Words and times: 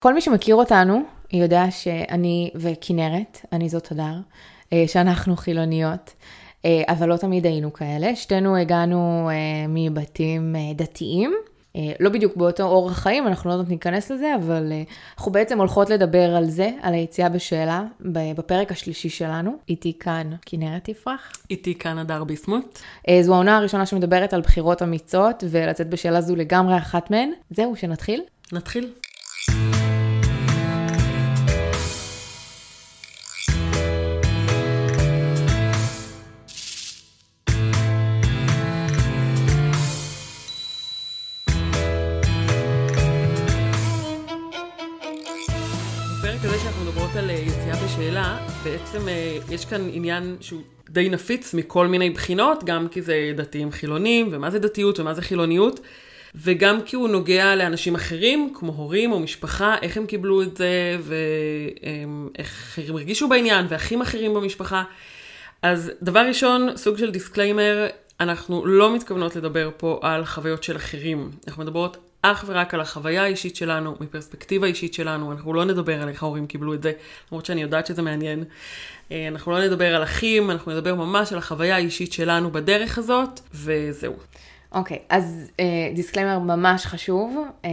כל 0.00 0.14
מי 0.14 0.20
שמכיר 0.20 0.54
אותנו 0.54 1.02
יודע 1.32 1.70
שאני 1.70 2.50
וכנרת, 2.54 3.38
אני 3.52 3.68
זאת 3.68 3.92
הדר, 3.92 4.14
אה, 4.72 4.84
שאנחנו 4.86 5.36
חילוניות, 5.36 6.14
אה, 6.64 6.82
אבל 6.88 7.08
לא 7.08 7.16
תמיד 7.16 7.46
היינו 7.46 7.72
כאלה. 7.72 8.16
שתינו 8.16 8.56
הגענו 8.56 9.30
אה, 9.30 9.66
מבתים 9.68 10.54
דתיים, 10.74 11.34
לא 12.00 12.10
בדיוק 12.10 12.36
באותו 12.36 12.62
אורח 12.62 12.98
חיים, 12.98 13.26
אנחנו 13.26 13.48
לא 13.48 13.54
יודעות 13.54 13.68
ניכנס 13.68 14.10
לזה, 14.10 14.34
אבל 14.34 14.72
אנחנו 15.18 15.32
בעצם 15.32 15.58
הולכות 15.58 15.90
לדבר 15.90 16.36
על 16.36 16.50
זה, 16.50 16.70
על 16.82 16.94
היציאה 16.94 17.28
בשאלה, 17.28 17.82
בפרק 18.36 18.72
השלישי 18.72 19.08
שלנו. 19.08 19.56
איתי 19.68 19.92
כאן 20.00 20.30
כנרת 20.46 20.88
יפרח. 20.88 21.32
איתי 21.50 21.74
כאן 21.74 21.98
הדר 21.98 22.24
ביסמוט. 22.24 22.78
זו 23.20 23.34
העונה 23.34 23.56
הראשונה 23.56 23.86
שמדברת 23.86 24.32
על 24.32 24.40
בחירות 24.40 24.82
אמיצות, 24.82 25.44
ולצאת 25.50 25.90
בשאלה 25.90 26.20
זו 26.20 26.36
לגמרי 26.36 26.76
אחת 26.76 27.10
מהן. 27.10 27.30
זהו, 27.50 27.76
שנתחיל? 27.76 28.22
נתחיל. 28.52 28.92
בעצם 48.64 49.08
אה, 49.08 49.38
יש 49.50 49.64
כאן 49.64 49.88
עניין 49.92 50.36
שהוא 50.40 50.62
די 50.90 51.08
נפיץ 51.08 51.54
מכל 51.54 51.86
מיני 51.86 52.10
בחינות, 52.10 52.64
גם 52.64 52.88
כי 52.88 53.02
זה 53.02 53.32
דתיים 53.36 53.72
חילונים, 53.72 54.28
ומה 54.30 54.50
זה 54.50 54.58
דתיות 54.58 55.00
ומה 55.00 55.14
זה 55.14 55.22
חילוניות, 55.22 55.80
וגם 56.34 56.82
כי 56.82 56.96
הוא 56.96 57.08
נוגע 57.08 57.56
לאנשים 57.56 57.94
אחרים, 57.94 58.52
כמו 58.54 58.72
הורים 58.72 59.12
או 59.12 59.20
משפחה, 59.20 59.76
איך 59.82 59.96
הם 59.96 60.06
קיבלו 60.06 60.42
את 60.42 60.56
זה, 60.56 60.96
ואיך 61.02 62.78
הם 62.88 62.96
הרגישו 62.96 63.28
בעניין, 63.28 63.66
ואחים 63.68 64.02
אחרים 64.02 64.34
במשפחה. 64.34 64.82
אז 65.62 65.92
דבר 66.02 66.20
ראשון, 66.28 66.76
סוג 66.76 66.98
של 66.98 67.10
disclaimer, 67.10 67.86
אנחנו 68.20 68.66
לא 68.66 68.94
מתכוונות 68.94 69.36
לדבר 69.36 69.70
פה 69.76 69.98
על 70.02 70.24
חוויות 70.24 70.62
של 70.62 70.76
אחרים. 70.76 71.30
אנחנו 71.48 71.62
מדברות 71.62 72.07
אך 72.22 72.44
ורק 72.46 72.74
על 72.74 72.80
החוויה 72.80 73.22
האישית 73.22 73.56
שלנו, 73.56 73.94
מפרספקטיבה 74.00 74.66
אישית 74.66 74.94
שלנו, 74.94 75.32
אנחנו 75.32 75.54
לא 75.54 75.64
נדבר 75.64 76.02
על 76.02 76.08
איך 76.08 76.22
ההורים 76.22 76.46
קיבלו 76.46 76.74
את 76.74 76.82
זה, 76.82 76.92
למרות 77.32 77.46
שאני 77.46 77.62
יודעת 77.62 77.86
שזה 77.86 78.02
מעניין. 78.02 78.44
אה, 79.12 79.28
אנחנו 79.28 79.52
לא 79.52 79.64
נדבר 79.64 79.96
על 79.96 80.02
אחים, 80.02 80.50
אנחנו 80.50 80.72
נדבר 80.72 80.94
ממש 80.94 81.32
על 81.32 81.38
החוויה 81.38 81.74
האישית 81.74 82.12
שלנו 82.12 82.50
בדרך 82.50 82.98
הזאת, 82.98 83.40
וזהו. 83.54 84.14
אוקיי, 84.72 84.96
okay, 84.96 85.00
אז 85.08 85.50
disclaimer 85.94 86.32
אה, 86.32 86.38
ממש 86.38 86.86
חשוב. 86.86 87.36
אה, 87.64 87.70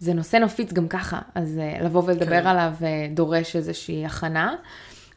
זה 0.00 0.14
נושא 0.14 0.36
נופיץ 0.36 0.72
גם 0.72 0.88
ככה, 0.88 1.18
אז 1.34 1.58
אה, 1.58 1.84
לבוא 1.84 2.02
ולדבר 2.06 2.40
כן. 2.40 2.46
עליו 2.46 2.72
אה, 2.82 3.06
דורש 3.14 3.56
איזושהי 3.56 4.06
הכנה. 4.06 4.54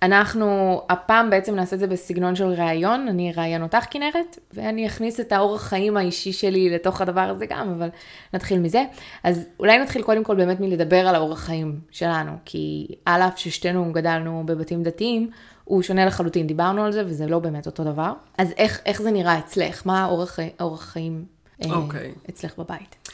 אנחנו 0.01 0.81
הפעם 0.89 1.29
בעצם 1.29 1.55
נעשה 1.55 1.75
את 1.75 1.79
זה 1.79 1.87
בסגנון 1.87 2.35
של 2.35 2.47
ראיון, 2.47 3.07
אני 3.07 3.31
אראיין 3.31 3.63
אותך 3.63 3.85
כנרת, 3.89 4.39
ואני 4.53 4.87
אכניס 4.87 5.19
את 5.19 5.31
האורח 5.31 5.61
חיים 5.61 5.97
האישי 5.97 6.33
שלי 6.33 6.69
לתוך 6.69 7.01
הדבר 7.01 7.21
הזה 7.21 7.45
גם, 7.45 7.69
אבל 7.77 7.89
נתחיל 8.33 8.59
מזה. 8.59 8.83
אז 9.23 9.47
אולי 9.59 9.77
נתחיל 9.77 10.01
קודם 10.01 10.23
כל 10.23 10.35
באמת 10.35 10.59
מלדבר 10.59 11.07
על 11.07 11.15
האורח 11.15 11.39
חיים 11.39 11.79
שלנו, 11.91 12.31
כי 12.45 12.87
על 13.05 13.21
אף 13.21 13.37
ששתינו 13.37 13.91
גדלנו 13.93 14.43
בבתים 14.45 14.83
דתיים, 14.83 15.29
הוא 15.63 15.81
שונה 15.81 16.05
לחלוטין, 16.05 16.47
דיברנו 16.47 16.85
על 16.85 16.91
זה 16.91 17.03
וזה 17.05 17.27
לא 17.27 17.39
באמת 17.39 17.65
אותו 17.65 17.83
דבר. 17.83 18.13
אז 18.37 18.53
איך, 18.57 18.81
איך 18.85 19.01
זה 19.01 19.11
נראה 19.11 19.39
אצלך? 19.39 19.81
מה 19.85 20.03
האורח, 20.03 20.39
האורח 20.59 20.81
חיים 20.81 21.25
okay. 21.61 21.69
אה, 21.69 21.75
אוקיי. 21.75 22.13
אצלך 22.29 22.57
בבית? 22.57 23.09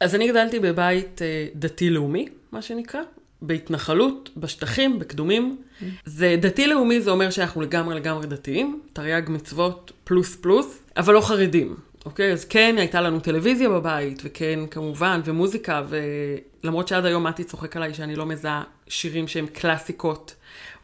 אז 0.00 0.14
אני 0.14 0.28
גדלתי 0.28 0.60
בבית 0.60 1.22
אה, 1.22 1.46
דתי-לאומי, 1.54 2.26
מה 2.52 2.62
שנקרא. 2.62 3.00
בהתנחלות, 3.42 4.30
בשטחים, 4.36 4.98
בקדומים. 4.98 5.56
זה 6.04 6.36
דתי-לאומי, 6.40 7.00
זה 7.00 7.10
אומר 7.10 7.30
שאנחנו 7.30 7.60
לגמרי 7.60 7.94
לגמרי 7.94 8.26
דתיים, 8.26 8.80
תרי"ג 8.92 9.22
מצוות 9.28 9.92
פלוס 10.04 10.36
פלוס, 10.36 10.78
אבל 10.96 11.14
לא 11.14 11.20
חרדים. 11.20 11.76
אוקיי? 12.04 12.32
אז 12.32 12.44
כן, 12.44 12.74
הייתה 12.78 13.00
לנו 13.00 13.20
טלוויזיה 13.20 13.68
בבית, 13.68 14.22
וכן, 14.24 14.60
כמובן, 14.70 15.20
ומוזיקה, 15.24 15.82
ולמרות 15.88 16.88
שעד 16.88 17.04
היום 17.04 17.26
מתי 17.26 17.44
צוחק 17.44 17.76
עליי 17.76 17.94
שאני 17.94 18.16
לא 18.16 18.26
מזהה 18.26 18.62
שירים 18.88 19.28
שהם 19.28 19.46
קלאסיקות 19.46 20.34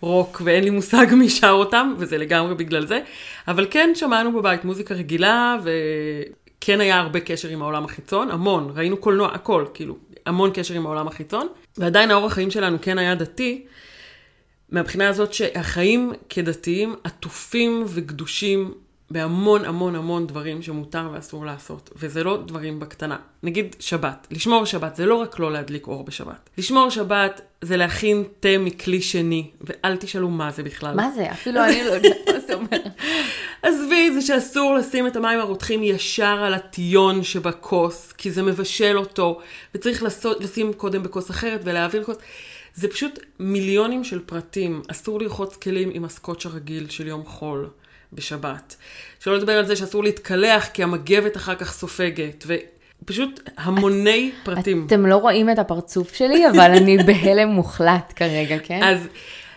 רוק, 0.00 0.42
ואין 0.44 0.64
לי 0.64 0.70
מושג 0.70 1.06
מי 1.12 1.28
שר 1.28 1.50
אותם, 1.50 1.94
וזה 1.98 2.18
לגמרי 2.18 2.54
בגלל 2.54 2.86
זה. 2.86 3.00
אבל 3.48 3.66
כן, 3.70 3.90
שמענו 3.94 4.32
בבית 4.32 4.64
מוזיקה 4.64 4.94
רגילה, 4.94 5.58
וכן 5.62 6.80
היה 6.80 6.98
הרבה 6.98 7.20
קשר 7.20 7.48
עם 7.48 7.62
העולם 7.62 7.84
החיצון, 7.84 8.30
המון, 8.30 8.72
ראינו 8.74 8.96
קולנוע, 8.96 9.28
הכל, 9.34 9.64
כאילו, 9.74 9.96
המון 10.26 10.50
קשר 10.54 10.74
עם 10.74 10.86
העולם 10.86 11.08
החיצון. 11.08 11.48
ועדיין 11.78 12.10
האורח 12.10 12.32
חיים 12.32 12.50
שלנו 12.50 12.78
כן 12.82 12.98
היה 12.98 13.14
דתי, 13.14 13.66
מהבחינה 14.70 15.08
הזאת 15.08 15.32
שהחיים 15.32 16.12
כדתיים 16.28 16.94
עטופים 17.04 17.84
וקדושים 17.86 18.74
בהמון 19.10 19.64
המון 19.64 19.94
המון 19.94 20.26
דברים 20.26 20.62
שמותר 20.62 21.08
ואסור 21.12 21.46
לעשות, 21.46 21.90
וזה 21.96 22.24
לא 22.24 22.42
דברים 22.46 22.80
בקטנה. 22.80 23.16
נגיד 23.42 23.76
שבת, 23.80 24.26
לשמור 24.30 24.64
שבת 24.64 24.96
זה 24.96 25.06
לא 25.06 25.14
רק 25.14 25.38
לא 25.38 25.52
להדליק 25.52 25.86
אור 25.86 26.04
בשבת. 26.04 26.50
לשמור 26.58 26.90
שבת 26.90 27.40
זה 27.62 27.76
להכין 27.76 28.24
תה 28.40 28.48
מכלי 28.60 29.02
שני, 29.02 29.50
ואל 29.60 29.96
תשאלו 29.96 30.28
מה 30.28 30.50
זה 30.50 30.62
בכלל. 30.62 30.94
מה 30.94 31.10
זה? 31.14 31.32
אפילו 31.32 31.64
אני 31.64 31.84
לא 31.84 31.90
יודעת 31.92 32.16
מה 32.32 32.40
זה 32.46 32.54
אומר. 32.54 32.82
עזבי, 33.62 34.10
זה 34.12 34.22
שאסור 34.22 34.74
לשים 34.74 35.06
את 35.06 35.16
המים 35.16 35.40
הרותחים 35.40 35.82
ישר 35.82 36.24
על 36.44 36.54
הטיון 36.54 37.22
שבכוס, 37.22 38.12
כי 38.12 38.30
זה 38.30 38.42
מבשל 38.42 38.98
אותו, 38.98 39.40
וצריך 39.74 40.02
לעשות, 40.02 40.40
לשים 40.40 40.72
קודם 40.72 41.02
בכוס 41.02 41.30
אחרת 41.30 41.60
ולהעביר 41.64 42.04
כוס. 42.04 42.16
זה 42.74 42.88
פשוט 42.88 43.18
מיליונים 43.38 44.04
של 44.04 44.20
פרטים. 44.26 44.82
אסור 44.88 45.20
לרחוץ 45.20 45.56
כלים 45.56 45.90
עם 45.92 46.04
הסקוץ' 46.04 46.46
הרגיל 46.46 46.88
של 46.88 47.06
יום 47.06 47.24
חול. 47.24 47.68
בשבת. 48.16 48.76
שלא 49.20 49.36
לדבר 49.36 49.52
על 49.52 49.66
זה 49.66 49.76
שאסור 49.76 50.04
להתקלח 50.04 50.66
כי 50.66 50.82
המגבת 50.82 51.36
אחר 51.36 51.54
כך 51.54 51.72
סופגת, 51.72 52.44
ופשוט 52.46 53.40
המוני 53.56 54.32
את, 54.34 54.44
פרטים. 54.44 54.86
אתם 54.86 55.06
לא 55.06 55.16
רואים 55.16 55.50
את 55.50 55.58
הפרצוף 55.58 56.14
שלי, 56.14 56.50
אבל 56.50 56.70
אני 56.70 56.96
בהלם 57.06 57.48
מוחלט 57.48 58.12
כרגע, 58.16 58.58
כן? 58.58 58.82
אז, 58.82 58.98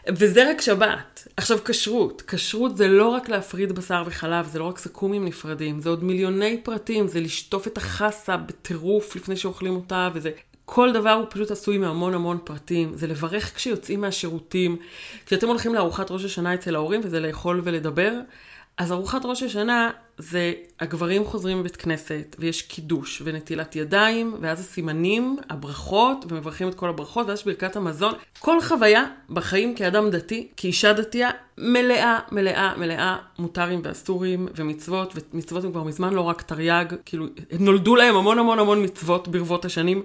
וזה 0.08 0.50
רק 0.50 0.62
שבת. 0.62 1.28
עכשיו, 1.38 1.58
כשרות. 1.66 2.22
כשרות 2.22 2.78
זה 2.78 2.88
לא 2.88 3.08
רק 3.08 3.30
להפריד 3.30 3.72
בשר 3.72 4.04
וחלב, 4.06 4.48
זה 4.48 4.60
לא 4.60 4.64
רק 4.64 4.78
סכומים 4.78 5.26
נפרדים, 5.26 5.82
זה 5.82 5.90
עוד 5.90 6.04
מיליוני 6.04 6.60
פרטים, 6.64 7.08
זה 7.08 7.20
לשטוף 7.20 7.68
את 7.68 7.78
החסה 7.78 8.38
בטירוף 8.38 9.16
לפני 9.16 9.36
שאוכלים 9.36 9.76
אותה, 9.76 10.10
וזה 10.14 10.32
כל 10.72 10.92
דבר 10.92 11.12
הוא 11.12 11.26
פשוט 11.30 11.52
עשוי 11.52 11.78
מהמון 11.78 12.14
המון 12.14 12.38
פרטים. 12.44 12.92
זה 12.96 13.08
לברך 13.08 13.56
כשיוצאים 13.56 14.02
מהשירותים. 14.02 14.78
כשאתם 15.26 15.48
הולכים 15.48 15.74
לארוחת 15.76 16.12
ראש 16.12 16.26
השנה 16.26 16.54
אצל 16.54 16.76
ההורים, 16.76 17.02
וזה 17.04 17.20
לאכול 17.20 17.62
ולדבר, 17.64 18.14
אז 18.80 18.92
ארוחת 18.92 19.22
ראש 19.26 19.44
השנה 19.44 19.92
זה 20.18 20.54
הגברים 20.80 21.26
חוזרים 21.26 21.60
מבית 21.60 21.76
כנסת, 21.76 22.36
ויש 22.40 22.62
קידוש 22.62 23.22
ונטילת 23.26 23.76
ידיים, 23.76 24.36
ואז 24.42 24.60
הסימנים, 24.60 25.38
הברכות, 25.50 26.26
ומברכים 26.30 26.70
את 26.70 26.76
כל 26.76 26.90
הברכות, 26.90 27.28
ואז 27.28 27.44
ברכת 27.44 27.76
המזון. 27.76 28.14
כל 28.40 28.62
חוויה 28.62 29.06
בחיים 29.30 29.76
כאדם 29.76 30.10
דתי, 30.10 30.48
כאישה 30.58 30.94
דתייה, 30.94 31.30
מלאה, 31.58 32.20
מלאה, 32.32 32.74
מלאה 32.78 33.18
מותרים 33.40 33.82
ואסורים 33.84 34.48
ומצוות, 34.56 35.14
ומצוות 35.34 35.64
הם 35.64 35.72
כבר 35.72 35.84
מזמן 35.84 36.14
לא 36.14 36.22
רק 36.22 36.42
תרי"ג, 36.42 36.86
כאילו, 37.06 37.26
נולדו 37.60 37.96
להם 37.96 38.16
המון 38.16 38.40
המון 38.40 38.60
המון 38.60 38.84
מצוות 38.84 39.28
ברבות 39.28 39.66
השנים. 39.66 40.04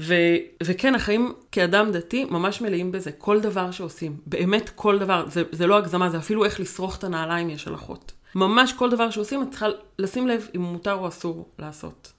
ו, 0.00 0.14
וכן, 0.62 0.94
החיים 0.94 1.32
כאדם 1.52 1.92
דתי 1.92 2.24
ממש 2.24 2.60
מלאים 2.60 2.92
בזה, 2.92 3.12
כל 3.12 3.40
דבר 3.40 3.70
שעושים, 3.70 4.16
באמת 4.26 4.70
כל 4.74 4.98
דבר, 4.98 5.24
זה, 5.28 5.42
זה 5.52 5.66
לא 5.66 5.78
הגזמה, 5.78 6.10
זה 6.10 6.18
אפילו 6.18 6.44
איך 6.44 6.60
לשרוך 6.60 6.98
את 6.98 7.04
הנעליים 7.04 7.50
יש 7.50 7.66
הלכות. 7.66 8.12
ממש 8.34 8.72
כל 8.72 8.90
דבר 8.90 9.10
שעושים, 9.10 9.42
את 9.42 9.50
צריכה 9.50 9.66
לשים 9.98 10.28
לב 10.28 10.48
אם 10.56 10.60
מותר 10.60 10.92
או 10.92 11.08
אסור 11.08 11.48
לעשות. 11.58 12.12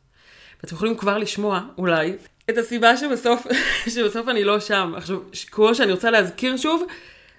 ואתם 0.63 0.75
יכולים 0.75 0.97
כבר 0.97 1.17
לשמוע, 1.17 1.61
אולי, 1.77 2.13
את 2.49 2.57
הסיבה 2.57 2.97
שבסוף, 2.97 3.47
שבסוף 3.95 4.27
אני 4.27 4.43
לא 4.43 4.59
שם. 4.59 4.93
עכשיו, 4.97 5.19
כמו 5.51 5.75
שאני 5.75 5.91
רוצה 5.91 6.11
להזכיר 6.11 6.57
שוב, 6.57 6.83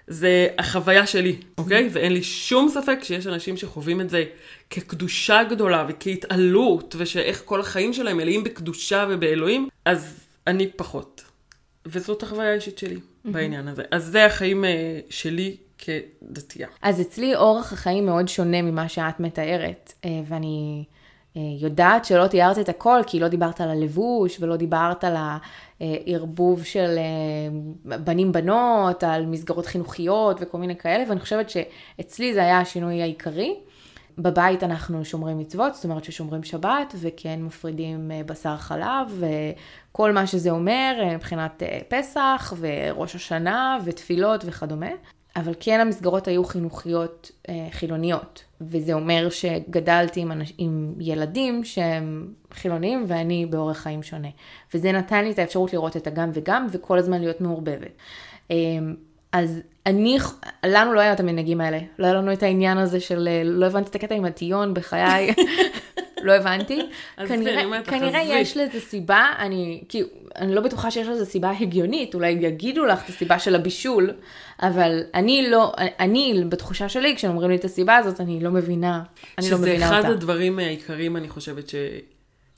זה 0.07 0.49
החוויה 0.59 1.07
שלי, 1.07 1.37
אוקיי? 1.59 1.89
ואין 1.93 2.13
לי 2.13 2.23
שום 2.23 2.69
ספק 2.69 2.99
שיש 3.03 3.27
אנשים 3.27 3.57
שחווים 3.57 4.01
את 4.01 4.11
זה 4.11 4.25
כקדושה 4.71 5.45
גדולה 5.45 5.87
וכהתעלות, 5.89 6.95
ושאיך 6.99 7.43
כל 7.45 7.61
החיים 7.61 7.93
שלהם 7.93 8.17
מלאים 8.17 8.45
בקדושה 8.45 9.07
ובאלוהים, 9.09 9.69
אז 9.85 10.22
אני 10.47 10.67
פחות. 10.67 11.23
וזאת 11.87 12.23
החוויה 12.23 12.51
האישית 12.51 12.79
שלי 12.79 12.97
mm-hmm. 12.97 13.31
בעניין 13.31 13.69
הזה. 13.69 13.83
אז 13.91 14.05
זה 14.05 14.27
החיים 14.27 14.65
uh, 14.65 14.67
שלי 15.11 15.57
כדתייה. 15.79 16.69
אז 16.83 17.01
אצלי 17.01 17.37
אורח 17.37 17.73
החיים 17.73 18.07
מאוד 18.07 18.29
שונה 18.29 18.63
ממה 18.63 18.89
שאת 18.89 19.21
מתארת, 19.21 19.93
uh, 20.03 20.07
ואני 20.29 20.85
uh, 21.35 21.39
יודעת 21.61 22.05
שלא 22.05 22.27
תיארת 22.27 22.59
את 22.59 22.69
הכל, 22.69 23.01
כי 23.07 23.21
לא 23.21 23.29
דיברת 23.29 23.61
על 23.61 23.71
הלבוש 23.71 24.37
ולא 24.41 24.57
דיברת 24.57 25.05
על 25.05 25.15
הערבוב 25.81 26.65
של 26.65 26.99
בנים-בנות, 27.85 29.05
על 29.05 29.27
מסגרות 29.27 29.67
חינוכיות 29.67 30.37
וכל 30.41 30.59
מיני 30.59 30.77
כאלה, 30.77 31.05
ואני 31.09 31.21
חושבת 31.21 31.51
שאצלי 31.51 32.35
זה 32.35 32.41
היה 32.43 32.61
השינוי 32.61 33.03
העיקרי. 33.03 33.57
בבית 34.19 34.63
אנחנו 34.63 35.05
שומרים 35.05 35.39
מצוות, 35.39 35.75
זאת 35.75 35.85
אומרת 35.85 36.05
ששומרים 36.05 36.43
שבת 36.43 36.95
וכן 37.01 37.43
מפרידים 37.43 38.11
אה, 38.11 38.21
בשר 38.27 38.57
חלב 38.57 39.23
וכל 39.91 40.13
מה 40.13 40.27
שזה 40.27 40.51
אומר 40.51 40.97
אה, 41.01 41.17
מבחינת 41.17 41.63
אה, 41.63 41.79
פסח 41.89 42.55
וראש 42.59 43.15
השנה 43.15 43.79
ותפילות 43.85 44.45
וכדומה. 44.47 44.91
אבל 45.37 45.55
כן 45.61 45.81
המסגרות 45.81 46.29
היו 46.29 46.45
חינוכיות 46.45 47.31
חילוניות, 47.71 48.45
וזה 48.61 48.93
אומר 48.93 49.31
שגדלתי 49.31 50.21
עם, 50.21 50.33
אנש, 50.33 50.53
עם 50.59 50.95
ילדים 51.01 51.65
שהם 51.65 52.33
חילוניים 52.53 53.05
ואני 53.09 53.47
באורח 53.47 53.79
חיים 53.79 54.03
שונה. 54.03 54.29
וזה 54.75 54.93
נתן 54.93 55.25
לי 55.25 55.31
את 55.31 55.39
האפשרות 55.39 55.73
לראות 55.73 55.97
את 55.97 56.07
הגם 56.07 56.31
וגם 56.35 56.67
וכל 56.71 56.99
הזמן 56.99 57.21
להיות 57.21 57.41
מעורבבת. 57.41 57.93
אז 59.33 59.61
אני, 59.87 60.19
לנו 60.67 60.93
לא 60.93 61.01
היה 61.01 61.13
את 61.13 61.21
המנהגים 61.21 61.61
האלה, 61.61 61.79
לא 61.99 62.07
היה 62.07 62.15
לנו 62.15 62.33
את 62.33 62.43
העניין 62.43 62.79
הזה 62.79 63.01
של, 63.01 63.29
אה, 63.29 63.43
לא 63.45 63.67
הבנתי 63.67 63.91
את 63.91 63.95
הקטע 63.95 64.15
עם 64.15 64.25
הטיון 64.25 64.75
בחיי, 64.75 65.35
לא 66.27 66.33
הבנתי. 66.33 66.79
כנראה, 67.29 67.83
כנראה 67.83 68.23
יש 68.23 68.57
לזה 68.57 68.81
סיבה, 68.81 69.27
אני, 69.39 69.83
כאילו, 69.89 70.09
אני 70.37 70.55
לא 70.55 70.61
בטוחה 70.61 70.91
שיש 70.91 71.09
לזה 71.09 71.25
סיבה 71.25 71.53
הגיונית, 71.61 72.15
אולי 72.15 72.31
יגידו 72.31 72.85
לך 72.85 73.05
את 73.05 73.09
הסיבה 73.09 73.39
של 73.39 73.55
הבישול, 73.55 74.11
אבל 74.63 75.03
אני 75.15 75.51
לא, 75.51 75.73
אני 75.79 76.45
בתחושה 76.49 76.89
שלי, 76.89 77.17
כשאומרים 77.17 77.51
לי 77.51 77.57
את 77.57 77.65
הסיבה 77.65 77.97
הזאת, 77.97 78.21
אני 78.21 78.41
לא 78.41 78.51
מבינה, 78.51 79.03
אני 79.39 79.51
לא 79.51 79.59
מבינה 79.59 79.87
אותה. 79.87 79.99
שזה 79.99 80.01
אחד 80.01 80.11
הדברים 80.11 80.59
העיקריים, 80.59 81.17
אני 81.17 81.29
חושבת, 81.29 81.69
ש... 81.69 81.75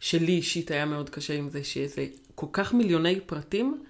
שלי 0.01 0.33
אישית 0.33 0.71
היה 0.71 0.85
מאוד 0.85 1.11
קשה 1.11 1.35
עם 1.35 1.49
זה, 1.49 1.65
שזה 1.65 2.07
כל 2.35 2.47
כך 2.53 2.75
מיליוני 2.75 3.21
פרטים, 3.21 3.83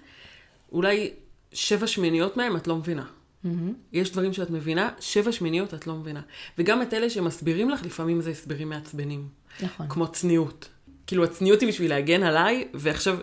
אולי 0.73 1.11
שבע 1.55 1.87
שמיניות 1.87 2.37
מהם 2.37 2.57
את 2.57 2.67
לא 2.67 2.77
מבינה. 2.77 3.05
Mm-hmm. 3.45 3.49
יש 3.93 4.13
דברים 4.13 4.33
שאת 4.33 4.51
מבינה, 4.51 4.91
שבע 5.01 5.33
שמיניות 5.33 5.75
את 5.75 5.87
לא 5.87 5.95
מבינה. 5.95 6.21
וגם 6.59 6.83
את 6.83 6.95
אלה 6.95 7.11
שמסבירים 7.11 7.71
לך, 7.71 7.83
לפעמים 7.85 8.21
זה 8.21 8.31
הסברים 8.31 8.69
מעצבנים. 8.69 9.29
נכון. 9.63 9.87
כמו 9.89 10.09
צניעות. 10.09 10.69
כאילו, 11.07 11.25
הצניעות 11.25 11.61
היא 11.61 11.69
בשביל 11.69 11.91
להגן 11.91 12.23
עליי, 12.23 12.69
ועכשיו, 12.75 13.19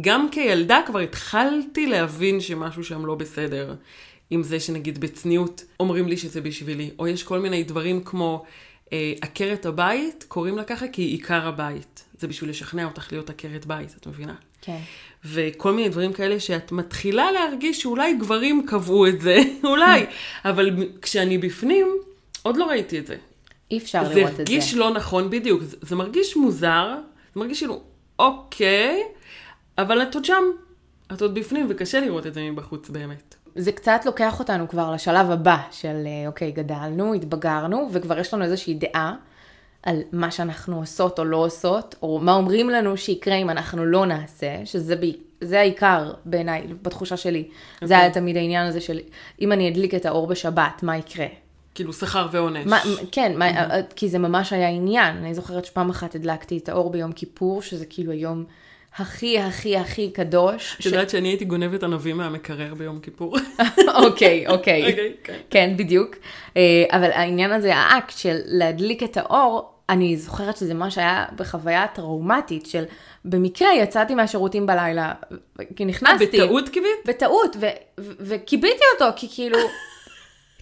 גם 0.00 0.28
כילדה 0.30 0.80
כבר 0.86 0.98
התחלתי 0.98 1.86
להבין 1.86 2.40
שמשהו 2.40 2.84
שם 2.84 3.06
לא 3.06 3.14
בסדר. 3.14 3.74
עם 4.30 4.42
זה 4.42 4.60
שנגיד 4.60 5.00
בצניעות 5.00 5.64
אומרים 5.80 6.08
לי 6.08 6.16
שזה 6.16 6.40
בשבילי, 6.40 6.90
או 6.98 7.08
יש 7.08 7.22
כל 7.22 7.38
מיני 7.38 7.62
דברים 7.62 8.04
כמו 8.04 8.44
אה, 8.92 9.12
עקרת 9.20 9.66
הבית, 9.66 10.24
קוראים 10.28 10.56
לה 10.56 10.64
ככה 10.64 10.88
כי 10.88 11.02
היא 11.02 11.10
עיקר 11.10 11.48
הבית. 11.48 12.04
זה 12.18 12.28
בשביל 12.28 12.50
לשכנע 12.50 12.84
אותך 12.84 13.12
להיות 13.12 13.30
עקרת 13.30 13.66
בית, 13.66 13.94
את 14.00 14.06
מבינה? 14.06 14.34
כן. 14.60 14.78
וכל 15.24 15.72
מיני 15.72 15.88
דברים 15.88 16.12
כאלה 16.12 16.40
שאת 16.40 16.72
מתחילה 16.72 17.32
להרגיש 17.32 17.82
שאולי 17.82 18.14
גברים 18.14 18.66
קבעו 18.66 19.06
את 19.06 19.20
זה, 19.20 19.38
אולי, 19.64 20.06
אבל 20.44 20.70
כשאני 21.02 21.38
בפנים, 21.38 21.86
עוד 22.42 22.56
לא 22.56 22.64
ראיתי 22.64 22.98
את 22.98 23.06
זה. 23.06 23.16
אי 23.70 23.78
אפשר 23.78 24.02
לראות 24.02 24.16
את 24.16 24.16
זה. 24.16 24.30
זה 24.30 24.42
הרגיש 24.42 24.74
לא 24.74 24.90
נכון, 24.90 25.30
בדיוק. 25.30 25.62
זה, 25.62 25.76
זה 25.80 25.96
מרגיש 25.96 26.36
מוזר, 26.36 26.94
זה 27.34 27.40
מרגיש 27.40 27.58
כאילו, 27.58 27.80
אוקיי, 28.18 29.02
אבל 29.78 30.02
את 30.02 30.14
עוד 30.14 30.24
שם, 30.24 30.42
את 31.12 31.22
עוד 31.22 31.34
בפנים, 31.34 31.66
וקשה 31.68 32.00
לראות 32.00 32.26
את 32.26 32.34
זה 32.34 32.42
מבחוץ 32.42 32.88
באמת. 32.88 33.34
זה 33.56 33.72
קצת 33.72 34.00
לוקח 34.06 34.38
אותנו 34.38 34.68
כבר 34.68 34.92
לשלב 34.94 35.30
הבא 35.30 35.56
של, 35.70 36.02
אה, 36.06 36.26
אוקיי, 36.26 36.52
גדלנו, 36.52 37.14
התבגרנו, 37.14 37.88
וכבר 37.92 38.18
יש 38.18 38.34
לנו 38.34 38.44
איזושהי 38.44 38.74
דעה 38.74 39.14
על 39.84 40.02
מה 40.12 40.30
שאנחנו 40.30 40.76
עושות 40.76 41.18
או 41.18 41.24
לא 41.24 41.36
עושות, 41.36 41.94
או 42.02 42.18
מה 42.22 42.34
אומרים 42.34 42.70
לנו 42.70 42.96
שיקרה 42.96 43.34
אם 43.34 43.50
אנחנו 43.50 43.84
לא 43.84 44.06
נעשה, 44.06 44.66
שזה 44.66 44.96
ב... 44.96 45.04
זה 45.40 45.60
העיקר 45.60 46.12
בעיניי, 46.24 46.66
בתחושה 46.82 47.16
שלי. 47.16 47.44
Okay. 47.48 47.86
זה 47.86 47.94
היה 47.94 48.06
אוקיי. 48.06 48.20
תמיד 48.20 48.36
העניין 48.36 48.66
הזה 48.66 48.80
של 48.80 49.00
אם 49.40 49.52
אני 49.52 49.68
אדליק 49.68 49.94
את 49.94 50.06
האור 50.06 50.26
בשבת, 50.26 50.82
מה 50.82 50.96
יקרה? 50.96 51.26
כאילו 51.74 51.92
שכר 51.92 52.28
ועונש. 52.32 52.66
מה, 52.66 52.80
כן, 53.12 53.32
mm-hmm. 53.34 53.38
מה, 53.38 53.82
כי 53.96 54.08
זה 54.08 54.18
ממש 54.18 54.52
היה 54.52 54.68
עניין. 54.68 55.16
אני 55.16 55.34
זוכרת 55.34 55.64
שפעם 55.64 55.90
אחת 55.90 56.14
הדלקתי 56.14 56.58
את 56.58 56.68
האור 56.68 56.90
ביום 56.90 57.12
כיפור, 57.12 57.62
שזה 57.62 57.86
כאילו 57.86 58.12
היום 58.12 58.44
הכי 58.96 59.38
הכי 59.38 59.76
הכי 59.76 60.10
קדוש. 60.10 60.76
את 60.80 60.86
יודעת 60.86 61.10
ש... 61.10 61.12
שאני 61.12 61.28
הייתי 61.28 61.44
גונבת 61.44 61.82
ענבים 61.82 62.16
מהמקרר 62.16 62.74
ביום 62.74 63.00
כיפור. 63.00 63.36
אוקיי, 64.04 64.46
אוקיי. 64.48 65.12
כן. 65.24 65.36
כן, 65.50 65.74
בדיוק. 65.76 66.16
אה, 66.56 66.84
אבל 66.90 67.10
העניין 67.10 67.52
הזה, 67.52 67.76
האקט 67.76 68.18
של 68.18 68.36
להדליק 68.44 69.02
את 69.02 69.16
האור, 69.16 69.73
אני 69.88 70.16
זוכרת 70.16 70.56
שזה 70.56 70.74
ממש 70.74 70.98
היה 70.98 71.24
בחוויה 71.36 71.86
טראומטית 71.86 72.66
של 72.66 72.84
במקרה 73.24 73.74
יצאתי 73.74 74.14
מהשירותים 74.14 74.66
בלילה, 74.66 75.12
כי 75.76 75.84
נכנסתי. 75.84 76.26
בטעות 76.26 76.68
כיבית? 76.68 76.90
בטעות, 77.06 77.56
וכיביתי 77.98 78.82
אותו, 78.94 79.12
כי 79.16 79.28
כאילו... 79.34 79.58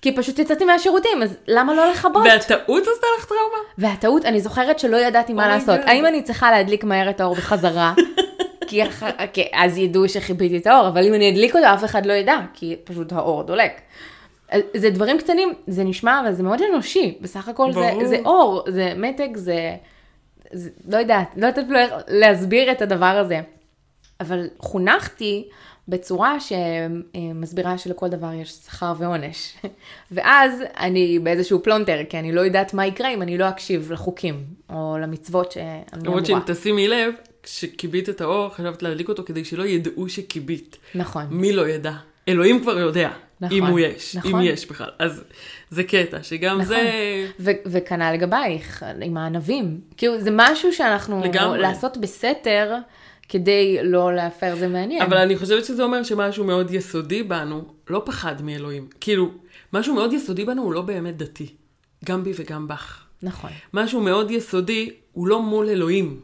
כי 0.03 0.17
פשוט 0.17 0.39
יצאתי 0.39 0.65
מהשירותים, 0.65 1.23
אז 1.23 1.37
למה 1.49 1.75
לא 1.75 1.91
לכבות? 1.91 2.25
והטעות 2.27 2.83
עשתה 2.83 3.07
לך 3.19 3.25
טראומה? 3.25 3.59
והטעות, 3.79 4.25
אני 4.25 4.41
זוכרת 4.41 4.79
שלא 4.79 4.97
ידעתי 4.97 5.33
מה 5.33 5.45
oh 5.45 5.49
לעשות. 5.49 5.81
האם 5.85 6.07
אני 6.07 6.23
צריכה 6.23 6.51
להדליק 6.51 6.85
מהר 6.85 7.11
את 7.11 7.21
האור 7.21 7.35
בחזרה? 7.35 7.95
כי, 8.69 8.83
אח... 8.83 9.03
כי 9.33 9.45
אז 9.53 9.79
ידעו 9.79 10.09
שחיביתי 10.09 10.57
את 10.57 10.67
האור, 10.67 10.89
אבל 10.89 11.07
אם 11.07 11.15
אני 11.15 11.31
אדליק 11.31 11.57
אותו 11.57 11.75
אף 11.75 11.85
אחד 11.85 12.07
לא 12.07 12.13
ידע, 12.13 12.39
כי 12.55 12.77
פשוט 12.85 13.13
האור 13.13 13.43
דולק. 13.43 13.81
זה 14.77 14.91
דברים 14.91 15.19
קטנים, 15.19 15.53
זה 15.67 15.85
נשמע, 15.85 16.21
אבל 16.21 16.33
זה 16.33 16.43
מאוד 16.43 16.61
אנושי. 16.73 17.19
בסך 17.21 17.49
הכל 17.49 17.73
זה, 17.73 17.91
זה 18.05 18.19
אור, 18.25 18.65
זה 18.69 18.93
מתג, 18.97 19.37
זה, 19.37 19.77
זה... 20.53 20.71
לא 20.89 20.97
יודעת, 20.97 21.29
לא 21.37 21.47
יודעת 21.47 21.65
אפילו 21.65 21.79
להסביר 22.09 22.73
את 22.73 22.83
הדבר 22.83 23.07
הזה. 23.07 23.41
אבל 24.21 24.49
חונכתי 24.59 25.49
בצורה 25.89 26.37
שמסבירה 26.41 27.79
שלכל 27.79 28.09
דבר 28.09 28.33
יש 28.33 28.51
שכר 28.51 28.93
ועונש. 28.99 29.57
ואז 30.13 30.63
אני 30.79 31.19
באיזשהו 31.19 31.63
פלונטר, 31.63 31.99
כי 32.09 32.19
אני 32.19 32.33
לא 32.33 32.41
יודעת 32.41 32.75
מה 32.75 32.87
יקרה 32.87 33.15
אם 33.15 33.23
אני 33.23 33.39
לא 33.39 33.49
אקשיב 33.49 33.93
לחוקים, 33.93 34.45
או 34.71 34.97
למצוות 35.03 35.53
שאני 35.53 35.65
אמורה. 35.95 36.09
למרות 36.09 36.27
שאם 36.27 36.39
תשימי 36.47 36.89
לב, 36.89 37.15
כשכיבית 37.43 38.09
את 38.09 38.21
האור, 38.21 38.49
חשבת 38.49 38.83
להדליק 38.83 39.09
אותו 39.09 39.25
כדי 39.25 39.45
שלא 39.45 39.67
ידעו 39.67 40.09
שכיבית. 40.09 40.77
נכון. 40.95 41.25
מי 41.31 41.53
לא 41.53 41.69
ידע? 41.69 41.93
אלוהים 42.29 42.61
כבר 42.61 42.79
יודע. 42.79 43.11
נכון, 43.41 43.57
אם 43.57 43.65
הוא 43.65 43.81
יש, 43.81 44.17
נכון. 44.17 44.35
אם 44.35 44.41
יש 44.41 44.67
בכלל. 44.67 44.91
אז 44.99 45.25
זה 45.71 45.85
קטע, 45.85 46.23
שגם 46.23 46.61
נכון. 46.61 46.65
זה... 46.65 47.27
ו- 47.41 47.51
וכנ"ל 47.67 48.13
לגבייך, 48.13 48.85
עם 49.03 49.17
הענבים. 49.17 49.81
כאילו, 49.97 50.21
זה 50.21 50.31
משהו 50.33 50.73
שאנחנו... 50.73 51.21
לגמרי. 51.25 51.59
לעשות 51.59 51.97
בסתר, 51.97 52.75
כדי 53.29 53.79
לא 53.83 54.15
להפר, 54.15 54.57
זה 54.57 54.69
מעניין. 54.69 55.03
אבל 55.03 55.17
אני 55.17 55.37
חושבת 55.37 55.65
שזה 55.65 55.83
אומר 55.83 56.03
שמשהו 56.03 56.45
מאוד 56.45 56.71
יסודי 56.71 57.23
בנו, 57.23 57.65
לא 57.91 58.03
פחד 58.05 58.43
מאלוהים. 58.43 58.89
כאילו, 59.01 59.31
משהו 59.73 59.95
מאוד 59.95 60.13
יסודי 60.13 60.45
בנו 60.45 60.63
הוא 60.63 60.73
לא 60.73 60.83
באמת 60.83 61.17
דתי. 61.17 61.55
גם 62.05 62.25
בי 62.25 62.33
וגם 62.37 62.69
בך. 62.69 63.05
נכון. 63.23 63.51
משהו 63.75 64.01
מאוד 64.01 64.31
יסודי 64.31 64.91
הוא 65.13 65.27
לא 65.27 65.43
מול 65.43 65.69
אלוהים. 65.69 66.21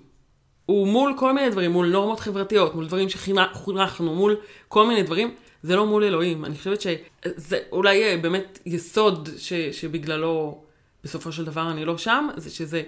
הוא 0.66 0.88
מול 0.88 1.14
כל 1.16 1.32
מיני 1.32 1.50
דברים, 1.50 1.70
מול 1.70 1.88
נורמות 1.88 2.20
חברתיות, 2.20 2.74
מול 2.74 2.86
דברים 2.86 3.08
שחונכנו, 3.08 4.14
מול 4.14 4.36
כל 4.68 4.86
מיני 4.86 5.02
דברים. 5.02 5.34
זה 5.62 5.76
לא 5.76 5.86
מול 5.86 6.04
אלוהים. 6.04 6.44
אני 6.44 6.56
חושבת 6.56 6.80
שזה 6.80 7.58
אולי 7.72 8.02
אה, 8.02 8.16
באמת 8.16 8.58
יסוד 8.66 9.28
ש, 9.38 9.52
שבגללו 9.52 10.58
בסופו 11.04 11.32
של 11.32 11.44
דבר 11.44 11.70
אני 11.70 11.84
לא 11.84 11.98
שם, 11.98 12.28
זה 12.36 12.50
שזה 12.50 12.82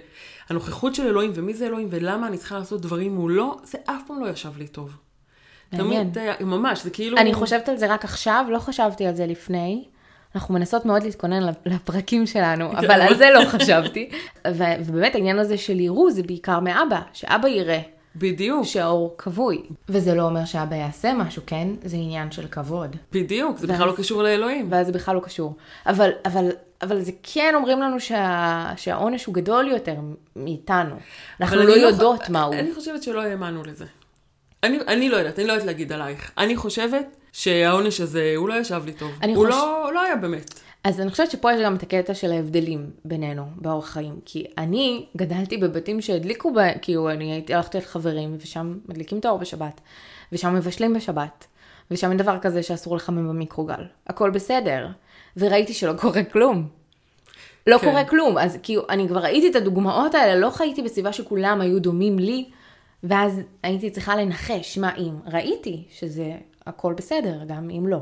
הנוכחות 0.49 0.95
של 0.95 1.07
אלוהים 1.07 1.31
ומי 1.35 1.53
זה 1.53 1.65
אלוהים 1.67 1.87
ולמה 1.91 2.27
אני 2.27 2.37
צריכה 2.37 2.57
לעשות 2.57 2.81
דברים 2.81 3.15
מולו, 3.15 3.57
זה 3.63 3.77
אף 3.85 4.01
פעם 4.07 4.23
לא 4.23 4.29
ישב 4.29 4.57
לי 4.57 4.67
טוב. 4.67 4.97
מעניין. 5.73 6.09
תמיד, 6.09 6.17
אה, 6.17 6.45
ממש, 6.45 6.83
זה 6.83 6.89
כאילו... 6.89 7.17
אני 7.17 7.33
חושבת 7.33 7.69
על 7.69 7.77
זה 7.77 7.93
רק 7.93 8.03
עכשיו, 8.03 8.45
לא 8.49 8.59
חשבתי 8.59 9.05
על 9.05 9.15
זה 9.15 9.25
לפני. 9.25 9.83
אנחנו 10.35 10.53
מנסות 10.53 10.85
מאוד 10.85 11.03
להתכונן 11.03 11.53
לפרקים 11.65 12.27
שלנו, 12.27 12.71
כן. 12.71 12.77
אבל 12.77 13.01
על 13.01 13.15
זה 13.15 13.29
לא 13.29 13.45
חשבתי. 13.45 14.09
ובאמת 14.47 15.15
העניין 15.15 15.39
הזה 15.39 15.57
של 15.57 15.79
יראו 15.79 16.11
זה 16.11 16.23
בעיקר 16.23 16.59
מאבא, 16.59 17.01
שאבא 17.13 17.47
יראה. 17.47 17.81
בדיוק. 18.15 18.65
שהאור 18.65 19.15
כבוי. 19.17 19.61
וזה 19.89 20.15
לא 20.15 20.23
אומר 20.23 20.45
שאבא 20.45 20.75
יעשה 20.75 21.13
משהו, 21.13 21.41
כן? 21.45 21.67
זה 21.83 21.95
עניין 21.97 22.31
של 22.31 22.47
כבוד. 22.47 22.95
בדיוק, 23.11 23.57
זה 23.57 23.67
ואז, 23.67 23.75
בכלל 23.75 23.87
לא 23.87 23.95
קשור 23.97 24.23
לאלוהים. 24.23 24.67
ואז 24.71 24.87
זה 24.87 24.93
בכלל 24.93 25.15
לא 25.15 25.19
קשור. 25.19 25.55
אבל, 25.85 26.09
אבל, 26.25 26.49
אבל 26.81 27.01
זה 27.01 27.11
כן 27.23 27.51
אומרים 27.55 27.81
לנו 27.81 27.99
שה, 27.99 28.71
שהעונש 28.77 29.25
הוא 29.25 29.35
גדול 29.35 29.67
יותר 29.67 29.95
מאיתנו. 30.35 30.95
אנחנו 31.41 31.57
לא, 31.57 31.63
לא 31.63 31.73
יודעות 31.73 32.29
מה 32.29 32.43
הוא. 32.43 32.55
אני 32.55 32.73
חושבת 32.73 33.03
שלא 33.03 33.21
האמנו 33.21 33.63
לזה. 33.63 33.85
אני, 34.63 34.79
אני 34.87 35.09
לא 35.09 35.17
יודעת, 35.17 35.39
אני 35.39 35.47
לא 35.47 35.53
יודעת 35.53 35.67
להגיד 35.67 35.91
עלייך. 35.91 36.31
אני 36.37 36.55
חושבת 36.55 37.20
שהעונש 37.33 38.01
הזה, 38.01 38.33
הוא 38.37 38.49
לא 38.49 38.53
ישב 38.53 38.81
לי 38.85 38.93
טוב. 38.93 39.11
הוא 39.23 39.35
חוש... 39.35 39.49
לא, 39.49 39.91
לא 39.93 40.01
היה 40.01 40.15
באמת. 40.15 40.59
אז 40.83 41.01
אני 41.01 41.11
חושבת 41.11 41.31
שפה 41.31 41.53
יש 41.53 41.61
גם 41.61 41.75
את 41.75 41.83
הקטע 41.83 42.13
של 42.13 42.31
ההבדלים 42.31 42.89
בינינו 43.05 43.45
באורח 43.55 43.89
חיים. 43.89 44.19
כי 44.25 44.45
אני 44.57 45.05
גדלתי 45.17 45.57
בבתים 45.57 46.01
שהדליקו, 46.01 46.53
ב... 46.53 46.59
כאילו 46.81 47.09
אני 47.09 47.31
הייתי 47.31 47.53
הלכתי 47.53 47.77
על 47.77 47.83
חברים, 47.83 48.37
ושם 48.41 48.77
מדליקים 48.89 49.17
את 49.17 49.25
האור 49.25 49.39
בשבת, 49.39 49.81
ושם 50.31 50.55
מבשלים 50.55 50.93
בשבת, 50.93 51.47
ושם 51.91 52.09
אין 52.09 52.17
דבר 52.17 52.39
כזה 52.39 52.63
שאסור 52.63 52.95
לחמם 52.95 53.29
במיקרוגל. 53.29 53.83
הכל 54.07 54.29
בסדר. 54.29 54.87
וראיתי 55.37 55.73
שלא 55.73 55.93
קורה 55.93 56.23
כלום. 56.23 56.67
לא 57.67 57.77
כן. 57.77 57.87
קורה 57.87 58.03
כלום. 58.03 58.37
אז 58.37 58.57
כאילו, 58.63 58.83
אני 58.89 59.07
כבר 59.07 59.19
ראיתי 59.19 59.49
את 59.49 59.55
הדוגמאות 59.55 60.15
האלה, 60.15 60.35
לא 60.35 60.49
חייתי 60.49 60.81
בסביבה 60.81 61.13
שכולם 61.13 61.61
היו 61.61 61.79
דומים 61.81 62.19
לי, 62.19 62.45
ואז 63.03 63.41
הייתי 63.63 63.89
צריכה 63.89 64.15
לנחש 64.15 64.77
מה 64.77 64.95
אם. 64.97 65.13
ראיתי 65.25 65.83
שזה 65.91 66.35
הכל 66.65 66.93
בסדר, 66.93 67.39
גם 67.47 67.69
אם 67.69 67.87
לא. 67.87 67.99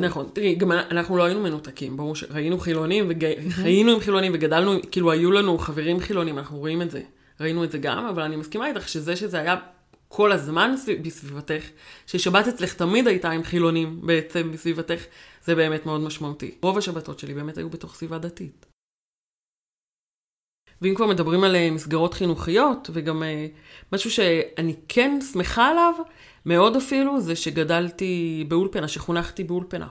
נכון, 0.00 0.28
תראי, 0.32 0.54
גם 0.54 0.72
אנחנו 0.72 1.16
לא 1.16 1.24
היינו 1.24 1.40
מנותקים, 1.40 1.96
ברור 1.96 2.16
שראינו 2.16 2.58
חילונים, 2.58 3.10
וחיינו 3.48 3.92
עם 3.92 4.00
חילונים 4.00 4.32
וגדלנו, 4.34 4.72
כאילו 4.90 5.10
היו 5.10 5.32
לנו 5.32 5.58
חברים 5.58 6.00
חילונים, 6.00 6.38
אנחנו 6.38 6.58
רואים 6.58 6.82
את 6.82 6.90
זה. 6.90 7.02
ראינו 7.40 7.64
את 7.64 7.72
זה 7.72 7.78
גם, 7.78 8.04
אבל 8.04 8.22
אני 8.22 8.36
מסכימה 8.36 8.66
איתך 8.66 8.88
שזה 8.88 9.16
שזה 9.16 9.40
היה 9.40 9.56
כל 10.08 10.32
הזמן 10.32 10.74
בסביבתך, 11.02 11.64
ששבת 12.06 12.48
אצלך 12.48 12.74
תמיד 12.74 13.06
הייתה 13.06 13.30
עם 13.30 13.42
חילונים 13.42 14.06
בעצם 14.06 14.52
בסביבתך, 14.52 15.04
זה 15.44 15.54
באמת 15.54 15.86
מאוד 15.86 16.00
משמעותי. 16.00 16.54
רוב 16.62 16.78
השבתות 16.78 17.18
שלי 17.18 17.34
באמת 17.34 17.58
היו 17.58 17.70
בתוך 17.70 17.94
סביבה 17.94 18.18
דתית. 18.18 18.66
ואם 20.82 20.94
כבר 20.94 21.06
מדברים 21.06 21.44
על 21.44 21.56
אה, 21.56 21.70
מסגרות 21.70 22.14
חינוכיות, 22.14 22.90
וגם 22.92 23.22
אה, 23.22 23.46
משהו 23.92 24.10
שאני 24.10 24.74
כן 24.88 25.20
שמחה 25.32 25.68
עליו, 25.68 25.94
מאוד 26.46 26.76
אפילו, 26.76 27.20
זה 27.20 27.36
שגדלתי 27.36 28.44
באולפנה, 28.48 28.88
שחונכתי 28.88 29.44
באולפנה. 29.44 29.86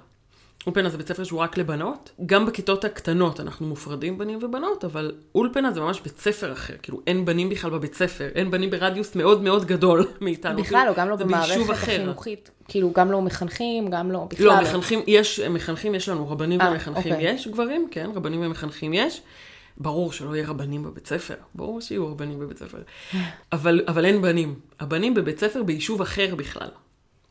אולפנה 0.67 0.89
זה 0.89 0.98
בית 0.98 1.08
ספר 1.08 1.24
שהוא 1.24 1.39
רק 1.39 1.58
לבנות. 1.58 2.12
גם 2.25 2.46
בכיתות 2.46 2.86
הקטנות 2.86 3.39
אנחנו 3.39 3.67
מופרדים 3.67 4.17
בנים 4.17 4.39
ובנות, 4.41 4.86
אבל 4.86 5.12
אולפנה 5.36 5.72
זה 5.72 5.81
ממש 5.81 6.01
בית 6.01 6.17
ספר 6.17 6.51
אחר. 6.51 6.74
כאילו 6.81 7.01
אין 7.08 7.25
בנים 7.25 7.50
בכלל 7.50 7.72
בבית 7.72 7.93
ספר, 7.93 8.29
אין 8.36 8.51
בנים 8.51 8.70
ברדיוס 8.70 9.15
מאוד 9.15 9.41
מאוד 9.41 9.65
גדול 9.65 10.08
מאיתנו. 10.22 10.62
בכלל, 10.62 10.79
כאילו, 10.79 10.91
או 10.91 10.96
גם 10.98 11.10
לא 11.10 11.15
במערכת 11.15 11.70
החינוכית. 11.70 12.51
כאילו, 12.67 12.91
גם 12.93 13.12
לא 13.12 13.22
מחנכים, 13.22 13.89
גם 13.89 14.12
לא, 14.12 14.27
בכלל 14.29 14.46
לא. 14.46 14.55
לא, 14.55 14.62
מחנכים, 14.62 15.01
יש, 15.08 15.39
מחנכים 15.39 15.96
יש 15.96 16.10
לנו, 16.10 16.29
רבנים 16.29 16.62
아, 16.62 16.63
אה, 16.63 16.72
ומחנכים 16.72 17.13
אוקיי. 17.13 17.34
יש 17.34 17.48
גברים, 17.48 17.88
כן, 17.91 18.10
רבנים 18.15 18.41
ומחנכים 18.43 18.93
יש. 18.93 19.22
ברור 19.77 20.11
שלא 20.11 20.35
יהיה 20.35 20.47
רבנים 20.47 20.83
בבית 20.83 21.07
ספר, 21.07 21.35
ברור 21.55 21.81
שיהיו 21.81 22.07
רבנים 22.07 22.39
בבית 22.39 22.57
ספר. 22.57 22.81
אבל, 23.51 23.81
אבל 23.87 24.05
אין 24.05 24.21
בנים. 24.21 24.59
הבנים 24.79 25.13
בבית 25.13 25.39
ספר 25.39 25.63
ביישוב 25.63 26.01
אחר 26.01 26.35
בכלל, 26.35 26.69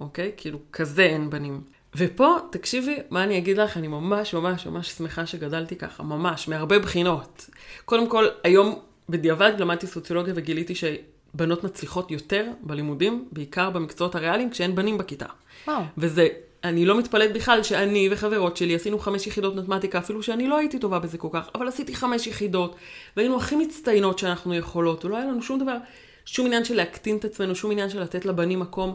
אוקיי? 0.00 0.32
כאילו, 0.36 0.58
כזה 0.72 1.02
אין 1.02 1.30
בנים. 1.30 1.60
ופה, 1.96 2.36
תקשיבי, 2.52 2.96
מה 3.10 3.24
אני 3.24 3.38
אגיד 3.38 3.58
לך, 3.58 3.76
אני 3.76 3.88
ממש 3.88 4.34
ממש 4.34 4.66
ממש 4.66 4.90
שמחה 4.90 5.26
שגדלתי 5.26 5.76
ככה, 5.76 6.02
ממש, 6.02 6.48
מהרבה 6.48 6.78
בחינות. 6.78 7.50
קודם 7.84 8.08
כל, 8.08 8.26
היום 8.44 8.78
בדיעבד 9.08 9.52
למדתי 9.58 9.86
סוציולוגיה 9.86 10.34
וגיליתי 10.36 10.74
שבנות 10.74 11.64
מצליחות 11.64 12.10
יותר 12.10 12.46
בלימודים, 12.62 13.28
בעיקר 13.32 13.70
במקצועות 13.70 14.14
הריאליים, 14.14 14.50
כשאין 14.50 14.74
בנים 14.74 14.98
בכיתה. 14.98 15.26
וואו. 15.66 15.82
וזה, 15.98 16.28
אני 16.64 16.86
לא 16.86 16.98
מתפלאת 16.98 17.32
בכלל 17.32 17.62
שאני 17.62 18.08
וחברות 18.12 18.56
שלי 18.56 18.74
עשינו 18.74 18.98
חמש 18.98 19.26
יחידות 19.26 19.56
מתמטיקה, 19.56 19.98
אפילו 19.98 20.22
שאני 20.22 20.48
לא 20.48 20.56
הייתי 20.56 20.78
טובה 20.78 20.98
בזה 20.98 21.18
כל 21.18 21.28
כך, 21.32 21.48
אבל 21.54 21.68
עשיתי 21.68 21.94
חמש 21.94 22.26
יחידות, 22.26 22.76
והיינו 23.16 23.36
הכי 23.36 23.56
מצטיינות 23.56 24.18
שאנחנו 24.18 24.54
יכולות, 24.54 25.04
ולא 25.04 25.16
היה 25.16 25.24
לנו 25.24 25.42
שום 25.42 25.58
דבר, 25.58 25.76
שום 26.24 26.46
עניין 26.46 26.64
של 26.64 26.74
להקטין 26.74 27.16
את 27.16 27.24
עצמנו, 27.24 27.54
שום 27.54 27.70
עניין 27.70 27.90
של 27.90 28.00
לתת 28.02 28.24
לבנים 28.24 28.60
מקום. 28.60 28.94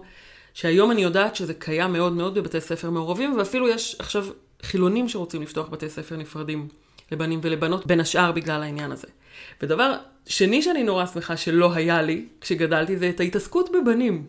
שהיום 0.54 0.92
אני 0.92 1.04
יודעת 1.04 1.36
שזה 1.36 1.54
קיים 1.54 1.94
מאוד 1.94 2.14
מאוד 2.14 2.36
בבתי 2.36 2.62
ספר 2.62 2.90
מעורבים, 2.90 3.38
ואפילו 3.38 3.70
יש 3.70 3.96
עכשיו 4.00 4.26
חילונים 4.62 5.10
שרוצים 5.10 5.42
לפתוח 5.42 5.70
בתי 5.70 5.90
ספר 5.90 6.16
נפרדים 6.16 6.68
לבנים 7.12 7.40
ולבנות, 7.44 7.86
בין 7.86 8.00
השאר 8.00 8.32
בגלל 8.32 8.64
העניין 8.64 8.92
הזה. 8.92 9.08
ודבר 9.62 9.96
שני 10.26 10.62
שאני 10.62 10.84
נורא 10.84 11.06
שמחה 11.06 11.38
שלא 11.38 11.74
היה 11.74 12.02
לי 12.02 12.26
כשגדלתי, 12.42 12.98
זה 12.98 13.10
את 13.10 13.20
ההתעסקות 13.20 13.70
בבנים. 13.72 14.26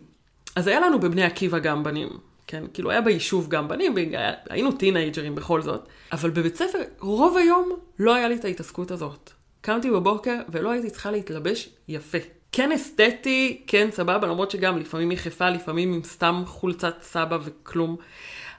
אז 0.55 0.67
היה 0.67 0.79
לנו 0.79 0.99
בבני 0.99 1.23
עקיבא 1.23 1.59
גם 1.59 1.83
בנים, 1.83 2.09
כן? 2.47 2.63
כאילו 2.73 2.91
היה 2.91 3.01
ביישוב 3.01 3.49
גם 3.49 3.67
בנים, 3.67 3.95
היינו 4.49 4.71
טינג'רים 4.71 5.35
בכל 5.35 5.61
זאת. 5.61 5.87
אבל 6.11 6.29
בבית 6.29 6.55
ספר, 6.55 6.79
רוב 6.99 7.37
היום 7.37 7.71
לא 7.99 8.15
היה 8.15 8.27
לי 8.27 8.35
את 8.35 8.45
ההתעסקות 8.45 8.91
הזאת. 8.91 9.31
קמתי 9.61 9.91
בבוקר 9.91 10.35
ולא 10.49 10.71
הייתי 10.71 10.89
צריכה 10.89 11.11
להתלבש 11.11 11.69
יפה. 11.87 12.17
כן 12.51 12.71
אסתטי, 12.71 13.63
כן 13.67 13.87
סבבה, 13.91 14.27
למרות 14.27 14.51
שגם 14.51 14.77
לפעמים 14.77 15.11
יחפה, 15.11 15.49
לפעמים 15.49 15.93
עם 15.93 16.03
סתם 16.03 16.43
חולצת 16.45 16.95
סבא 17.01 17.37
וכלום. 17.43 17.95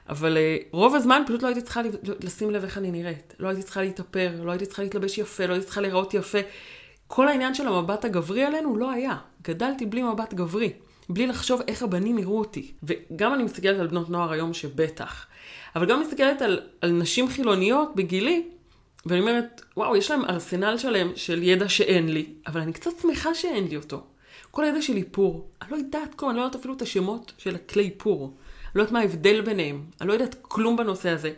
אבל 0.09 0.37
uh, 0.37 0.67
רוב 0.71 0.95
הזמן 0.95 1.23
פשוט 1.27 1.43
לא 1.43 1.47
הייתי 1.47 1.61
צריכה 1.61 1.81
לשים 2.23 2.51
לב 2.51 2.63
איך 2.63 2.77
אני 2.77 2.91
נראית. 2.91 3.35
לא 3.39 3.47
הייתי 3.47 3.63
צריכה 3.63 3.81
להתאפר, 3.81 4.31
לא 4.43 4.51
הייתי 4.51 4.65
צריכה 4.65 4.83
להתלבש 4.83 5.17
יפה, 5.17 5.45
לא 5.45 5.53
הייתי 5.53 5.65
צריכה 5.65 5.81
להיראות 5.81 6.13
יפה. 6.13 6.37
כל 7.07 7.27
העניין 7.27 7.53
של 7.53 7.67
המבט 7.67 8.05
הגברי 8.05 8.43
עלינו 8.43 8.77
לא 8.77 8.91
היה. 8.91 9.17
גדלתי 9.43 9.85
בלי 9.85 10.03
מבט 10.03 10.33
גברי. 10.33 10.73
בלי 11.09 11.27
לחשוב 11.27 11.61
איך 11.67 11.83
הבנים 11.83 12.17
יראו 12.17 12.39
אותי. 12.39 12.71
וגם 12.83 13.33
אני 13.33 13.43
מסתכלת 13.43 13.79
על 13.79 13.87
בנות 13.87 14.09
נוער 14.09 14.31
היום 14.31 14.53
שבטח. 14.53 15.25
אבל 15.75 15.85
גם 15.85 16.01
מסתכלת 16.01 16.41
על, 16.41 16.59
על 16.81 16.91
נשים 16.91 17.27
חילוניות 17.27 17.95
בגילי, 17.95 18.43
ואני 19.05 19.19
אומרת, 19.21 19.61
וואו, 19.77 19.95
יש 19.95 20.11
להם 20.11 20.25
ארסנל 20.25 20.77
שלם 20.77 21.11
של 21.15 21.43
ידע 21.43 21.69
שאין 21.69 22.09
לי, 22.09 22.25
אבל 22.47 22.61
אני 22.61 22.73
קצת 22.73 22.91
שמחה 23.01 23.33
שאין 23.33 23.67
לי 23.67 23.75
אותו. 23.75 24.03
כל 24.51 24.63
הידע 24.63 24.81
של 24.81 24.95
איפור, 24.95 25.49
אני 25.61 25.71
לא 25.71 25.75
יודעת 25.75 26.15
כלום, 26.15 26.31
אני 26.31 26.37
לא 26.37 26.43
יודעת 26.43 26.59
אפילו 26.59 26.73
את 26.73 26.81
השמות 26.81 27.33
של 27.37 27.55
הכלי 27.55 27.83
איפור. 27.83 28.23
אני 28.25 28.71
לא 28.75 28.81
יודעת 28.81 28.93
מה 28.93 28.99
ההבדל 28.99 29.41
ביניהם, 29.41 29.83
אני 30.01 30.07
לא 30.07 30.13
יודעת 30.13 30.35
כלום 30.41 30.77
בנושא 30.77 31.09
הזה. 31.09 31.33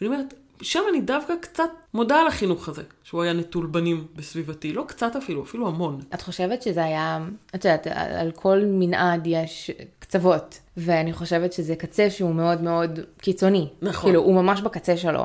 ואני 0.00 0.14
אומרת, 0.14 0.34
שם 0.62 0.80
אני 0.90 1.00
דווקא 1.00 1.34
קצת 1.40 1.70
מודה 1.94 2.20
על 2.20 2.26
החינוך 2.26 2.68
הזה, 2.68 2.82
שהוא 3.04 3.22
היה 3.22 3.32
נטול 3.32 3.66
בנים 3.66 4.06
בסביבתי. 4.16 4.72
לא 4.72 4.84
קצת 4.86 5.16
אפילו, 5.16 5.42
אפילו 5.42 5.68
המון. 5.68 6.00
את 6.14 6.22
חושבת 6.22 6.62
שזה 6.62 6.84
היה, 6.84 7.18
את 7.54 7.64
יודעת, 7.64 7.86
על 8.20 8.30
כל 8.30 8.62
מנעד 8.66 9.26
יש 9.26 9.70
קצוות, 9.98 10.58
ואני 10.76 11.12
חושבת 11.12 11.52
שזה 11.52 11.76
קצה 11.76 12.10
שהוא 12.10 12.34
מאוד 12.34 12.62
מאוד 12.62 12.98
קיצוני. 13.18 13.68
נכון. 13.82 14.10
כאילו, 14.10 14.22
הוא 14.22 14.34
ממש 14.34 14.60
בקצה 14.60 14.96
שלו. 14.96 15.24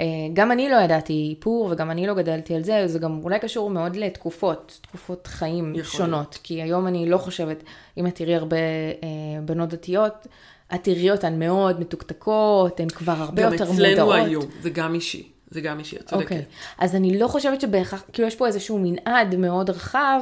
אה, 0.00 0.06
גם 0.32 0.52
אני 0.52 0.68
לא 0.68 0.76
ידעתי 0.76 1.28
איפור 1.30 1.68
וגם 1.72 1.90
אני 1.90 2.06
לא 2.06 2.14
גדלתי 2.14 2.54
על 2.54 2.64
זה, 2.64 2.82
זה 2.86 2.98
גם 2.98 3.20
אולי 3.24 3.38
קשור 3.38 3.70
מאוד 3.70 3.96
לתקופות, 3.96 4.78
תקופות 4.82 5.26
חיים 5.26 5.74
שונות. 5.82 6.38
כי 6.42 6.62
היום 6.62 6.86
אני 6.86 7.10
לא 7.10 7.18
חושבת, 7.18 7.62
אם 7.98 8.06
את 8.06 8.14
תראי 8.14 8.34
הרבה 8.34 8.56
אה, 8.56 9.40
בנות 9.44 9.68
דתיות, 9.68 10.26
את 10.74 10.84
תראי 10.84 11.10
אותן 11.10 11.38
מאוד 11.38 11.80
מתוקתקות, 11.80 12.80
הן 12.80 12.88
כבר 12.88 13.12
הרבה 13.12 13.42
יותר 13.42 13.72
מודעות. 13.72 13.78
גם 13.78 13.92
אצלנו 13.92 14.12
היו, 14.12 14.40
זה 14.62 14.70
גם 14.70 14.94
אישי. 14.94 15.28
זה 15.50 15.60
גם 15.60 15.78
אישי, 15.78 15.96
את 15.96 16.06
צודקת. 16.06 16.30
Okay. 16.30 16.34
אוקיי. 16.34 16.44
אז 16.78 16.94
אני 16.94 17.18
לא 17.18 17.28
חושבת 17.28 17.60
שבהכרח, 17.60 18.04
כאילו 18.12 18.28
יש 18.28 18.36
פה 18.36 18.46
איזשהו 18.46 18.78
מנעד 18.82 19.34
מאוד 19.34 19.70
רחב, 19.70 20.20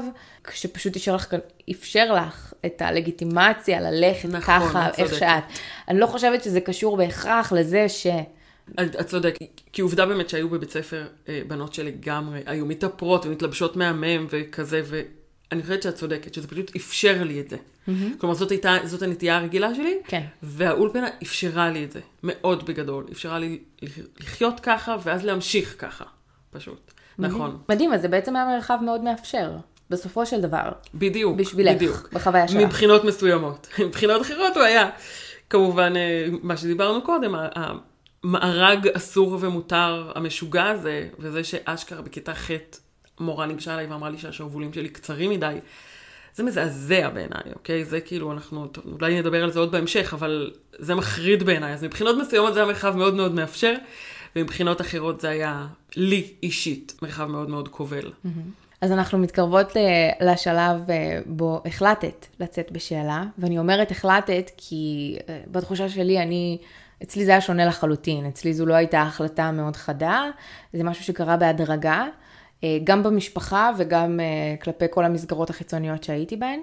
שפשוט 0.53 0.97
אפשר 0.97 1.15
לך, 1.15 1.35
אפשר 1.71 2.13
לך 2.13 2.53
את 2.67 2.83
הלגיטימציה 2.83 3.81
ללכת 3.81 4.29
נכון, 4.29 4.41
ככה, 4.41 4.89
איך 4.99 5.15
שאת. 5.15 5.43
אני 5.89 5.99
לא 5.99 6.07
חושבת 6.07 6.43
שזה 6.43 6.61
קשור 6.61 6.97
בהכרח 6.97 7.53
לזה 7.53 7.89
ש... 7.89 8.07
את 8.81 9.07
צודקת, 9.07 9.47
כי 9.73 9.83
עובדה 9.83 10.07
באמת 10.07 10.29
שהיו 10.29 10.49
בבית 10.49 10.71
ספר 10.71 11.07
אה, 11.29 11.41
בנות 11.47 11.75
שלגמרי 11.75 12.43
היו 12.47 12.67
מתאפרות 12.67 13.27
ומתלבשות 13.27 13.77
מהמם 13.77 14.27
וכזה, 14.31 14.83
ואני 15.51 15.63
חושבת 15.63 15.83
שאת 15.83 15.95
צודקת, 15.95 16.35
שזה 16.35 16.49
פשוט 16.49 16.77
אפשר 16.77 17.25
לי 17.25 17.41
את 17.41 17.51
זה. 17.51 17.57
Mm-hmm. 17.57 17.91
כלומר, 18.19 18.35
זאת 18.35 18.51
הייתה, 18.51 18.77
זאת 18.85 19.03
הנטייה 19.03 19.37
הרגילה 19.37 19.75
שלי, 19.75 19.99
כן. 20.05 20.23
והאולפנה 20.43 21.09
אפשרה 21.23 21.71
לי 21.71 21.85
את 21.85 21.93
זה, 21.93 22.01
מאוד 22.23 22.67
בגדול. 22.67 23.07
אפשרה 23.13 23.39
לי 23.39 23.59
לחיות 24.21 24.61
ככה, 24.61 24.97
ואז 25.03 25.25
להמשיך 25.25 25.75
ככה, 25.79 26.05
פשוט. 26.51 26.93
מדהים. 27.19 27.35
נכון. 27.35 27.59
מדהים, 27.69 27.93
אז 27.93 28.03
זה 28.03 28.09
בעצם 28.09 28.37
היה 28.37 28.47
מרחב 28.47 28.79
מאוד 28.83 29.01
מאפשר. 29.05 29.51
בסופו 29.91 30.27
של 30.27 30.41
דבר. 30.41 30.73
בדיוק, 30.95 31.37
בשבילך, 31.37 31.75
בדיוק. 31.77 32.09
בחוויה 32.13 32.49
שלך. 32.49 32.57
מבחינות 32.61 33.05
מסוימות. 33.05 33.69
מבחינות 33.87 34.23
אחרות 34.23 34.57
הוא 34.57 34.63
היה, 34.63 34.91
כמובן, 35.51 35.97
אה, 35.97 36.27
מה 36.43 36.57
שדיברנו 36.57 37.03
קודם, 37.03 37.35
המארג 38.25 38.89
אסור 38.89 39.39
ומותר 39.41 40.13
המשוגע 40.15 40.65
הזה, 40.65 41.09
וזה 41.19 41.45
שאשכרה 41.45 42.03
בכיתה 42.03 42.35
ח' 42.35 42.51
מורה 43.21 43.47
ניגשה 43.47 43.75
אליי 43.75 43.87
ואמרה 43.87 44.11
לי 44.11 44.19
שהשרוולים 44.19 44.73
שלי 44.73 44.89
קצרים 44.89 45.31
מדי. 45.31 45.59
זה 46.35 46.45
מזעזע 46.45 47.09
בעיניי, 47.09 47.53
אוקיי? 47.55 47.85
זה 47.85 48.01
כאילו, 48.01 48.33
אנחנו, 48.33 48.67
אולי 48.93 49.19
נדבר 49.21 49.45
על 49.45 49.51
זה 49.51 49.61
עוד 49.61 49.73
בהמשך, 49.73 50.15
אבל 50.15 50.51
זה 50.79 50.95
מחריד 50.95 51.43
בעיניי. 51.43 51.73
אז 51.73 51.85
מבחינות 51.85 52.17
מסוימות 52.21 52.55
זה 52.55 52.61
היה 52.61 52.67
מרחב 52.67 52.97
מאוד 52.97 53.15
מאוד 53.15 53.35
מאפשר, 53.35 53.75
ומבחינות 54.37 54.81
אחרות 54.81 55.21
זה 55.21 55.29
היה, 55.29 55.67
לי 55.97 56.33
אישית, 56.43 56.95
מרחב 57.03 57.27
מאוד 57.27 57.51
מאוד 57.51 57.69
כובל. 57.69 58.13
אז 58.81 58.93
אנחנו 58.93 59.19
מתקרבות 59.19 59.73
לשלב 60.21 60.91
אה, 60.91 61.21
בו 61.27 61.63
החלטת 61.65 62.27
לצאת 62.41 62.73
בשאלה, 62.73 63.25
ואני 63.39 63.59
אומרת 63.59 63.91
החלטת 63.91 64.51
כי 64.57 65.17
אה, 65.29 65.41
בתחושה 65.51 65.89
שלי 65.89 66.23
אני... 66.23 66.59
אצלי 67.03 67.25
זה 67.25 67.31
היה 67.31 67.41
שונה 67.41 67.67
לחלוטין, 67.67 68.27
אצלי 68.27 68.55
זו 68.55 68.67
לא 68.67 68.75
הייתה 68.75 69.03
החלטה 69.03 69.51
מאוד 69.51 69.77
חדה, 69.77 70.25
זה 70.73 70.85
משהו 70.85 71.05
שקרה 71.05 71.37
בהדרגה, 71.37 72.07
גם 72.85 73.03
במשפחה 73.03 73.71
וגם 73.77 74.21
אה, 74.21 74.57
כלפי 74.63 74.85
כל 74.91 75.05
המסגרות 75.05 75.51
החיצוניות 75.51 76.05
שהייתי 76.05 76.37
בהן. 76.37 76.61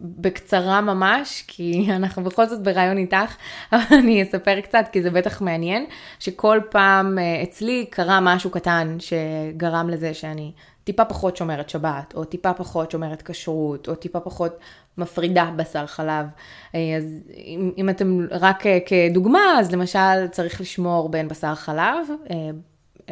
בקצרה 0.00 0.80
ממש, 0.80 1.44
כי 1.46 1.86
אנחנו 1.96 2.24
בכל 2.24 2.46
זאת 2.46 2.62
ברעיון 2.62 2.98
איתך, 2.98 3.36
אבל 3.72 3.98
אני 3.98 4.22
אספר 4.22 4.60
קצת, 4.60 4.86
כי 4.92 5.02
זה 5.02 5.10
בטח 5.10 5.42
מעניין, 5.42 5.86
שכל 6.18 6.60
פעם 6.70 7.18
אה, 7.18 7.42
אצלי 7.42 7.86
קרה 7.90 8.20
משהו 8.20 8.50
קטן 8.50 8.96
שגרם 9.00 9.88
לזה 9.90 10.14
שאני 10.14 10.52
טיפה 10.84 11.04
פחות 11.04 11.36
שומרת 11.36 11.70
שבת, 11.70 12.14
או 12.14 12.24
טיפה 12.24 12.52
פחות 12.52 12.90
שומרת 12.90 13.22
כשרות, 13.22 13.88
או 13.88 13.94
טיפה 13.94 14.20
פחות 14.20 14.58
מפרידה 14.98 15.50
בשר 15.56 15.86
חלב. 15.86 16.26
אז 16.72 17.22
אם, 17.36 17.72
אם 17.78 17.90
אתם 17.90 18.18
רק 18.30 18.62
כדוגמה, 18.86 19.58
אז 19.58 19.72
למשל 19.72 20.26
צריך 20.30 20.60
לשמור 20.60 21.08
בין 21.08 21.28
בשר 21.28 21.54
חלב. 21.54 22.06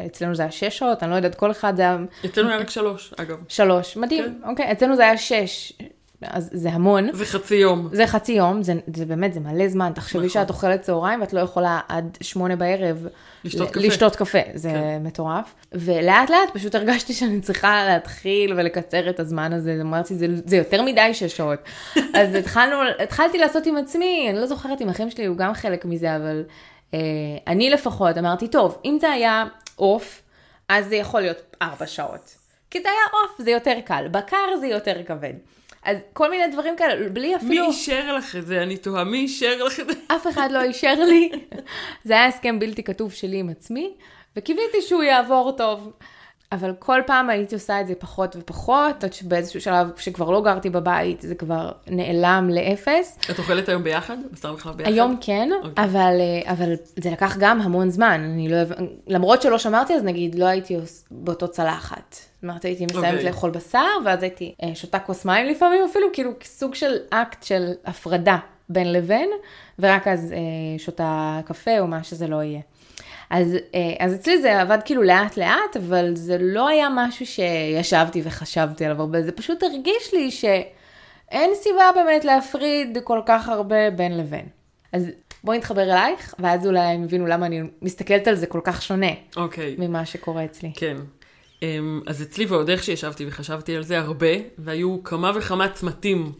אצלנו 0.05 0.35
זה 0.35 0.41
היה 0.41 0.51
שש 0.51 0.77
שעות, 0.77 1.03
אני 1.03 1.11
לא 1.11 1.15
יודעת, 1.15 1.35
כל 1.35 1.51
אחד 1.51 1.75
זה 1.75 1.81
היה... 1.81 1.97
אצלנו 2.25 2.49
היה 2.49 2.57
רק 2.57 2.69
שלוש, 2.69 3.13
אגב. 3.17 3.37
שלוש, 3.47 3.97
מדהים, 3.97 4.23
כן. 4.23 4.49
אוקיי, 4.49 4.71
אצלנו 4.71 4.95
זה 4.95 5.03
היה 5.03 5.17
שש. 5.17 5.73
אז 6.21 6.49
זה 6.53 6.69
המון. 6.69 7.09
זה 7.13 7.25
חצי 7.25 7.55
יום. 7.55 7.89
זה 7.91 8.07
חצי 8.07 8.31
יום, 8.31 8.63
זה, 8.63 8.73
זה 8.95 9.05
באמת, 9.05 9.33
זה 9.33 9.39
מלא 9.39 9.67
זמן. 9.67 9.91
תחשבי 9.95 10.19
נכון. 10.19 10.29
שאת 10.29 10.49
אוכלת 10.49 10.81
צהריים 10.81 11.21
ואת 11.21 11.33
לא 11.33 11.39
יכולה 11.39 11.79
עד 11.89 12.17
שמונה 12.21 12.55
בערב 12.55 13.07
לשתות 13.43 13.69
קפה. 13.69 13.79
לשתות 13.79 14.15
קפה, 14.15 14.39
זה 14.53 14.69
כן. 14.69 15.01
מטורף. 15.03 15.55
ולאט 15.71 16.29
לאט 16.29 16.49
פשוט 16.53 16.75
הרגשתי 16.75 17.13
שאני 17.13 17.41
צריכה 17.41 17.85
להתחיל 17.87 18.53
ולקצר 18.53 19.09
את 19.09 19.19
הזמן 19.19 19.53
הזה, 19.53 19.77
אמרתי, 19.81 20.15
זה, 20.15 20.27
זה 20.45 20.57
יותר 20.57 20.81
מדי 20.81 21.13
שש 21.13 21.37
שעות. 21.37 21.59
אז 22.19 22.35
התחלנו, 22.35 22.75
התחלתי 23.03 23.37
לעשות 23.37 23.65
עם 23.65 23.77
עצמי, 23.77 24.27
אני 24.29 24.39
לא 24.39 24.45
זוכרת 24.45 24.81
אם 24.81 24.89
אחים 24.89 25.09
שלי 25.09 25.25
הוא 25.25 25.37
גם 25.37 25.53
חלק 25.53 25.85
מזה, 25.85 26.15
אבל 26.15 26.43
אה, 26.93 26.99
אני 27.47 27.69
לפחות 27.69 28.17
אמרתי, 28.17 28.47
טוב, 28.47 28.77
אם 28.85 28.97
זה 29.01 29.11
היה 29.11 29.45
עוף, 29.75 30.21
אז 30.69 30.87
זה 30.87 30.95
יכול 30.95 31.21
להיות 31.21 31.37
ארבע 31.61 31.87
שעות. 31.87 32.35
כי 32.71 32.81
זה 32.81 32.89
היה 32.89 33.21
עוף, 33.21 33.41
זה 33.41 33.51
יותר 33.51 33.79
קל, 33.85 34.07
בקר 34.11 34.57
זה 34.59 34.67
יותר 34.67 35.03
כבד. 35.05 35.33
אז 35.83 35.97
כל 36.13 36.29
מיני 36.29 36.47
דברים 36.47 36.75
כאלה, 36.77 37.09
בלי 37.09 37.27
מי 37.27 37.35
אפילו... 37.35 37.67
אישר 37.67 38.15
לך 38.15 38.35
את 38.35 38.47
זה? 38.47 38.63
אני 38.63 38.77
תוהה, 38.77 39.03
מי 39.03 39.17
אישר 39.17 39.63
לך 39.63 39.79
את 39.79 39.87
זה? 39.87 39.93
אף 40.07 40.27
אחד 40.27 40.49
לא 40.51 40.61
אישר 40.61 40.93
לי. 40.93 41.31
זה 42.05 42.13
היה 42.13 42.25
הסכם 42.25 42.59
בלתי 42.59 42.83
כתוב 42.83 43.13
שלי 43.13 43.37
עם 43.37 43.49
עצמי, 43.49 43.93
וקיוויתי 44.35 44.81
שהוא 44.81 45.03
יעבור 45.03 45.51
טוב. 45.51 45.91
אבל 46.51 46.73
כל 46.79 47.01
פעם 47.05 47.29
הייתי 47.29 47.55
עושה 47.55 47.81
את 47.81 47.87
זה 47.87 47.95
פחות 47.95 48.35
ופחות, 48.39 49.03
עד 49.03 49.13
שבאיזשהו 49.13 49.61
שלב, 49.61 49.91
כשכבר 49.95 50.31
לא 50.31 50.41
גרתי 50.41 50.69
בבית, 50.69 51.21
זה 51.21 51.35
כבר 51.35 51.71
נעלם 51.87 52.49
לאפס. 52.51 53.19
את 53.31 53.39
אוכלת 53.39 53.69
היום 53.69 53.83
ביחד? 53.83 54.17
בשר 54.31 54.53
וחלב 54.53 54.77
ביחד? 54.77 54.91
היום 54.91 55.17
כן, 55.21 55.49
אוקיי. 55.63 55.85
אבל, 55.85 56.15
אה, 56.19 56.51
אבל 56.51 56.73
זה 56.95 57.11
לקח 57.11 57.37
גם 57.39 57.61
המון 57.61 57.89
זמן. 57.89 58.21
אני 58.33 58.49
לא, 58.49 58.57
למרות 59.07 59.41
שלא 59.41 59.57
שמרתי, 59.57 59.93
אז 59.93 60.03
נגיד 60.03 60.35
לא 60.35 60.45
הייתי 60.45 60.77
באותו 61.11 61.47
צלחת. 61.47 62.13
זאת 62.13 62.43
אומרת, 62.43 62.65
הייתי 62.65 62.85
מסיימת 62.85 63.07
אוקיי. 63.07 63.23
לאכול 63.23 63.49
בשר, 63.49 63.79
ואז 64.05 64.23
הייתי 64.23 64.55
אה, 64.63 64.75
שותה 64.75 64.99
כוס 64.99 65.25
מים 65.25 65.47
לפעמים 65.47 65.81
אפילו, 65.89 66.07
כאילו 66.13 66.31
סוג 66.43 66.75
של 66.75 66.95
אקט 67.09 67.43
של 67.43 67.71
הפרדה 67.85 68.37
בין 68.69 68.93
לבין, 68.93 69.29
ורק 69.79 70.07
אז 70.07 70.33
אה, 70.33 70.79
שותה 70.79 71.39
קפה 71.45 71.79
או 71.79 71.87
מה 71.87 72.03
שזה 72.03 72.27
לא 72.27 72.43
יהיה. 72.43 72.61
אז, 73.29 73.55
אה, 73.75 74.05
אז 74.05 74.15
אצלי 74.15 74.41
זה 74.41 74.61
עבד 74.61 74.77
כאילו 74.85 75.03
לאט 75.03 75.37
לאט, 75.37 75.77
אבל 75.77 76.15
זה 76.15 76.37
לא 76.39 76.67
היה 76.67 76.87
משהו 76.95 77.25
שישבתי 77.25 78.21
וחשבתי 78.25 78.85
עליו 78.85 79.01
הרבה, 79.01 79.21
זה 79.21 79.31
פשוט 79.31 79.63
הרגיש 79.63 80.13
לי 80.13 80.31
שאין 80.31 81.51
סיבה 81.55 81.89
באמת 81.95 82.25
להפריד 82.25 82.97
כל 83.03 83.19
כך 83.25 83.49
הרבה 83.49 83.89
בין 83.89 84.17
לבין. 84.17 84.45
אז 84.93 85.07
בואי 85.43 85.57
נתחבר 85.57 85.83
אלייך, 85.83 86.35
ואז 86.39 86.67
אולי 86.67 86.79
הם 86.79 87.03
יבינו 87.03 87.27
למה 87.27 87.45
אני 87.45 87.61
מסתכלת 87.81 88.27
על 88.27 88.35
זה 88.35 88.47
כל 88.47 88.61
כך 88.63 88.81
שונה 88.81 89.11
אוקיי. 89.37 89.75
ממה 89.77 90.05
שקורה 90.05 90.45
אצלי. 90.45 90.71
כן. 90.75 90.97
אמ, 91.61 92.01
אז 92.07 92.21
אצלי 92.21 92.45
ועוד 92.45 92.69
איך 92.69 92.83
שישבתי 92.83 93.25
וחשבתי 93.27 93.75
על 93.75 93.83
זה 93.83 93.99
הרבה, 93.99 94.27
והיו 94.57 95.03
כמה 95.03 95.31
וכמה 95.35 95.69
צמתים 95.69 96.31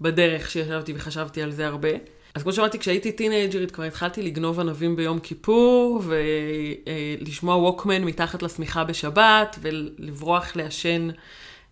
בדרך 0.00 0.50
שישבתי 0.50 0.92
וחשבתי 0.96 1.42
על 1.42 1.50
זה 1.50 1.66
הרבה. 1.66 1.88
אז 2.36 2.42
כמו 2.42 2.52
שאמרתי, 2.52 2.78
כשהייתי 2.78 3.12
טינג'רית 3.12 3.70
כבר 3.70 3.84
התחלתי 3.84 4.22
לגנוב 4.22 4.60
ענבים 4.60 4.96
ביום 4.96 5.18
כיפור, 5.18 6.02
ולשמוע 6.06 7.56
ווקמן 7.56 8.04
מתחת 8.04 8.42
לשמיכה 8.42 8.84
בשבת, 8.84 9.58
ולברוח 9.62 10.56
לעשן, 10.56 11.08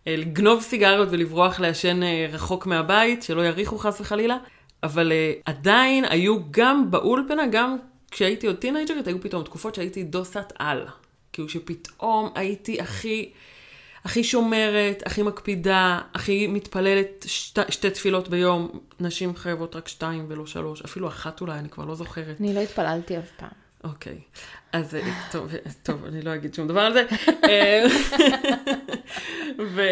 אה, 0.07 0.17
לגנוב 0.17 0.63
סיגריות 0.63 1.09
ולברוח 1.11 1.61
לעשן 1.61 2.03
אה, 2.03 2.27
רחוק 2.33 2.67
מהבית, 2.67 3.23
שלא 3.23 3.43
יריחו 3.43 3.79
חס 3.79 4.01
וחלילה. 4.01 4.37
אבל 4.83 5.13
אה, 5.13 5.33
עדיין 5.45 6.05
היו 6.05 6.39
גם 6.51 6.91
באולפנה, 6.91 7.47
גם 7.47 7.77
כשהייתי 8.11 8.47
עוד 8.47 8.57
טינג'רית, 8.57 9.07
היו 9.07 9.21
פתאום 9.21 9.43
תקופות 9.43 9.75
שהייתי 9.75 10.03
דוסת 10.03 10.53
על. 10.59 10.87
כאילו 11.33 11.49
שפתאום 11.49 12.31
הייתי 12.35 12.81
הכי, 12.81 13.31
הכי 14.05 14.25
שומרת, 14.25 15.03
הכי 15.07 15.23
מקפידה, 15.23 16.01
הכי 16.15 16.47
מתפללת 16.47 17.25
שת, 17.27 17.59
שתי 17.69 17.91
תפילות 17.91 18.29
ביום. 18.29 18.81
נשים 19.01 19.37
חייבות 19.37 19.77
רק 19.77 19.89
שתיים 19.89 20.27
ולא 20.29 20.47
שלוש, 20.47 20.83
אפילו 20.83 21.09
אחת 21.09 21.41
אולי, 21.41 21.59
אני 21.59 21.69
כבר 21.69 21.85
לא 21.85 21.95
זוכרת. 21.95 22.41
אני 22.41 22.55
לא 22.55 22.61
התפללתי 22.61 23.19
אף 23.19 23.31
פעם. 23.37 23.49
אוקיי. 23.85 24.19
אז 24.73 24.95
אה, 24.95 25.01
טוב, 25.31 25.49
אה, 25.55 25.71
טוב, 25.83 26.05
אני 26.05 26.23
לא 26.23 26.35
אגיד 26.35 26.55
שום 26.55 26.69
דבר 26.69 26.81
על 26.81 26.93
זה. 26.93 27.05
אה, 27.45 27.85
ו... 29.75 29.83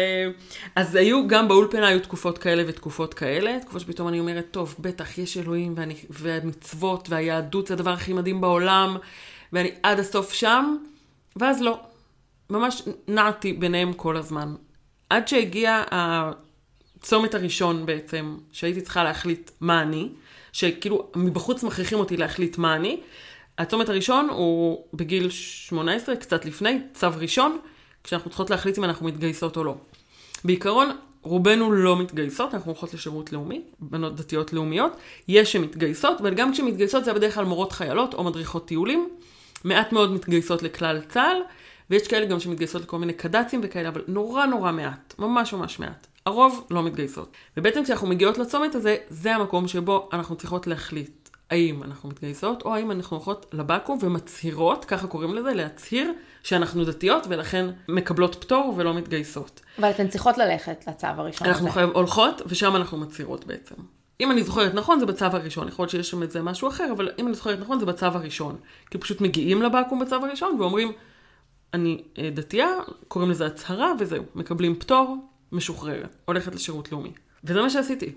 אז 0.75 0.95
היו, 0.95 1.27
גם 1.27 1.47
באולפנה 1.47 1.87
היו 1.87 1.99
תקופות 1.99 2.37
כאלה 2.37 2.63
ותקופות 2.67 3.13
כאלה, 3.13 3.59
תקופות 3.59 3.81
שפתאום 3.81 4.07
אני 4.07 4.19
אומרת, 4.19 4.45
טוב, 4.51 4.75
בטח, 4.79 5.17
יש 5.17 5.37
אלוהים, 5.37 5.73
ואני, 5.77 5.95
והמצוות, 6.09 7.09
והיהדות 7.09 7.67
זה 7.67 7.73
הדבר 7.73 7.91
הכי 7.91 8.13
מדהים 8.13 8.41
בעולם, 8.41 8.97
ואני 9.53 9.71
עד 9.83 9.99
הסוף 9.99 10.33
שם, 10.33 10.77
ואז 11.35 11.61
לא. 11.61 11.79
ממש 12.53 12.81
נעתי 13.07 13.53
ביניהם 13.53 13.93
כל 13.93 14.17
הזמן. 14.17 14.55
עד 15.09 15.27
שהגיע 15.27 15.83
הצומת 15.91 17.35
הראשון 17.35 17.85
בעצם, 17.85 18.37
שהייתי 18.51 18.81
צריכה 18.81 19.03
להחליט 19.03 19.51
מה 19.61 19.81
אני, 19.81 20.09
שכאילו 20.51 21.11
מבחוץ 21.15 21.63
מכריחים 21.63 21.99
אותי 21.99 22.17
להחליט 22.17 22.57
מה 22.57 22.75
אני. 22.75 22.99
הצומת 23.57 23.89
הראשון 23.89 24.29
הוא 24.29 24.85
בגיל 24.93 25.29
18, 25.29 26.15
קצת 26.15 26.45
לפני, 26.45 26.79
צו 26.93 27.07
ראשון, 27.17 27.59
כשאנחנו 28.03 28.29
צריכות 28.29 28.49
להחליט 28.49 28.77
אם 28.77 28.83
אנחנו 28.83 29.05
מתגייסות 29.05 29.57
או 29.57 29.63
לא. 29.63 29.75
בעיקרון, 30.43 30.97
רובנו 31.21 31.71
לא 31.71 31.97
מתגייסות, 31.97 32.53
אנחנו 32.53 32.71
הולכות 32.71 32.93
לשירות 32.93 33.33
לאומי, 33.33 33.61
בנות 33.79 34.15
דתיות 34.15 34.53
לאומיות. 34.53 34.91
יש 35.27 35.51
שמתגייסות, 35.51 36.21
אבל 36.21 36.33
גם 36.33 36.53
כשמתגייסות 36.53 37.05
זה 37.05 37.13
בדרך 37.13 37.35
כלל 37.35 37.45
מורות 37.45 37.71
חיילות 37.71 38.13
או 38.13 38.23
מדריכות 38.23 38.67
טיולים. 38.67 39.09
מעט 39.63 39.93
מאוד 39.93 40.11
מתגייסות 40.11 40.63
לכלל 40.63 41.01
צה"ל, 41.09 41.37
ויש 41.89 42.07
כאלה 42.07 42.25
גם 42.25 42.39
שמתגייסות 42.39 42.81
לכל 42.81 42.99
מיני 42.99 43.13
קד"צים 43.13 43.61
וכאלה, 43.63 43.89
אבל 43.89 44.01
נורא 44.07 44.45
נורא 44.45 44.71
מעט, 44.71 45.13
ממש 45.19 45.53
ממש 45.53 45.79
מעט. 45.79 46.07
הרוב 46.25 46.67
לא 46.71 46.83
מתגייסות. 46.83 47.31
ובעצם 47.57 47.83
כשאנחנו 47.83 48.07
מגיעות 48.07 48.37
לצומת 48.37 48.75
הזה, 48.75 48.95
זה 49.09 49.35
המקום 49.35 49.67
שבו 49.67 50.09
אנחנו 50.13 50.35
צריכות 50.35 50.67
להחליט 50.67 51.23
האם 51.53 51.83
אנחנו 51.83 52.09
מתגייסות, 52.09 52.61
או 52.61 52.75
האם 52.75 52.91
אנחנו 52.91 53.17
הולכות 53.17 53.45
לבקו"ם 53.53 53.97
ומצהירות, 54.01 54.85
ככה 54.85 55.07
קוראים 55.07 55.35
לזה, 55.35 55.53
להצהיר 55.53 56.13
שאנחנו 56.43 56.85
דתיות 56.85 57.25
ולכן 57.29 57.65
מקבלות 57.87 58.35
פטור 58.35 58.73
ולא 58.77 58.93
מתגייסות. 58.93 59.61
אבל 59.79 59.89
אתן 59.89 60.07
צריכות 60.07 60.37
ללכת 60.37 60.85
לצו 60.87 61.07
הראשון 61.07 61.47
אנחנו 61.47 61.67
הזה. 61.67 61.73
חייב, 61.73 61.89
הולכות, 61.89 62.41
ושם 62.45 62.75
אנחנו 62.75 62.97
מצהירות 62.97 63.45
בעצם. 63.45 63.75
אם 64.21 64.31
אני 64.31 64.43
זוכרת 64.43 64.73
נכון, 64.73 64.99
זה 64.99 65.05
בצו 65.05 65.25
הראשון. 65.25 65.67
יכול 65.67 65.83
להיות 65.83 65.91
שיש 65.91 66.09
שם 66.09 66.23
איזה 66.23 66.41
משהו 66.41 66.67
אחר, 66.67 66.91
אבל 66.91 67.09
אם 67.19 67.27
אני 67.27 67.35
זוכרת 67.35 67.59
נכון, 67.59 67.79
זה 67.79 67.85
בצו 67.85 68.05
הראשון. 68.05 68.55
כי 68.91 68.97
פשוט 68.97 69.21
מגיעים 69.21 69.61
לבקו"ם 69.61 69.99
בצו 69.99 70.15
הראשון 70.15 70.55
ואומרים, 70.59 70.91
אני 71.73 72.03
אה, 72.17 72.29
דתייה, 72.33 72.67
קוראים 73.07 73.31
לזה 73.31 73.45
הצהרה, 73.45 73.93
וזהו. 73.99 74.23
מקבלים 74.35 74.75
פטור, 74.75 75.17
משוחררת. 75.51 76.15
הולכת 76.25 76.55
לשירות 76.55 76.91
לאומי. 76.91 77.11
וזה 77.43 77.61
מה 77.61 77.69
שעשיתי. 77.69 78.11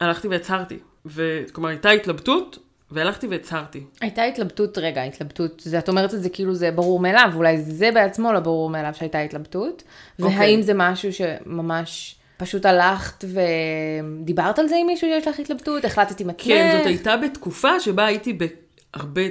הלכתי 0.00 0.28
והצהרתי. 0.28 0.78
וכלומר, 1.06 1.68
הייתה 1.68 1.90
התלבטות, 1.90 2.58
והלכתי 2.90 3.26
והצהרתי. 3.26 3.82
הייתה 4.00 4.22
התלבטות, 4.22 4.78
רגע, 4.78 5.02
התלבטות, 5.02 5.60
זה, 5.64 5.78
את 5.78 5.88
אומרת 5.88 6.14
את 6.14 6.22
זה 6.22 6.28
כאילו 6.28 6.54
זה 6.54 6.70
ברור 6.70 7.00
מאליו, 7.00 7.30
אולי 7.34 7.62
זה 7.62 7.90
בעצמו 7.94 8.32
לא 8.32 8.40
ברור 8.40 8.70
מאליו 8.70 8.92
שהייתה 8.94 9.20
התלבטות, 9.20 9.82
אוקיי. 10.22 10.38
והאם 10.38 10.62
זה 10.62 10.72
משהו 10.74 11.12
שממש 11.12 12.16
פשוט 12.36 12.66
הלכת 12.66 13.24
ודיברת 13.24 14.58
על 14.58 14.68
זה 14.68 14.76
עם 14.76 14.86
מישהו 14.86 15.08
שיש 15.08 15.26
לך 15.28 15.38
התלבטות, 15.38 15.84
החלטת 15.84 16.20
עם 16.20 16.30
עצמך? 16.30 16.46
כן, 16.46 16.74
זאת 16.78 16.86
הייתה 16.86 17.16
בתקופה 17.16 17.80
שבה 17.80 18.06
הייתי 18.06 18.38
בהרבה 18.92 19.22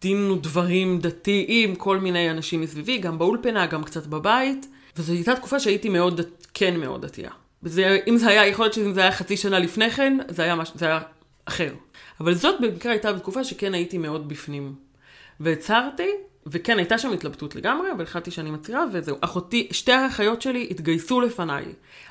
דין 0.00 0.30
ודברים 0.30 0.98
דתי 0.98 1.46
עם 1.48 1.74
כל 1.74 1.98
מיני 1.98 2.30
אנשים 2.30 2.60
מסביבי, 2.60 2.98
גם 2.98 3.18
באולפנה, 3.18 3.66
גם 3.66 3.84
קצת 3.84 4.06
בבית, 4.06 4.66
וזו 4.96 5.12
הייתה 5.12 5.36
תקופה 5.36 5.60
שהייתי 5.60 5.88
מאוד, 5.88 6.20
דת- 6.20 6.46
כן 6.54 6.80
מאוד 6.80 7.04
דתייה. 7.06 7.30
וזה, 7.62 7.98
אם 8.06 8.16
זה 8.16 8.28
היה, 8.28 8.46
יכול 8.46 8.64
להיות 8.64 8.74
שאם 8.74 8.92
זה 8.92 9.00
היה 9.00 9.12
חצי 9.12 9.36
שנה 9.36 9.58
לפני 9.58 9.90
כן, 9.90 10.18
זה 10.28 10.42
היה, 10.42 10.54
מש, 10.56 10.70
זה 10.74 10.86
היה 10.86 11.00
אחר. 11.44 11.74
אבל 12.20 12.34
זאת 12.34 12.60
במקרה 12.60 12.92
הייתה 12.92 13.12
בתקופה 13.12 13.44
שכן 13.44 13.74
הייתי 13.74 13.98
מאוד 13.98 14.28
בפנים. 14.28 14.74
והצהרתי, 15.40 16.08
וכן, 16.46 16.78
הייתה 16.78 16.98
שם 16.98 17.12
התלבטות 17.12 17.54
לגמרי, 17.56 17.92
אבל 17.92 18.02
החלטתי 18.02 18.30
שאני 18.30 18.50
מצהירה, 18.50 18.84
וזהו. 18.92 19.16
אחותי, 19.20 19.68
שתי 19.70 19.92
האחיות 19.92 20.42
שלי 20.42 20.66
התגייסו 20.70 21.20
לפניי. 21.20 21.64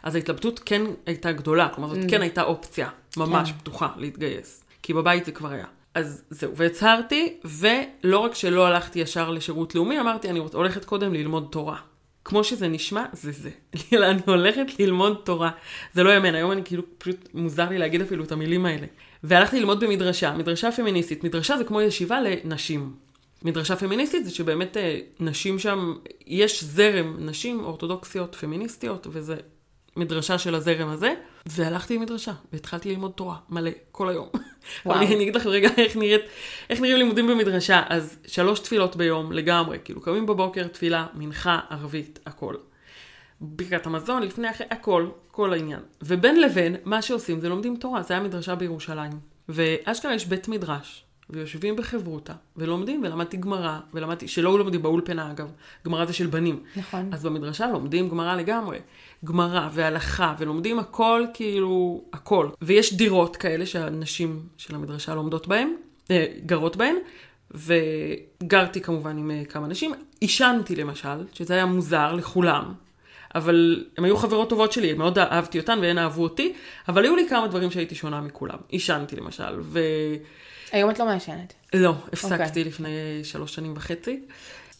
אז 0.03 0.15
ההתלבטות 0.15 0.59
כן 0.65 0.81
הייתה 1.05 1.31
גדולה, 1.31 1.69
כלומר 1.69 1.89
זאת 1.95 2.03
כן 2.09 2.21
הייתה 2.21 2.43
אופציה 2.43 2.89
ממש 3.17 3.51
כן. 3.51 3.57
פתוחה 3.57 3.87
להתגייס. 3.97 4.63
כי 4.83 4.93
בבית 4.93 5.25
זה 5.25 5.31
כבר 5.31 5.49
היה. 5.51 5.65
אז 5.95 6.23
זהו, 6.29 6.55
והצהרתי, 6.55 7.33
ולא 7.45 8.19
רק 8.19 8.35
שלא 8.35 8.67
הלכתי 8.67 8.99
ישר 8.99 9.29
לשירות 9.29 9.75
לאומי, 9.75 9.99
אמרתי, 9.99 10.29
אני 10.29 10.39
הולכת 10.53 10.85
קודם 10.85 11.13
ללמוד 11.13 11.47
תורה. 11.51 11.77
כמו 12.25 12.43
שזה 12.43 12.67
נשמע, 12.67 13.05
זה 13.13 13.31
זה. 13.31 13.49
אני 14.09 14.21
הולכת 14.27 14.79
ללמוד 14.79 15.21
תורה. 15.23 15.51
זה 15.93 16.03
לא 16.03 16.09
יאמן, 16.13 16.35
היום 16.35 16.51
אני 16.51 16.63
כאילו, 16.63 16.83
פשוט 16.97 17.29
מוזר 17.33 17.69
לי 17.69 17.77
להגיד 17.77 18.01
אפילו 18.01 18.23
את 18.23 18.31
המילים 18.31 18.65
האלה. 18.65 18.87
והלכתי 19.23 19.59
ללמוד 19.59 19.79
במדרשה, 19.83 20.33
מדרשה 20.37 20.71
פמיניסטית. 20.71 21.23
מדרשה 21.23 21.57
זה 21.57 21.63
כמו 21.63 21.81
ישיבה 21.81 22.19
לנשים. 22.21 22.93
מדרשה 23.41 23.75
פמיניסטית 23.75 24.25
זה 24.25 24.31
שבאמת 24.31 24.77
אה, 24.77 24.99
נשים 25.19 25.59
שם, 25.59 25.93
יש 26.27 26.63
זרם 26.63 27.15
נשים 27.19 27.63
אורתודוקסיות, 27.63 28.35
פמיניסטיות, 28.35 29.07
וזה 29.09 29.35
מדרשה 29.95 30.37
של 30.37 30.55
הזרם 30.55 30.89
הזה. 30.89 31.13
והלכתי 31.45 31.95
למדרשה, 31.95 32.33
והתחלתי 32.53 32.89
ללמוד 32.89 33.11
תורה, 33.11 33.35
מלא, 33.49 33.71
כל 33.91 34.09
היום. 34.09 34.27
וואו. 34.85 34.97
אני, 34.97 35.15
אגיד 35.15 35.35
לך 35.35 35.45
רגע 35.45 35.69
איך, 35.77 35.97
נראית, 35.97 36.21
איך 36.69 36.81
נראים 36.81 36.97
לימודים 36.97 37.27
במדרשה. 37.27 37.83
אז 37.89 38.17
שלוש 38.27 38.59
תפילות 38.59 38.95
ביום, 38.95 39.31
לגמרי, 39.31 39.77
כאילו 39.83 40.01
קמים 40.01 40.25
בבוקר, 40.25 40.67
תפילה, 40.67 41.07
מנחה, 41.13 41.59
ערבית, 41.69 42.19
הכל. 42.25 42.55
ברכת 43.41 43.85
המזון, 43.85 44.23
לפני, 44.23 44.49
אחרי, 44.49 44.67
הכל, 44.69 45.07
כל 45.31 45.53
העניין. 45.53 45.79
ובין 46.01 46.41
לבין, 46.41 46.75
מה 46.85 47.01
שעושים 47.01 47.39
זה 47.39 47.49
לומדים 47.49 47.75
תורה, 47.75 48.01
זה 48.01 48.13
היה 48.13 48.23
מדרשה 48.23 48.55
בירושלים. 48.55 49.11
ואשכרה 49.49 50.15
יש 50.15 50.25
בית 50.25 50.47
מדרש, 50.47 51.04
ויושבים 51.29 51.75
בחברותה, 51.75 52.33
ולומדים, 52.57 53.03
ולמדתי 53.03 53.37
גמרא, 53.37 53.79
ולמדתי, 53.93 54.27
שלא 54.27 54.59
לומדים 54.59 54.81
באולפנה 54.81 55.31
אגב, 55.31 55.51
גמרא 55.85 56.05
זה 56.05 56.13
של 56.13 56.27
בנים. 56.27 56.63
נכון. 56.75 57.09
אז 57.13 57.25
במדרשה 57.25 57.67
לומדים 57.67 58.09
גמרא 58.09 58.35
לגמרי. 58.35 58.77
גמרא 59.25 59.69
והלכה, 59.73 60.35
ולומדים 60.39 60.79
הכל, 60.79 61.25
כאילו, 61.33 62.03
הכל. 62.13 62.49
ויש 62.61 62.93
דירות 62.93 63.35
כאלה 63.35 63.65
שהנשים 63.65 64.43
של 64.57 64.75
המדרשה 64.75 65.15
לומדות 65.15 65.47
בהן, 65.47 65.69
אה, 66.11 66.25
גרות 66.45 66.75
בהן, 66.75 66.95
וגרתי 67.51 68.81
כמובן 68.81 69.17
עם 69.17 69.31
אה, 69.31 69.45
כמה 69.45 69.67
נשים. 69.67 69.93
עישנתי 70.19 70.75
למשל, 70.75 71.25
שזה 71.33 71.53
היה 71.53 71.65
מוזר 71.65 72.13
לכולם, 72.13 72.73
אבל 73.35 73.85
הן 73.97 74.03
היו 74.03 74.17
חברות 74.17 74.49
טובות 74.49 74.71
שלי, 74.71 74.93
מאוד 74.93 75.19
אהבתי 75.19 75.59
אותן 75.59 75.79
והן 75.81 75.97
אהבו 75.97 76.23
אותי, 76.23 76.53
אבל 76.87 77.03
היו 77.03 77.15
לי 77.15 77.29
כמה 77.29 77.47
דברים 77.47 77.71
שהייתי 77.71 77.95
שונה 77.95 78.21
מכולם. 78.21 78.57
עישנתי 78.69 79.15
למשל, 79.15 79.59
ו... 79.61 79.79
היום 80.75 80.89
את 80.89 80.99
לא 80.99 81.05
מעשנת. 81.05 81.53
לא, 81.73 81.93
הפסקתי 82.13 82.43
אוקיי. 82.43 82.63
okay. 82.63 82.65
לפני 82.65 82.89
שלוש 83.23 83.55
שנים 83.55 83.73
וחצי. 83.75 84.19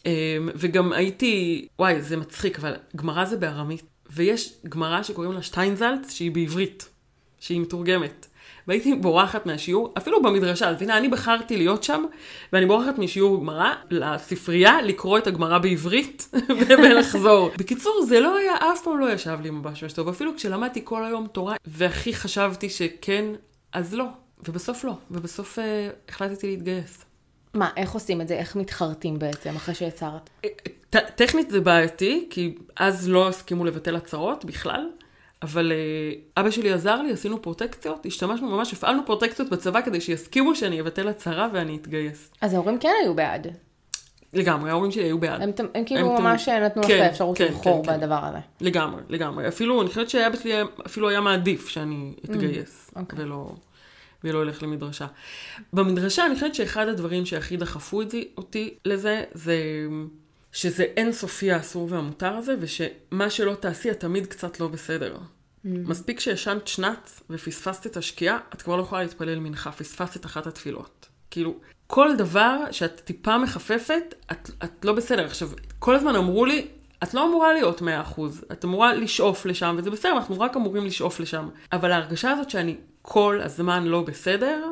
אמ, 0.06 0.10
וגם 0.54 0.92
הייתי, 0.92 1.66
וואי, 1.78 2.02
זה 2.02 2.16
מצחיק, 2.16 2.58
אבל 2.58 2.76
גמרא 2.96 3.24
זה 3.24 3.36
בארמית. 3.36 3.82
ויש 4.10 4.54
גמרא 4.68 5.02
שקוראים 5.02 5.32
לה 5.32 5.42
שטיינזלץ, 5.42 6.12
שהיא 6.12 6.30
בעברית, 6.30 6.88
שהיא 7.40 7.60
מתורגמת. 7.60 8.26
והייתי 8.68 8.94
בורחת 8.94 9.46
מהשיעור, 9.46 9.94
אפילו 9.98 10.22
במדרשה, 10.22 10.68
אז 10.68 10.82
הנה, 10.82 10.98
אני 10.98 11.08
בחרתי 11.08 11.56
להיות 11.56 11.84
שם, 11.84 12.04
ואני 12.52 12.66
בורחת 12.66 12.98
משיעור 12.98 13.40
גמרא 13.40 13.74
לספרייה, 13.90 14.82
לקרוא 14.82 15.18
את 15.18 15.26
הגמרא 15.26 15.58
בעברית, 15.58 16.28
ולחזור. 16.82 17.50
בקיצור, 17.58 18.02
זה 18.08 18.20
לא 18.20 18.36
היה, 18.36 18.54
אף 18.54 18.84
פעם 18.84 18.98
לא 18.98 19.12
ישב 19.12 19.38
לי 19.42 19.50
ממש 19.50 19.82
ממש 19.82 19.92
טוב, 19.92 20.08
אפילו 20.08 20.36
כשלמדתי 20.36 20.80
כל 20.84 21.04
היום 21.04 21.26
תורה, 21.26 21.56
והכי 21.64 22.14
חשבתי 22.14 22.70
שכן, 22.70 23.24
אז 23.72 23.94
לא. 23.94 24.06
ובסוף 24.48 24.84
לא, 24.84 24.92
ובסוף 25.10 25.58
אה, 25.58 25.88
החלטתי 26.08 26.46
להתגייס. 26.46 27.04
מה, 27.54 27.70
איך 27.76 27.92
עושים 27.92 28.20
את 28.20 28.28
זה? 28.28 28.34
איך 28.34 28.56
מתחרטים 28.56 29.18
בעצם 29.18 29.56
אחרי 29.56 29.74
שיצרת? 29.74 30.30
ט- 30.90 30.96
טכנית 30.96 31.50
זה 31.50 31.60
בעייתי, 31.60 32.26
כי 32.30 32.54
אז 32.76 33.08
לא 33.08 33.28
הסכימו 33.28 33.64
לבטל 33.64 33.96
הצהרות 33.96 34.44
בכלל, 34.44 34.86
אבל 35.42 35.72
אה, 35.72 36.40
אבא 36.40 36.50
שלי 36.50 36.72
עזר 36.72 37.02
לי, 37.02 37.12
עשינו 37.12 37.42
פרוטקציות, 37.42 38.06
השתמשנו 38.06 38.50
ממש, 38.50 38.72
הפעלנו 38.72 39.06
פרוטקציות 39.06 39.50
בצבא 39.50 39.80
כדי 39.80 40.00
שיסכימו 40.00 40.54
שאני 40.56 40.80
אבטל 40.80 41.08
הצהרה 41.08 41.48
ואני 41.52 41.76
אתגייס. 41.76 42.30
אז 42.40 42.54
ההורים 42.54 42.78
כן 42.78 42.92
היו 43.02 43.14
בעד. 43.14 43.46
לגמרי, 44.32 44.70
ההורים 44.70 44.90
שלי 44.90 45.02
היו 45.04 45.18
בעד. 45.18 45.42
הם, 45.42 45.50
תמ- 45.52 45.64
הם 45.74 45.84
כאילו 45.84 46.16
הם 46.16 46.22
ממש 46.22 46.48
נתנו 46.48 46.82
לך 46.82 46.88
כן, 46.88 46.98
את 47.02 47.06
האפשרות 47.08 47.38
כן, 47.38 47.44
לבחור 47.44 47.84
כן, 47.84 47.92
כן. 47.92 47.98
בדבר 48.00 48.24
הזה. 48.24 48.38
לגמרי, 48.60 49.02
לגמרי. 49.08 49.48
אפילו, 49.48 49.80
אני 49.82 49.88
חושבת 49.88 50.10
שאבא 50.10 50.36
שלי 50.36 50.52
אפילו 50.86 51.08
היה 51.08 51.20
מעדיף 51.20 51.68
שאני 51.68 52.12
אתגייס, 52.24 52.90
אוקיי. 52.96 53.18
ולא, 53.24 53.54
ולא 54.26 54.42
אלך 54.42 54.62
למדרשה. 54.62 55.06
במדרשה, 55.72 56.26
אני 56.26 56.34
חושבת 56.34 56.54
שאחד 56.54 56.88
הדברים 56.88 57.26
שהכי 57.26 57.56
דחפו 57.56 58.02
זה, 58.10 58.20
אותי 58.36 58.74
לזה, 58.84 59.24
זה 59.34 59.58
שזה 60.52 60.84
אינסופי 60.96 61.52
האסור 61.52 61.88
והמותר 61.90 62.32
הזה, 62.32 62.54
ושמה 62.60 63.30
שלא 63.30 63.54
תעשי, 63.54 63.90
את 63.90 64.00
תמיד 64.00 64.26
קצת 64.26 64.60
לא 64.60 64.68
בסדר. 64.68 65.16
מספיק 65.64 66.20
שישנת 66.20 66.68
שנץ 66.68 67.20
ופספסת 67.30 67.86
את 67.86 67.96
השקיעה, 67.96 68.38
את 68.54 68.62
כבר 68.62 68.76
לא 68.76 68.82
יכולה 68.82 69.02
להתפלל 69.02 69.38
מנחה, 69.38 69.72
פספסת 69.72 70.16
את 70.16 70.26
אחת 70.26 70.46
התפילות. 70.46 71.08
כאילו, 71.30 71.54
כל 71.86 72.16
דבר 72.18 72.56
שאת 72.70 73.00
טיפה 73.04 73.38
מחפפת, 73.38 74.14
את, 74.32 74.50
את 74.64 74.84
לא 74.84 74.92
בסדר. 74.92 75.24
עכשיו, 75.24 75.48
כל 75.78 75.94
הזמן 75.96 76.16
אמרו 76.16 76.46
לי, 76.46 76.68
את 77.02 77.14
לא 77.14 77.26
אמורה 77.26 77.52
להיות 77.52 77.82
100%, 77.82 77.84
את 78.52 78.64
אמורה 78.64 78.94
לשאוף 78.94 79.46
לשם, 79.46 79.74
וזה 79.78 79.90
בסדר, 79.90 80.12
אנחנו 80.12 80.40
רק 80.40 80.56
אמורים 80.56 80.86
לשאוף 80.86 81.20
לשם. 81.20 81.48
אבל 81.72 81.92
ההרגשה 81.92 82.30
הזאת 82.30 82.50
שאני 82.50 82.76
כל 83.02 83.40
הזמן 83.44 83.84
לא 83.84 84.02
בסדר, 84.02 84.64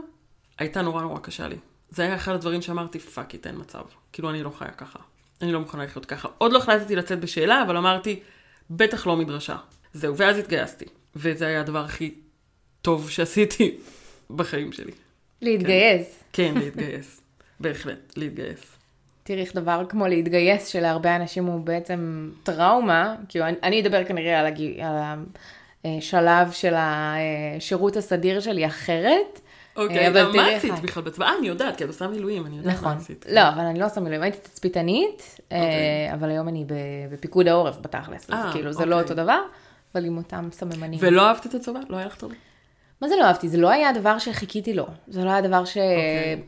הייתה 0.59 0.83
נורא 0.83 1.03
נורא 1.03 1.19
קשה 1.19 1.49
לי. 1.49 1.57
זה 1.91 2.03
היה 2.03 2.15
אחד 2.15 2.33
הדברים 2.33 2.63
שאמרתי, 2.63 2.99
fuck 2.99 3.33
it, 3.35 3.47
אין 3.47 3.57
מצב. 3.59 3.83
כאילו, 4.13 4.31
אני 4.31 4.43
לא 4.43 4.51
חיה 4.51 4.71
ככה. 4.71 4.99
אני 5.43 5.53
לא 5.53 5.61
מוכנה 5.61 5.85
לחיות 5.85 6.07
ככה. 6.07 6.29
עוד 6.39 6.53
לא 6.53 6.59
החלטתי 6.59 6.97
לצאת 6.97 7.21
בשאלה, 7.21 7.63
אבל 7.63 7.77
אמרתי, 7.77 8.21
בטח 8.71 9.07
לא 9.07 9.17
מדרשה. 9.17 9.57
זהו, 9.93 10.17
ואז 10.17 10.39
התגייסתי. 10.39 10.85
וזה 11.17 11.47
היה 11.47 11.61
הדבר 11.61 11.85
הכי 11.85 12.15
טוב 12.83 13.11
שעשיתי 13.11 13.77
בחיים 14.31 14.73
שלי. 14.73 14.93
להתגייס. 15.43 16.25
כן, 16.33 16.55
להתגייס. 16.57 17.21
בהחלט, 17.61 18.13
להתגייס. 18.17 18.74
תראי 19.25 19.41
איך 19.41 19.55
דבר 19.55 19.83
כמו 19.89 20.07
להתגייס, 20.07 20.67
שלהרבה 20.67 21.17
אנשים 21.17 21.47
הוא 21.47 21.61
בעצם 21.61 22.31
טראומה, 22.43 23.15
כאילו 23.29 23.45
אני, 23.45 23.57
אני 23.63 23.81
אדבר 23.83 24.05
כנראה 24.05 24.41
על, 24.41 24.47
הג... 24.47 24.61
על 24.81 24.93
השלב 25.85 26.51
של 26.51 26.75
השירות 26.77 27.97
הסדיר 27.97 28.41
שלי 28.41 28.67
אחרת. 28.67 29.41
אוקיי, 29.77 30.09
אבל 30.09 30.19
אבל 30.19 30.33
תראי 30.33 30.43
מה 30.43 30.49
איך 30.49 30.57
עשית 30.59 30.75
את- 30.75 30.81
בכלל 30.81 31.03
בצבא? 31.03 31.25
אה, 31.27 31.33
אני 31.39 31.47
יודעת, 31.49 31.77
כי 31.77 31.85
את 31.85 31.89
עושה 31.89 32.07
מילואים, 32.07 32.47
אני 32.47 32.57
יודעת 32.57 32.75
מה 32.75 32.79
נכון. 32.81 32.97
עשית. 32.97 33.27
לא, 33.33 33.49
אבל 33.49 33.61
אני 33.61 33.79
לא 33.81 33.87
עושה 33.87 34.01
מילואים, 34.01 34.23
הייתי 34.23 34.39
תצפיתנית, 34.39 35.39
אה, 35.53 35.59
אוקיי. 35.59 36.13
אבל 36.15 36.31
היום 36.31 36.49
אני 36.49 36.65
בפיקוד 37.13 37.49
העורף 37.49 37.79
בתכלס, 37.81 38.31
אז 38.31 38.45
אה, 38.47 38.53
כאילו 38.53 38.73
זה 38.73 38.85
לא 38.87 38.95
אוקיי. 38.95 39.03
אותו 39.11 39.23
דבר, 39.23 39.39
אבל 39.95 40.05
עם 40.05 40.17
אותם 40.17 40.49
סממנים. 40.53 40.99
ולא 41.03 41.27
אהבת 41.29 41.47
את 41.47 41.55
הצבא? 41.55 41.81
לא 41.89 41.97
היה 41.97 42.07
לך 42.07 42.15
טוב? 42.15 42.33
מה 43.01 43.09
זה 43.09 43.15
לא 43.17 43.25
אהבתי? 43.25 43.49
זה 43.49 43.57
לא 43.57 43.71
היה 43.71 43.89
הדבר 43.89 44.19
שחיכיתי 44.19 44.75
לו. 44.75 44.87
זה 45.09 45.25
לא 45.25 45.31
היה 45.31 45.41
דבר 45.41 45.65
ש... 45.65 45.77
אוקיי. 45.77 46.43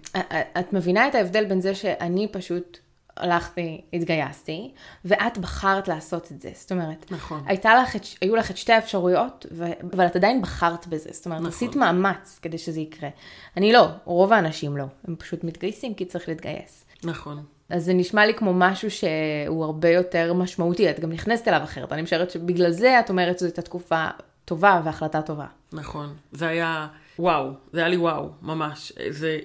את- 0.61 0.73
מבינה 0.73 1.09
את 1.09 1.15
ההבדל 1.15 1.45
בין 1.45 1.61
זה 1.61 1.75
שאני 1.75 2.29
פשוט 2.33 2.79
הלכתי, 3.17 3.81
התגייסתי, 3.93 4.71
ואת 5.05 5.39
בחרת 5.39 5.89
לעשות 5.89 6.33
את 6.33 6.41
זה. 6.41 6.51
זאת 6.55 6.73
אומרת, 6.73 7.13
נכון. 7.13 7.45
לך, 7.83 7.97
את- 7.97 8.07
היו 8.21 8.37
לך 8.37 8.51
את 8.51 8.57
שתי 8.57 8.73
האפשרויות, 8.73 9.47
ו... 9.53 9.65
אבל 9.95 10.07
את 10.07 10.17
עדיין 10.17 10.43
בחרת 10.43 10.87
בזה. 10.87 11.09
זאת 11.13 11.27
אומרת, 11.27 11.39
נכון. 11.41 11.51
עשית 11.53 11.77
מאמץ 11.77 12.39
כדי 12.43 12.59
שזה 12.59 12.81
יקרה. 12.81 13.09
אני 13.57 13.73
לא, 13.73 13.87
רוב 14.05 14.33
האנשים 14.33 14.77
לא. 14.77 14.85
הם 15.09 15.17
פשוט 15.17 15.45
מתגייסים 15.45 15.95
כי 15.95 16.05
צריך 16.05 16.29
להתגייס. 16.29 16.85
נכון. 17.05 17.43
אז 17.71 17.85
זה 17.85 17.95
נשמע 17.95 18.27
לי 18.27 18.35
כמו 18.35 18.53
משהו 18.55 18.91
שהוא 18.91 19.65
הרבה 19.65 19.89
יותר 19.89 20.33
משמעותי, 20.35 20.91
את 20.91 21.01
גם 21.01 21.13
נכנסת 21.13 21.49
אליו 21.49 21.61
אחרת. 21.65 21.93
אני 21.93 22.03
משערת 22.03 22.31
שבגלל 22.31 22.71
זה 22.71 23.01
את 23.01 23.11
אומרת 23.11 23.39
שזו 23.39 23.47
הייתה 23.47 23.63
תקופה 23.63 24.07
טובה 24.45 24.81
והחלטה 24.85 25.23
טובה. 25.23 25.47
נכון. 25.77 26.15
זה 26.33 26.47
היה 26.47 26.89
וואו, 27.19 27.53
זה 27.73 27.81
היה 27.81 27.89
לי 27.89 27.97
וואו, 27.97 28.31
ממש. 28.43 28.93
זה 29.11 29.39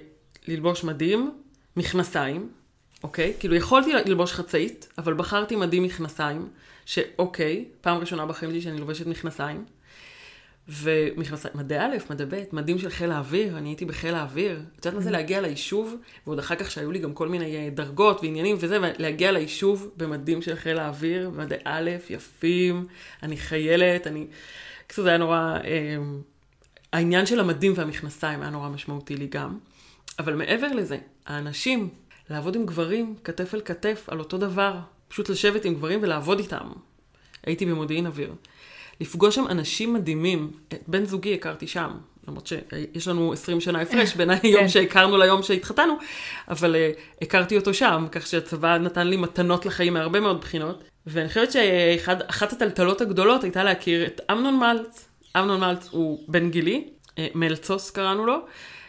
ללבוש 0.48 0.84
מדים, 0.84 1.38
מכנסיים, 1.76 2.48
אוקיי? 3.02 3.34
כאילו 3.40 3.54
יכולתי 3.54 3.92
ללבוש 3.92 4.32
חצאית, 4.32 4.88
אבל 4.98 5.14
בחרתי 5.14 5.56
מדים 5.56 5.82
מכנסיים, 5.82 6.48
שאוקיי, 6.86 7.64
פעם 7.80 7.98
ראשונה 7.98 8.26
בחיים 8.26 8.50
שלי 8.50 8.60
שאני 8.60 8.80
לובשת 8.80 9.06
מכנסיים. 9.06 9.64
ומכנסיים, 10.68 11.54
מדי 11.56 11.78
א', 11.78 11.96
מדי 12.10 12.24
ב', 12.28 12.42
מדים 12.52 12.78
של 12.78 12.90
חיל 12.90 13.12
האוויר, 13.12 13.58
אני 13.58 13.68
הייתי 13.68 13.84
בחיל 13.84 14.14
האוויר. 14.14 14.60
את 14.80 14.86
יודעת 14.86 14.94
מה 14.94 15.00
זה 15.00 15.10
להגיע 15.10 15.40
ליישוב, 15.40 15.96
ועוד 16.26 16.38
אחר 16.38 16.54
כך 16.54 16.70
שהיו 16.70 16.92
לי 16.92 16.98
גם 16.98 17.12
כל 17.12 17.28
מיני 17.28 17.56
אה, 17.56 17.68
דרגות 17.70 18.22
ועניינים 18.22 18.56
וזה, 18.60 18.78
ולהגיע 18.80 19.32
ליישוב 19.32 19.90
במדים 19.96 20.42
של 20.42 20.56
חיל 20.56 20.78
האוויר, 20.78 21.30
מדי 21.30 21.54
א', 21.64 21.90
יפים, 22.10 22.86
אני 23.22 23.36
חיילת, 23.36 24.06
אני... 24.06 24.26
קצת 24.92 25.02
זה 25.02 25.08
היה 25.08 25.18
נורא... 25.18 25.56
אה, 25.64 25.96
העניין 26.92 27.26
של 27.26 27.40
המדים 27.40 27.72
והמכנסיים 27.76 28.42
היה 28.42 28.50
נורא 28.50 28.68
משמעותי 28.68 29.16
לי 29.16 29.26
גם. 29.26 29.58
אבל 30.18 30.34
מעבר 30.34 30.72
לזה, 30.72 30.98
האנשים, 31.26 31.88
לעבוד 32.30 32.56
עם 32.56 32.66
גברים 32.66 33.14
כתף 33.24 33.54
אל 33.54 33.60
כתף 33.64 34.04
על 34.08 34.18
אותו 34.18 34.38
דבר, 34.38 34.78
פשוט 35.08 35.28
לשבת 35.28 35.64
עם 35.64 35.74
גברים 35.74 35.98
ולעבוד 36.02 36.38
איתם. 36.38 36.72
הייתי 37.46 37.66
במודיעין 37.66 38.06
אוויר. 38.06 38.34
לפגוש 39.00 39.34
שם 39.34 39.46
אנשים 39.50 39.94
מדהימים, 39.94 40.50
את 40.68 40.82
בן 40.86 41.04
זוגי 41.04 41.34
הכרתי 41.34 41.66
שם, 41.66 41.90
למרות 42.28 42.46
שיש 42.46 43.08
לנו 43.08 43.32
20 43.32 43.60
שנה 43.60 43.80
הפרש 43.80 44.14
בין 44.16 44.30
היום 44.30 44.68
שהכרנו 44.68 45.18
ליום 45.18 45.42
שהתחתנו, 45.42 45.94
אבל 46.48 46.74
uh, 46.74 47.22
הכרתי 47.22 47.56
אותו 47.56 47.74
שם, 47.74 48.06
כך 48.12 48.26
שהצבא 48.26 48.78
נתן 48.78 49.06
לי 49.06 49.16
מתנות 49.16 49.66
לחיים 49.66 49.94
מהרבה 49.94 50.20
מאוד 50.20 50.40
בחינות. 50.40 50.91
ואני 51.06 51.28
חושבת 51.28 51.52
שאחת 51.52 52.52
הטלטלות 52.52 53.00
הגדולות 53.00 53.44
הייתה 53.44 53.64
להכיר 53.64 54.06
את 54.06 54.20
אמנון 54.30 54.58
מלץ. 54.58 55.08
אמנון 55.36 55.60
מלץ 55.60 55.88
הוא 55.90 56.24
בן 56.28 56.50
גילי, 56.50 56.88
אה, 57.18 57.26
מלצוס 57.34 57.90
קראנו 57.90 58.26
לו, 58.26 58.36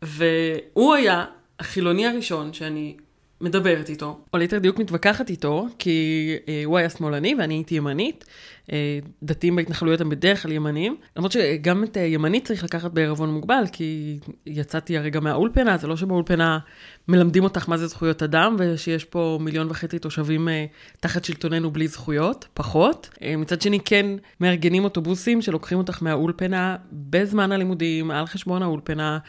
והוא 0.02 0.94
היה 0.94 1.26
החילוני 1.60 2.08
הראשון 2.08 2.54
שאני 2.54 2.96
מדברת 3.44 3.90
איתו, 3.90 4.20
או 4.34 4.38
ליתר 4.38 4.58
דיוק 4.58 4.80
מתווכחת 4.80 5.30
איתו, 5.30 5.68
כי 5.80 6.30
אה, 6.48 6.62
הוא 6.66 6.78
היה 6.78 6.90
שמאלני 6.90 7.36
ואני 7.36 7.54
הייתי 7.54 7.76
ימנית. 7.76 8.26
אה, 8.72 9.00
דתיים 9.24 9.56
בהתנחלויות 9.56 10.02
הם 10.02 10.10
בדרך 10.10 10.44
כלל 10.44 10.52
ימנים, 10.52 10.96
למרות 11.16 11.32
שגם 11.32 11.84
את 11.84 11.98
אה, 11.98 12.02
ימנית 12.02 12.46
צריך 12.48 12.64
לקחת 12.64 12.92
בערבון 12.92 13.30
מוגבל, 13.30 13.64
כי 13.72 14.20
יצאתי 14.46 14.98
הרגע 14.98 15.20
מהאולפנה, 15.20 15.78
זה 15.78 15.88
לא 15.88 15.98
שבאולפנה 15.98 16.60
מלמדים 17.08 17.44
אותך 17.44 17.70
מה 17.70 17.78
זה 17.78 17.88
זכויות 17.88 18.24
אדם, 18.24 18.56
ושיש 18.60 19.06
פה 19.06 19.40
מיליון 19.42 19.68
וחצי 19.70 20.00
תושבים 20.00 20.50
אה, 20.50 20.66
תחת 21.00 21.26
שלטוננו 21.26 21.72
בלי 21.72 21.88
זכויות, 21.88 22.48
פחות. 22.54 23.10
אה, 23.22 23.38
מצד 23.38 23.62
שני, 23.62 23.80
כן 23.80 24.06
מארגנים 24.40 24.84
אוטובוסים 24.84 25.42
שלוקחים 25.42 25.78
אותך 25.78 26.04
מהאולפנה 26.04 26.76
בזמן 26.92 27.52
הלימודים, 27.52 28.12
על 28.12 28.26
חשבון 28.26 28.64
האולפנה. 28.64 29.20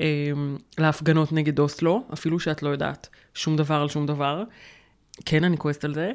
אה, 0.00 0.06
להפגנות 0.78 1.32
נגד 1.32 1.58
אוסלו, 1.58 2.04
אפילו 2.12 2.40
שאת 2.40 2.62
לא 2.62 2.68
יודעת 2.68 3.08
שום 3.34 3.56
דבר 3.56 3.74
על 3.74 3.88
שום 3.88 4.06
דבר. 4.06 4.42
כן, 5.24 5.44
אני 5.44 5.56
כועסת 5.56 5.84
על 5.84 5.94
זה. 5.94 6.12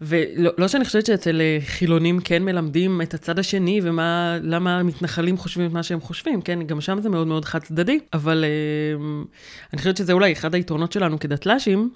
ולא 0.00 0.50
לא 0.58 0.68
שאני 0.68 0.84
חושבת 0.84 1.06
שאצל 1.06 1.40
אה, 1.40 1.58
חילונים 1.66 2.20
כן 2.20 2.44
מלמדים 2.44 3.02
את 3.02 3.14
הצד 3.14 3.38
השני, 3.38 3.80
ומה, 3.82 4.38
למה 4.42 4.78
המתנחלים 4.78 5.36
חושבים 5.36 5.66
את 5.66 5.72
מה 5.72 5.82
שהם 5.82 6.00
חושבים, 6.00 6.42
כן? 6.42 6.62
גם 6.62 6.80
שם 6.80 6.98
זה 7.00 7.08
מאוד 7.08 7.26
מאוד 7.26 7.44
חד 7.44 7.58
צדדי, 7.58 8.00
אבל 8.12 8.44
אה, 8.44 9.04
אני 9.72 9.78
חושבת 9.78 9.96
שזה 9.96 10.12
אולי 10.12 10.32
אחד 10.32 10.54
היתרונות 10.54 10.92
שלנו 10.92 11.18
כדתל"שים, 11.18 11.90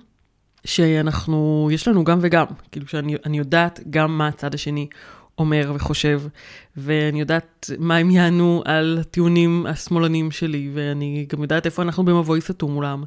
שאנחנו, 0.65 1.69
יש 1.73 1.89
לנו 1.89 2.05
גם 2.05 2.19
וגם, 2.23 2.47
כאילו 2.73 2.87
שאני 2.87 3.39
יודעת 3.39 3.81
גם 3.91 4.19
מה 4.19 4.29
הצד 4.29 4.55
השני 4.55 4.87
אומר 5.39 5.73
וחושב, 5.75 6.23
ואני 6.77 7.21
יודעת 7.21 7.71
מה 7.79 7.97
הם 7.97 8.11
יענו 8.11 8.63
על 8.65 8.99
הטיעונים 9.01 9.67
השמאלנים 9.67 10.31
שלי, 10.31 10.71
ואני 10.75 11.27
גם 11.29 11.43
יודעת 11.43 11.67
איפה 11.67 11.83
אנחנו 11.83 12.05
במבוי 12.05 12.41
סתום 12.41 12.73
מולם. 12.73 13.05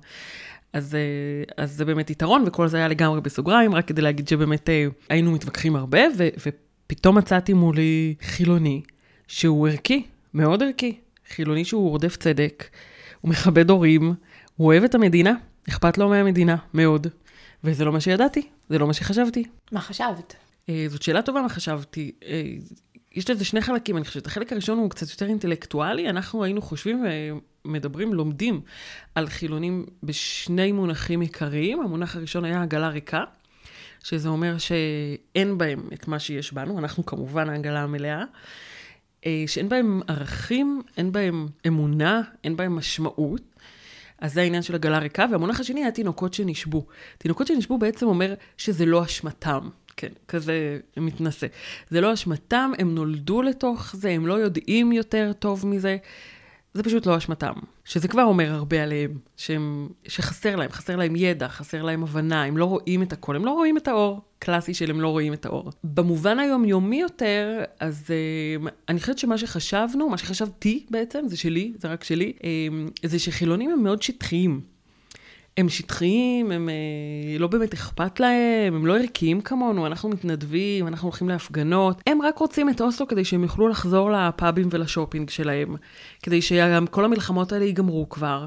אז, 0.74 0.96
אה, 0.96 1.64
אז 1.64 1.72
זה 1.72 1.86
באמת 1.86 2.10
יתרון, 2.10 2.44
וכל 2.48 2.68
זה 2.68 2.78
היה 2.78 2.88
לגמרי 2.88 3.22
בסוגריים, 3.22 3.76
רק 3.76 3.88
כדי 3.88 4.02
להגיד 4.02 4.28
שבאמת 4.28 4.70
אה, 4.70 4.88
היינו 5.10 5.32
מתווכחים 5.32 5.76
הרבה, 5.76 6.00
ו, 6.18 6.28
ופתאום 6.38 7.18
מצאתי 7.18 7.54
מולי 7.54 8.16
חילוני 8.22 8.82
שהוא 9.28 9.68
ערכי, 9.68 10.04
מאוד 10.34 10.64
ערכי. 10.64 10.96
חילוני 11.30 11.66
שהוא 11.66 11.90
רודף 11.90 12.16
צדק, 12.16 12.70
הוא 13.22 13.30
מכבד 13.30 13.70
הורים, 13.70 14.14
הוא 14.56 14.68
אוהב 14.68 14.84
את 14.84 14.96
המדינה, 14.96 15.34
אכפת 15.70 15.98
לו 15.98 16.10
מהמדינה, 16.10 16.56
מאוד. 16.74 17.08
וזה 17.64 17.86
לא 17.86 17.92
מה 17.92 18.00
שידעתי, 18.00 18.48
זה 18.70 18.80
לא 18.80 18.88
מה 18.88 18.94
שחשבתי. 18.94 19.44
מה 19.72 19.82
חשבת? 19.82 20.36
אה, 20.70 20.86
זאת 20.90 21.02
שאלה 21.02 21.22
טובה 21.22 21.42
מה 21.42 21.50
חשבתי. 21.50 22.12
יש 23.16 23.30
לזה 23.30 23.46
שני 23.46 23.62
חלקים, 23.62 23.98
אני 23.98 24.06
חושבת. 24.06 24.28
החלק 24.28 24.54
הראשון 24.54 24.78
הוא 24.78 24.90
קצת 24.90 25.10
יותר 25.10 25.26
אינטלקטואלי, 25.26 26.10
אנחנו 26.10 26.44
היינו 26.44 26.62
חושבים 26.62 27.06
ומדברים, 27.66 28.14
לומדים 28.14 28.62
על 29.16 29.28
חילונים 29.28 29.86
בשני 30.04 30.72
מונחים 30.72 31.22
עיקריים. 31.22 31.82
המונח 31.82 32.16
הראשון 32.16 32.46
היה 32.46 32.62
עגלה 32.62 32.90
ריקה, 32.90 33.24
שזה 34.04 34.30
אומר 34.30 34.58
שאין 34.58 35.58
בהם 35.58 35.90
את 35.94 36.08
מה 36.08 36.20
שיש 36.20 36.54
בנו, 36.54 36.80
אנחנו 36.80 37.06
כמובן 37.06 37.50
העגלה 37.50 37.84
המלאה. 37.84 38.24
אה, 39.26 39.44
שאין 39.48 39.70
בהם 39.70 40.02
ערכים, 40.08 40.82
אין 40.98 41.12
בהם 41.12 41.48
אמונה, 41.68 42.22
אין 42.44 42.56
בהם 42.56 42.76
משמעות. 42.76 43.42
אז 44.22 44.34
זה 44.34 44.42
העניין 44.42 44.62
של 44.62 44.76
עגלה 44.76 45.00
ריקה, 45.00 45.26
והמונח 45.32 45.60
השני 45.60 45.84
היה 45.84 45.92
תינוקות 45.92 46.34
שנשבו. 46.34 46.86
תינוקות 47.18 47.48
שנשבו 47.48 47.78
בעצם 47.78 48.06
אומר 48.06 48.34
שזה 48.58 48.86
לא 48.86 49.04
אשמתם. 49.04 49.70
כן, 50.00 50.08
כזה 50.28 50.80
מתנשא. 50.98 51.48
זה 51.90 52.02
לא 52.02 52.14
אשמתם, 52.14 52.72
הם 52.78 52.96
נולדו 52.96 53.42
לתוך 53.42 53.96
זה, 53.96 54.10
הם 54.10 54.28
לא 54.28 54.34
יודעים 54.34 54.92
יותר 54.92 55.32
טוב 55.40 55.68
מזה. 55.68 55.98
זה 56.74 56.84
פשוט 56.84 57.06
לא 57.06 57.18
אשמתם. 57.18 57.54
שזה 57.86 58.08
כבר 58.08 58.24
אומר 58.24 58.54
הרבה 58.54 58.84
עליהם, 58.84 59.18
שהם, 59.38 59.90
שחסר 60.08 60.56
להם, 60.56 60.72
חסר 60.72 60.96
להם 60.96 61.16
ידע, 61.16 61.48
חסר 61.48 61.84
להם 61.84 62.04
הבנה, 62.04 62.44
הם 62.44 62.58
לא 62.58 62.66
רואים 62.66 63.04
את 63.04 63.14
הכל, 63.14 63.36
הם 63.36 63.46
לא 63.46 63.52
רואים 63.52 63.78
את 63.78 63.88
האור. 63.88 64.22
קלאסי 64.40 64.74
של 64.74 64.90
הם 64.90 65.02
לא 65.02 65.08
רואים 65.08 65.34
את 65.34 65.46
האור. 65.46 65.72
במובן 65.84 66.40
היומיומי 66.40 67.02
יותר, 67.02 67.64
אז 67.80 68.06
uh, 68.08 68.70
אני 68.90 69.00
חושבת 69.00 69.18
שמה 69.18 69.38
שחשבנו, 69.38 70.10
מה 70.10 70.18
שחשבתי 70.18 70.86
בעצם, 70.90 71.28
זה 71.28 71.38
שלי, 71.38 71.74
זה 71.78 71.88
רק 71.88 72.04
שלי, 72.04 72.34
uh, 72.40 73.08
זה 73.08 73.20
שחילונים 73.20 73.72
הם 73.72 73.84
מאוד 73.84 74.02
שטחיים. 74.02 74.62
הם 75.60 75.70
שטחיים, 75.70 76.52
הם 76.52 76.70
אה, 76.70 77.38
לא 77.40 77.48
באמת 77.48 77.74
אכפת 77.74 78.20
להם, 78.20 78.76
הם 78.76 78.86
לא 78.86 78.98
ערכיים 78.98 79.42
כמונו, 79.42 79.86
אנחנו 79.86 80.10
מתנדבים, 80.10 80.88
אנחנו 80.88 81.08
הולכים 81.08 81.30
להפגנות. 81.30 82.02
הם 82.08 82.22
רק 82.22 82.38
רוצים 82.38 82.70
את 82.70 82.82
אוסלו 82.82 83.08
כדי 83.08 83.26
שהם 83.26 83.44
יוכלו 83.44 83.68
לחזור 83.68 84.12
לפאבים 84.12 84.68
ולשופינג 84.72 85.30
שלהם, 85.30 85.76
כדי 86.24 86.42
שגם 86.42 86.88
כל 86.88 87.06
המלחמות 87.06 87.52
האלה 87.52 87.66
ייגמרו 87.66 88.10
כבר, 88.10 88.46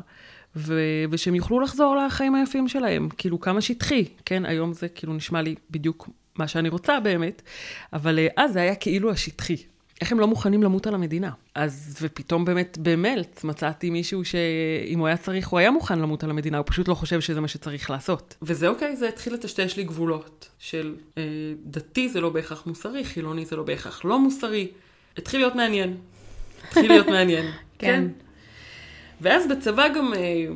ו- 0.56 1.04
ושהם 1.10 1.34
יוכלו 1.34 1.60
לחזור 1.60 1.96
לחיים 1.96 2.34
היפים 2.34 2.68
שלהם. 2.68 3.08
כאילו, 3.18 3.40
כמה 3.40 3.60
שטחי, 3.60 4.04
כן? 4.24 4.46
היום 4.46 4.72
זה 4.72 4.88
כאילו 4.88 5.14
נשמע 5.14 5.42
לי 5.42 5.54
בדיוק 5.70 6.08
מה 6.38 6.48
שאני 6.48 6.68
רוצה 6.68 7.00
באמת, 7.00 7.42
אבל 7.92 8.18
אה, 8.18 8.26
אז 8.36 8.52
זה 8.52 8.60
היה 8.60 8.74
כאילו 8.74 9.10
השטחי. 9.10 9.56
איך 10.02 10.12
הם 10.12 10.20
לא 10.20 10.26
מוכנים 10.26 10.62
למות 10.62 10.86
על 10.86 10.94
המדינה? 10.94 11.30
אז, 11.54 11.96
ופתאום 12.02 12.44
באמת 12.44 12.78
במלץ 12.82 13.44
מצאתי 13.44 13.90
מישהו 13.90 14.24
שאם 14.24 14.98
הוא 14.98 15.06
היה 15.06 15.16
צריך, 15.16 15.48
הוא 15.48 15.58
היה 15.58 15.70
מוכן 15.70 15.98
למות 15.98 16.24
על 16.24 16.30
המדינה, 16.30 16.58
הוא 16.58 16.66
פשוט 16.66 16.88
לא 16.88 16.94
חושב 16.94 17.20
שזה 17.20 17.40
מה 17.40 17.48
שצריך 17.48 17.90
לעשות. 17.90 18.34
וזה 18.42 18.68
אוקיי, 18.68 18.96
זה 18.96 19.08
התחיל 19.08 19.34
לטשטש 19.34 19.76
לי 19.76 19.84
גבולות 19.84 20.48
של 20.58 20.94
אה, 21.18 21.22
דתי 21.64 22.08
זה 22.08 22.20
לא 22.20 22.30
בהכרח 22.30 22.66
מוסרי, 22.66 23.04
חילוני 23.04 23.44
זה 23.44 23.56
לא 23.56 23.62
בהכרח 23.62 24.04
לא 24.04 24.18
מוסרי. 24.18 24.68
התחיל 25.16 25.40
להיות 25.40 25.54
מעניין. 25.54 25.96
התחיל 26.68 26.88
להיות 26.88 27.06
מעניין. 27.06 27.46
כן. 27.78 27.86
כן. 27.86 28.04
ואז 29.20 29.48
בצבא 29.48 29.88
גם... 29.88 30.14
אה, 30.14 30.46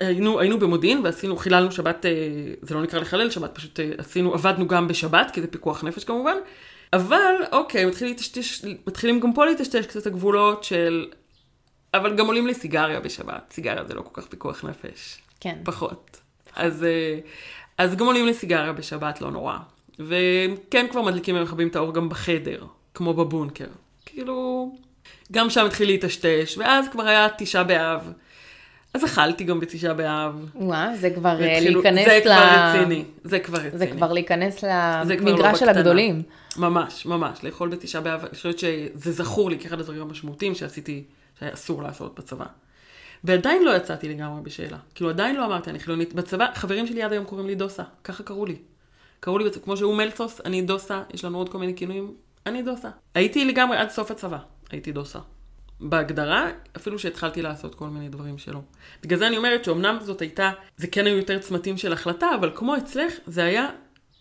היינו, 0.00 0.40
היינו 0.40 0.58
במודיעין 0.58 1.00
ועשינו, 1.04 1.36
חיללנו 1.36 1.72
שבת, 1.72 2.06
אה, 2.06 2.10
זה 2.62 2.74
לא 2.74 2.82
נקרא 2.82 3.00
לחלל 3.00 3.30
שבת, 3.30 3.54
פשוט 3.54 3.80
אה, 3.80 3.90
עשינו, 3.98 4.34
עבדנו 4.34 4.68
גם 4.68 4.88
בשבת, 4.88 5.30
כי 5.32 5.40
זה 5.40 5.46
פיקוח 5.46 5.84
נפש 5.84 6.04
כמובן, 6.04 6.36
אבל 6.92 7.34
אוקיי, 7.52 7.84
מתחיל 7.84 8.08
להתשתש, 8.08 8.64
מתחילים 8.86 9.20
גם 9.20 9.32
פה 9.32 9.44
להתשתש 9.44 9.86
קצת 9.86 10.06
הגבולות 10.06 10.64
של... 10.64 11.06
אבל 11.94 12.16
גם 12.16 12.26
עולים 12.26 12.46
לי 12.46 12.54
סיגריה 12.54 13.00
בשבת. 13.00 13.52
סיגריה 13.52 13.84
זה 13.84 13.94
לא 13.94 14.00
כל 14.02 14.20
כך 14.20 14.28
פיקוח 14.28 14.64
נפש. 14.64 15.18
כן. 15.40 15.58
פחות. 15.64 16.20
אז, 16.56 16.84
אה, 16.84 17.18
אז 17.78 17.96
גם 17.96 18.06
עולים 18.06 18.26
לי 18.26 18.34
סיגריה 18.34 18.72
בשבת, 18.72 19.20
לא 19.20 19.30
נורא. 19.30 19.56
וכן 19.98 20.86
כבר 20.90 21.02
מדליקים 21.02 21.36
ומכבים 21.36 21.68
את 21.68 21.76
האור 21.76 21.94
גם 21.94 22.08
בחדר, 22.08 22.64
כמו 22.94 23.14
בבונקר. 23.14 23.66
כאילו, 24.06 24.70
גם 25.32 25.50
שם 25.50 25.66
התחיל 25.66 25.88
להתשתש, 25.88 26.58
ואז 26.58 26.88
כבר 26.88 27.06
היה 27.06 27.28
תשעה 27.38 27.64
באב. 27.64 28.12
אז 28.94 29.04
אכלתי 29.04 29.44
גם 29.44 29.60
בתשעה 29.60 29.94
באב. 29.94 30.50
וואו, 30.54 30.96
זה 30.96 31.10
כבר 31.10 31.42
אה, 31.42 31.46
והתחילו, 31.46 31.82
להיכנס 31.82 32.06
זה 32.06 32.18
ל... 32.18 32.22
זה 32.22 32.24
כבר 32.24 32.78
רציני, 32.78 33.04
זה 33.24 33.38
כבר 33.38 33.58
רציני. 33.58 33.78
זה 33.78 33.86
כבר 33.86 34.12
להיכנס 34.12 34.62
למגרש 34.62 35.52
לא 35.52 35.54
של 35.58 35.68
הגדולים. 35.68 36.22
ממש, 36.58 37.06
ממש, 37.06 37.44
לאכול 37.44 37.68
בתשעה 37.68 38.02
באב, 38.02 38.20
אני 38.20 38.30
חושבת 38.30 38.58
שזה 38.58 39.12
זכור 39.12 39.50
לי 39.50 39.58
כאחד 39.58 39.80
הדברים 39.80 40.02
המשמעותיים 40.02 40.54
שעשיתי, 40.54 41.04
שהיה 41.38 41.54
אסור 41.54 41.82
לעשות 41.82 42.18
בצבא. 42.18 42.46
ועדיין 43.24 43.64
לא 43.64 43.76
יצאתי 43.76 44.08
לגמרי 44.08 44.42
בשאלה. 44.42 44.78
כאילו, 44.94 45.10
עדיין 45.10 45.36
לא 45.36 45.44
אמרתי, 45.44 45.70
אני 45.70 45.78
חילונית. 45.78 46.14
בצבא, 46.14 46.46
חברים 46.54 46.86
שלי 46.86 47.02
עד 47.02 47.12
היום 47.12 47.24
קוראים 47.24 47.46
לי 47.46 47.54
דוסה, 47.54 47.82
ככה 48.04 48.22
קראו 48.22 48.46
לי. 48.46 48.56
קראו 49.20 49.38
לי, 49.38 49.50
כמו 49.64 49.76
שהוא 49.76 49.96
מלצוס, 49.96 50.40
אני 50.44 50.62
דוסה, 50.62 51.02
יש 51.14 51.24
לנו 51.24 51.38
עוד 51.38 51.48
כל 51.48 51.58
מיני 51.58 51.76
כינויים, 51.76 52.14
אני 52.46 52.62
דוסה. 52.62 52.88
הייתי 53.14 53.44
לגמרי 53.44 53.76
עד 53.76 53.90
סוף 53.90 54.10
הצבא, 54.10 54.38
הייתי 54.70 54.92
דוסה. 54.92 55.18
בהגדרה, 55.80 56.50
אפילו 56.76 56.98
שהתחלתי 56.98 57.42
לעשות 57.42 57.74
כל 57.74 57.88
מיני 57.88 58.08
דברים 58.08 58.38
שלא. 58.38 58.60
בגלל 59.02 59.18
זה 59.18 59.26
אני 59.26 59.36
אומרת 59.36 59.64
שאומנם 59.64 59.98
זאת 60.02 60.20
הייתה, 60.20 60.50
זה 60.76 60.86
כן 60.86 61.06
היו 61.06 61.16
יותר 61.16 61.38
צמתים 61.38 61.76
של 61.76 61.92
החלטה, 61.92 62.26
אבל 62.40 62.52
כמו 62.54 62.76
אצלך, 62.76 63.12
זה 63.26 63.44
היה 63.44 63.68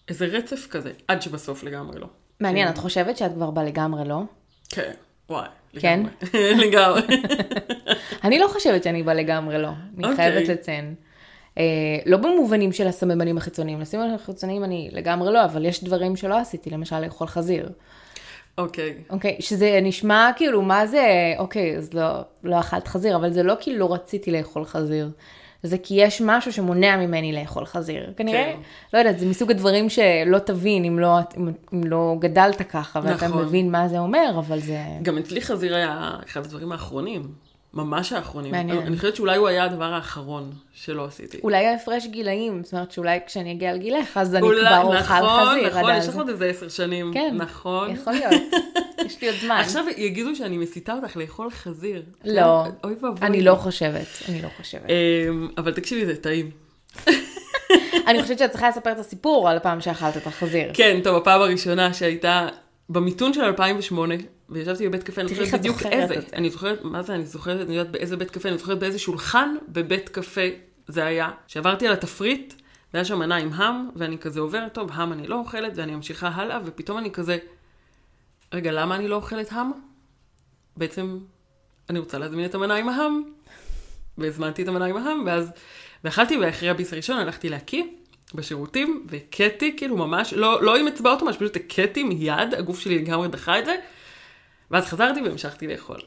איזה 0.07 0.25
רצף 0.25 0.67
כזה, 0.67 0.91
עד 1.07 1.21
שבסוף 1.21 1.63
לגמרי 1.63 1.99
לא. 1.99 2.07
מעניין, 2.39 2.67
כן. 2.67 2.73
את 2.73 2.77
חושבת 2.77 3.17
שאת 3.17 3.33
כבר 3.33 3.51
בלגמרי 3.51 4.07
לא? 4.07 4.21
כן, 4.69 4.91
וואי. 5.29 5.47
כן? 5.79 6.03
לגמרי. 6.33 7.01
אני 8.23 8.39
לא 8.39 8.47
חושבת 8.47 8.83
שאני 8.83 9.03
בלגמרי 9.03 9.57
לא, 9.57 9.69
אני 9.97 10.03
אוקיי. 10.03 10.15
חייבת 10.15 10.47
לציין. 10.49 10.95
Uh, 11.55 11.57
לא 12.05 12.17
במובנים 12.17 12.71
של 12.71 12.87
הסממנים 12.87 13.37
החיצוניים, 13.37 13.81
הסממנים 13.81 14.15
החיצוניים 14.15 14.63
אני 14.63 14.89
לגמרי 14.91 15.33
לא, 15.33 15.45
אבל 15.45 15.65
יש 15.65 15.83
דברים 15.83 16.15
שלא 16.15 16.37
עשיתי, 16.37 16.69
למשל 16.69 16.99
לאכול 16.99 17.27
חזיר. 17.27 17.69
אוקיי. 18.57 18.93
אוקיי, 19.09 19.37
שזה 19.39 19.79
נשמע 19.81 20.31
כאילו, 20.35 20.61
מה 20.61 20.87
זה, 20.87 21.33
אוקיי, 21.37 21.77
אז 21.77 21.93
לא, 21.93 22.21
לא 22.43 22.59
אכלת 22.59 22.87
חזיר, 22.87 23.15
אבל 23.15 23.33
זה 23.33 23.43
לא 23.43 23.55
כאילו 23.59 23.77
לא 23.77 23.93
רציתי 23.93 24.31
לאכול 24.31 24.65
חזיר. 24.65 25.09
זה 25.65 25.77
כי 25.77 25.93
יש 25.93 26.21
משהו 26.25 26.53
שמונע 26.53 26.97
ממני 26.97 27.33
לאכול 27.33 27.65
חזיר. 27.65 28.13
כנראה, 28.17 28.53
כן. 28.53 28.59
לא 28.93 28.99
יודעת, 28.99 29.19
זה 29.19 29.25
מסוג 29.25 29.51
הדברים 29.51 29.89
שלא 29.89 30.39
תבין 30.39 30.85
אם 30.85 30.99
לא, 30.99 31.19
אם, 31.37 31.51
אם 31.73 31.83
לא 31.83 32.15
גדלת 32.19 32.61
ככה, 32.61 32.99
ואתה 33.03 33.27
נכון. 33.27 33.45
מבין 33.45 33.71
מה 33.71 33.87
זה 33.87 33.99
אומר, 33.99 34.35
אבל 34.37 34.59
זה... 34.59 34.77
גם 35.01 35.17
אצלי 35.17 35.41
חזיר 35.41 35.75
היה 35.75 36.11
אחד 36.25 36.45
הדברים 36.45 36.71
האחרונים. 36.71 37.31
ממש 37.75 38.13
האחרונים. 38.13 38.51
מעניין. 38.51 38.77
אני 38.77 38.95
חושבת 38.95 39.15
שאולי 39.15 39.37
הוא 39.37 39.47
היה 39.47 39.63
הדבר 39.63 39.93
האחרון 39.93 40.51
שלא 40.73 41.05
עשיתי. 41.05 41.39
אולי 41.43 41.65
ההפרש 41.65 42.07
גילאים, 42.07 42.63
זאת 42.63 42.73
אומרת 42.73 42.91
שאולי 42.91 43.19
כשאני 43.27 43.51
אגיע 43.51 43.73
לגילך, 43.73 44.17
אז 44.17 44.35
אני 44.35 44.41
כבר 44.41 44.81
אוכל 44.81 44.97
נכון, 44.99 45.17
חזיר. 45.17 45.67
נכון, 45.67 45.81
נכון, 45.81 45.95
יש 45.95 46.07
לך 46.07 46.15
עוד 46.15 46.29
איזה 46.29 46.45
עשר 46.45 46.69
שנים. 46.69 47.13
כן, 47.13 47.33
נכון. 47.37 47.91
יכול 47.91 48.13
להיות. 48.13 48.41
יש 49.05 49.21
לי 49.21 49.27
עוד 49.27 49.37
זמן. 49.41 49.55
עכשיו 49.55 49.85
יגידו 49.97 50.35
שאני 50.35 50.57
מסיתה 50.57 50.93
אותך 50.93 51.17
לאכול 51.17 51.49
חזיר. 51.49 52.01
לא, 52.25 52.63
אוי 52.83 52.93
ואבוי. 53.01 53.27
אני 53.27 53.41
לא 53.41 53.55
חושבת, 53.55 54.07
אני 54.29 54.41
לא 54.41 54.47
חושבת. 54.57 54.89
אמ, 54.89 55.47
אבל 55.57 55.73
תקשיבי, 55.73 56.05
זה 56.05 56.15
טעים. 56.15 56.51
אני 58.07 58.21
חושבת 58.21 58.39
שאת 58.39 58.51
צריכה 58.51 58.69
לספר 58.69 58.91
את 58.91 58.99
הסיפור 58.99 59.49
על 59.49 59.57
הפעם 59.57 59.81
שאכלת 59.81 60.17
את 60.17 60.27
החזיר. 60.27 60.71
כן, 60.73 60.99
טוב, 61.03 61.15
הפעם 61.15 61.41
הראשונה 61.41 61.93
שהייתה 61.93 62.47
במיתון 62.89 63.33
של 63.33 63.41
2008, 63.41 64.15
וישבתי 64.49 64.89
בבית 64.89 65.03
קפה, 65.03 65.21
אני 65.21 65.29
זוכרת 65.29 65.59
בדיוק 65.59 65.81
איזה. 65.85 66.15
אני 66.33 66.49
זוכרת, 66.49 66.83
מה 66.83 67.01
זה, 67.01 67.15
אני 67.15 67.25
זוכרת, 67.25 67.67
אני 67.67 67.77
יודעת 67.77 67.91
באיזה 67.91 68.17
בית 68.17 68.31
קפה, 68.31 68.49
אני 68.49 68.57
זוכרת 68.57 68.79
באיזה 68.79 68.99
שולחן 68.99 69.55
בבית 69.67 70.09
קפה 70.09 70.41
זה 70.87 71.05
היה. 71.05 71.31
שעברתי 71.47 71.87
על 71.87 71.93
התפריט, 71.93 72.53
והיה 72.93 73.05
שם 73.05 73.19
מנה 73.19 73.35
עם 73.35 73.53
האם, 73.53 73.89
ואני 73.95 74.17
כזה 74.17 74.39
עוברת, 74.39 74.73
טוב, 74.73 74.89
האם 74.93 75.13
אני 75.13 75.27
לא 75.27 75.35
אוכלת, 75.35 75.71
ואני 75.75 75.95
ממשיכה 75.95 76.27
הלאה, 76.27 76.59
ופתאום 76.65 76.97
אני 76.97 77.11
כזה, 77.11 77.37
רגע, 78.53 78.71
למה 78.71 78.95
אני 78.95 79.07
לא 79.07 79.15
אוכלת 79.15 79.51
האם? 79.51 79.71
בעצם, 80.77 81.19
אני 81.89 81.99
רוצה 81.99 82.17
להזמין 82.17 82.45
את 82.45 82.55
המנה 82.55 82.75
עם 82.75 82.89
ההאם. 82.89 83.23
והזמנתי 84.17 84.63
את 84.63 84.67
המנה 84.67 84.85
עם 84.85 84.97
ההאם, 84.97 85.23
ואז, 85.25 85.51
ואכלתי, 86.03 86.37
ואחרי 86.37 86.69
הביס 86.69 86.93
הראשון 86.93 87.17
הלכתי 87.17 87.49
להקיא, 87.49 87.83
בשירותים, 88.33 89.05
והכיתי, 89.09 89.77
כאילו 89.77 89.97
ממש, 89.97 90.33
לא, 90.33 90.63
לא 90.63 90.77
עם 90.77 90.87
אצבעות 90.87 91.21
ממש, 91.21 91.35
פשוט 91.35 91.55
הכיתי 91.55 92.03
מיד, 92.03 92.53
הגוף 92.57 92.79
שלי 92.79 92.99
לגמרי 92.99 93.27
דחה 93.27 93.59
את 93.59 93.65
זה, 93.65 93.75
ואז 94.71 94.85
חזרתי 94.85 95.21
והמשכתי 95.21 95.67
לאכול. 95.67 95.99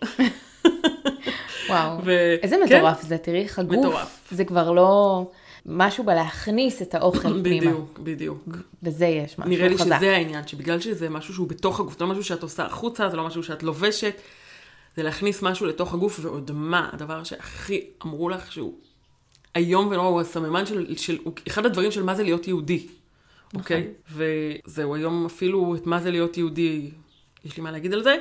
וואו, 1.68 1.98
ו- 2.04 2.34
איזה 2.42 2.56
כן. 2.68 2.76
מטורף 2.76 3.02
זה, 3.02 3.18
תראי 3.18 3.42
איך 3.42 3.58
הגוף, 3.58 3.78
מטורף. 3.78 4.28
זה 4.30 4.44
כבר 4.44 4.72
לא 4.72 5.22
משהו 5.66 6.04
בלהכניס 6.04 6.82
את 6.82 6.94
האוכל 6.94 7.42
פנימה. 7.42 7.60
בדיוק, 7.60 7.98
בדיוק. 7.98 8.56
בזה 8.82 9.06
יש 9.06 9.38
משהו 9.38 9.50
נראה 9.50 9.68
לי 9.68 9.78
חזק. 9.78 9.96
שזה 9.96 10.16
העניין, 10.16 10.46
שבגלל 10.46 10.80
שזה 10.80 11.08
משהו 11.08 11.34
שהוא 11.34 11.48
בתוך 11.48 11.80
הגוף, 11.80 11.98
זה 11.98 12.04
לא 12.04 12.10
משהו 12.10 12.24
שאת 12.24 12.42
עושה 12.42 12.64
החוצה, 12.64 13.08
זה 13.10 13.16
לא 13.16 13.26
משהו 13.26 13.42
שאת 13.42 13.62
לובשת, 13.62 14.14
זה 14.96 15.02
להכניס 15.02 15.42
משהו 15.42 15.66
לתוך 15.66 15.94
הגוף, 15.94 16.18
ועוד 16.22 16.50
מה, 16.54 16.88
הדבר 16.92 17.24
שהכי 17.24 17.80
אמרו 18.04 18.28
לך 18.28 18.52
שהוא 18.52 18.74
איום 19.56 19.86
ונורא, 19.86 20.08
הוא 20.08 20.20
הסממן 20.20 20.66
של, 20.66 20.96
של, 20.96 21.18
הוא 21.24 21.32
אחד 21.48 21.66
הדברים 21.66 21.90
של 21.90 22.02
מה 22.02 22.14
זה 22.14 22.22
להיות 22.22 22.48
יהודי, 22.48 22.86
נכון. 23.46 23.60
אוקיי? 23.60 23.88
וזהו, 24.12 24.94
היום 24.94 25.26
אפילו 25.26 25.74
את 25.76 25.86
מה 25.86 26.00
זה 26.00 26.10
להיות 26.10 26.36
יהודי, 26.36 26.90
יש 27.44 27.56
לי 27.56 27.62
מה 27.62 27.70
להגיד 27.70 27.92
על 27.92 28.02
זה, 28.02 28.16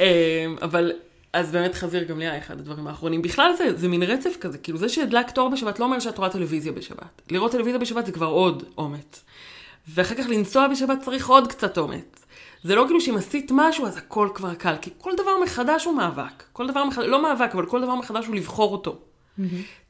אה, 0.00 0.46
אבל... 0.62 0.92
אז 1.32 1.52
באמת 1.52 1.74
חזיר 1.74 2.04
גם 2.04 2.18
לי 2.18 2.28
היה 2.28 2.38
אחד 2.38 2.58
הדברים 2.58 2.86
האחרונים. 2.86 3.22
בכלל 3.22 3.52
זה, 3.58 3.76
זה 3.76 3.88
מין 3.88 4.02
רצף 4.02 4.36
כזה, 4.40 4.58
כאילו 4.58 4.78
זה 4.78 4.88
שהדלקת 4.88 5.38
אור 5.38 5.48
בשבת 5.48 5.78
לא 5.78 5.84
אומר 5.84 6.00
שאת 6.00 6.18
רואה 6.18 6.30
טלוויזיה 6.30 6.72
בשבת. 6.72 7.22
לראות 7.30 7.52
טלוויזיה 7.52 7.80
בשבת 7.80 8.06
זה 8.06 8.12
כבר 8.12 8.26
עוד 8.26 8.64
אומץ. 8.78 9.24
ואחר 9.88 10.14
כך 10.14 10.28
לנסוע 10.28 10.68
בשבת 10.68 10.98
צריך 11.02 11.28
עוד 11.28 11.48
קצת 11.48 11.78
אומץ. 11.78 12.26
זה 12.62 12.74
לא 12.74 12.84
כאילו 12.86 13.00
שאם 13.00 13.16
עשית 13.16 13.50
משהו 13.54 13.86
אז 13.86 13.96
הכל 13.96 14.28
כבר 14.34 14.54
קל, 14.54 14.74
כי 14.80 14.90
כל 14.98 15.12
דבר 15.16 15.30
מחדש 15.44 15.84
הוא 15.84 15.96
מאבק. 15.96 16.44
כל 16.52 16.68
דבר 16.68 16.84
מחדש, 16.84 17.04
לא 17.06 17.22
מאבק, 17.22 17.50
אבל 17.54 17.66
כל 17.66 17.82
דבר 17.82 17.94
מחדש 17.94 18.26
הוא 18.26 18.34
לבחור 18.34 18.72
אותו. 18.72 18.98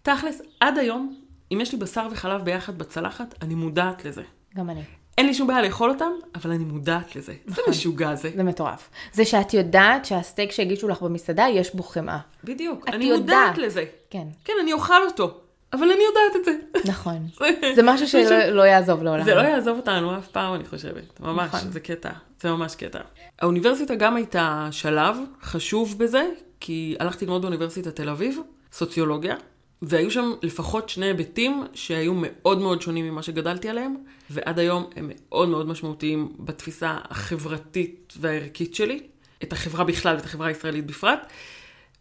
תכלס, 0.03 0.43
עד 0.61 0.79
היום, 0.79 1.21
אם 1.53 1.61
יש 1.61 1.73
לי 1.73 1.79
בשר 1.79 2.09
וחלב 2.11 2.45
ביחד 2.45 2.79
בצלחת, 2.79 3.35
אני 3.43 3.55
מודעת 3.55 4.05
לזה. 4.05 4.23
גם 4.57 4.71
אני. 4.71 4.83
אין 5.19 5.27
לי 5.27 5.35
שום 5.35 5.47
בעיה 5.47 5.63
לאכול 5.63 5.91
אותם, 5.91 6.11
אבל 6.35 6.51
אני 6.51 6.65
מודעת 6.65 7.17
לזה. 7.17 7.33
זה 7.47 7.53
נכון. 7.53 7.65
משוגע 7.71 8.15
זה. 8.15 8.31
זה 8.37 8.43
מטורף. 8.43 8.89
זה 9.13 9.25
שאת 9.25 9.55
יודעת 9.55 10.05
שהסטייק 10.05 10.53
שהגישו 10.53 10.89
לך 10.89 11.03
במסעדה, 11.03 11.47
יש 11.53 11.75
בו 11.75 11.83
חמאה. 11.83 12.19
בדיוק, 12.45 12.89
אני 12.89 13.05
יודעת. 13.05 13.21
מודעת 13.49 13.59
לזה. 13.59 13.85
כן, 14.11 14.27
כן, 14.45 14.53
אני 14.63 14.73
אוכל 14.73 15.03
אותו, 15.07 15.41
אבל 15.73 15.83
אני 15.91 16.01
יודעת 16.09 16.37
את 16.41 16.45
זה. 16.45 16.53
נכון. 16.91 17.27
זה- 17.77 17.83
משהו 17.85 18.09
שלא 18.09 18.45
לא 18.45 18.63
יעזוב 18.63 19.03
לעולם. 19.03 19.25
זה 19.25 19.35
לא 19.35 19.41
יעזוב 19.41 19.77
אותנו 19.77 20.19
אף 20.19 20.29
פעם, 20.29 20.55
אני 20.55 20.65
חושבת. 20.65 21.21
ממש, 21.21 21.47
נכון. 21.55 21.71
זה 21.73 21.81
קטע. 21.81 22.11
זה 22.41 22.51
ממש 22.51 22.75
קטע. 22.75 22.99
האוניברסיטה 23.39 23.95
גם 23.95 24.17
הייתה 24.17 24.69
שלב 24.71 25.17
חשוב 25.43 25.99
בזה, 25.99 26.23
כי 26.61 26.97
הלכתי 27.01 27.25
ללמוד 27.25 27.43
באוניברסיטת 27.43 27.97
תל 27.97 28.09
אביב, 28.09 28.39
סוציולוגיה, 28.73 29.37
והיו 29.83 30.11
שם 30.11 30.33
לפחות 30.43 30.89
שני 30.89 31.07
היבטים 31.07 31.65
שהיו 31.75 32.13
מאוד 32.17 32.59
מאוד 32.59 32.83
שונים 32.83 33.09
ממה 33.09 33.23
שגדלתי 33.23 33.69
עליהם, 33.69 33.97
ועד 34.31 34.59
היום 34.59 34.87
הם 34.97 35.11
מאוד 35.15 35.49
מאוד 35.49 35.67
משמעותיים 35.67 36.33
בתפיסה 36.39 36.97
החברתית 37.11 38.15
והערכית 38.21 38.75
שלי, 38.75 39.01
את 39.43 39.53
החברה 39.53 39.85
בכלל 39.85 40.15
ואת 40.17 40.25
החברה 40.25 40.47
הישראלית 40.49 40.87
בפרט. 40.87 41.33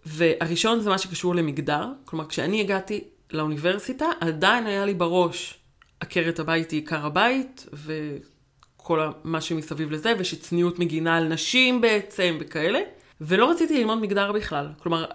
והראשון 0.06 0.80
זה 0.80 0.90
מה 0.90 0.98
שקשור 0.98 1.36
למגדר, 1.36 1.88
כלומר 2.06 2.28
כשאני 2.28 2.62
הגעתי 2.62 3.04
לאוניברסיטה, 3.32 4.06
עדיין 4.20 4.68
היה 4.68 4.86
לי 4.86 4.94
בראש 4.94 5.60
עקרת 6.00 6.40
הבית 6.40 6.72
היא 6.72 6.80
עיקר 6.80 7.06
הבית, 7.06 7.66
וכל 7.74 9.10
מה 9.24 9.42
שמסביב 9.42 9.92
לזה, 9.92 10.14
ושצניעות 10.20 10.80
מגינה 10.80 11.18
על 11.18 11.28
נשים 11.28 11.82
בעצם, 11.82 12.38
וכאלה. 12.40 12.80
ולא 13.22 13.52
רציתי 13.52 13.78
ללמוד 13.80 14.02
מגדר 14.02 14.32
בכלל. 14.32 14.68
כלומר, 14.80 15.06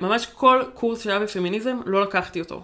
ממש 0.00 0.26
כל 0.26 0.62
קורס 0.74 1.02
שהיה 1.02 1.20
בפמיניזם, 1.20 1.78
לא 1.86 2.02
לקחתי 2.02 2.40
אותו. 2.40 2.62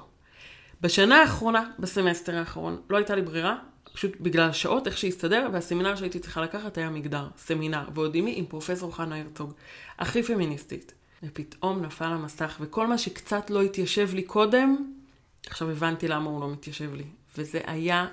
בשנה 0.81 1.21
האחרונה, 1.21 1.71
בסמסטר 1.79 2.37
האחרון, 2.37 2.81
לא 2.91 2.97
הייתה 2.97 3.15
לי 3.15 3.23
ברירה, 3.23 3.57
פשוט 3.93 4.13
בגלל 4.21 4.49
השעות, 4.49 4.87
איך 4.87 4.99
שהסתדר, 4.99 5.49
והסמינר 5.53 5.97
שהייתי 5.97 6.19
צריכה 6.19 6.43
לקחת 6.43 6.79
היה 6.79 6.91
מגדר, 6.91 7.29
סמינר, 7.37 7.85
ועוד 7.95 8.15
עימי 8.15 8.35
עם 8.37 8.47
פרופסור 8.47 8.97
חנה 8.97 9.21
הרצוג, 9.21 9.53
הכי 9.99 10.23
פמיניסטית. 10.23 10.93
ופתאום 11.23 11.83
נפל 11.83 12.05
המסך, 12.05 12.57
וכל 12.61 12.87
מה 12.87 12.99
שקצת 12.99 13.51
לא 13.51 13.63
התיישב 13.63 14.15
לי 14.15 14.23
קודם, 14.23 14.93
עכשיו 15.47 15.71
הבנתי 15.71 16.09
למה 16.09 16.31
הוא 16.31 16.41
לא 16.41 16.51
מתיישב 16.51 16.95
לי. 16.95 17.05
וזה 17.39 17.61
היה 17.67 18.07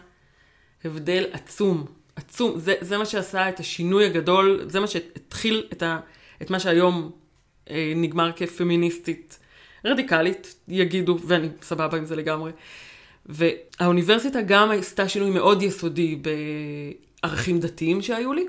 הבדל 0.86 1.26
עצום, 1.32 1.86
עצום. 2.16 2.60
זה, 2.60 2.76
זה 2.82 2.98
מה 2.98 3.06
שעשה 3.06 3.50
את 3.50 3.60
השינוי 3.60 4.06
הגדול, 4.06 4.66
זה 4.68 4.80
מה 4.80 4.88
שהתחיל 4.88 5.68
את, 5.74 5.84
ה, 5.84 6.00
את 6.42 6.50
מה 6.50 6.60
שהיום 6.60 7.12
אה, 7.12 7.23
נגמר 7.96 8.32
כפמיניסטית 8.36 9.40
רדיקלית, 9.86 10.56
יגידו, 10.68 11.18
ואני 11.28 11.48
סבבה 11.62 11.98
עם 11.98 12.06
זה 12.06 12.16
לגמרי. 12.16 12.52
והאוניברסיטה 13.26 14.42
גם 14.42 14.72
עשתה 14.72 15.10
שינוי 15.10 15.30
מאוד 15.30 15.62
יסודי 15.62 16.22
בערכים 17.22 17.60
דתיים 17.60 18.02
שהיו 18.02 18.34
לי. 18.34 18.46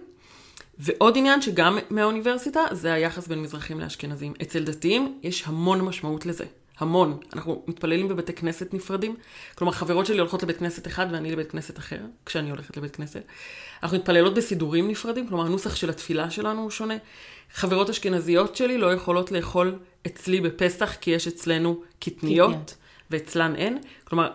ועוד 0.79 1.17
עניין 1.17 1.43
שגם 1.43 1.79
מהאוניברסיטה, 1.91 2.61
זה 2.73 2.93
היחס 2.93 3.27
בין 3.27 3.43
מזרחים 3.43 3.81
לאשכנזים. 3.81 4.33
אצל 4.43 4.65
דתיים 4.65 5.19
יש 5.23 5.43
המון 5.47 5.81
משמעות 5.81 6.27
לזה. 6.27 6.45
המון. 6.79 7.19
אנחנו 7.35 7.65
מתפללים 7.67 8.09
בבתי 8.09 8.33
כנסת 8.33 8.75
נפרדים. 8.75 9.17
כלומר, 9.55 9.73
חברות 9.73 10.07
שלי 10.07 10.19
הולכות 10.19 10.43
לבית 10.43 10.59
כנסת 10.59 10.87
אחד 10.87 11.07
ואני 11.13 11.33
לבית 11.33 11.51
כנסת 11.51 11.79
אחר, 11.79 12.01
כשאני 12.27 12.51
הולכת 12.51 12.77
לבית 12.77 12.97
כנסת. 12.97 13.23
אנחנו 13.83 13.99
מתפללות 13.99 14.35
בסידורים 14.35 14.89
נפרדים, 14.89 15.29
כלומר, 15.29 15.47
הנוסח 15.47 15.77
של 15.77 15.91
התפילה 15.91 16.31
שלנו 16.31 16.63
הוא 16.63 16.71
שונה. 16.71 16.95
חברות 17.55 17.91
אשכנזיות 17.91 18.57
שלי 18.57 18.79
לא 18.79 18.93
יכולות 18.93 19.33
לאכול 19.33 19.79
אצלי 20.07 20.41
בפסח, 20.41 20.95
כי 21.01 21.11
יש 21.11 21.27
אצלנו 21.29 21.83
קטניות. 22.01 22.75
ואצלן 23.11 23.57
אין. 23.57 23.79
כלומר, 24.05 24.31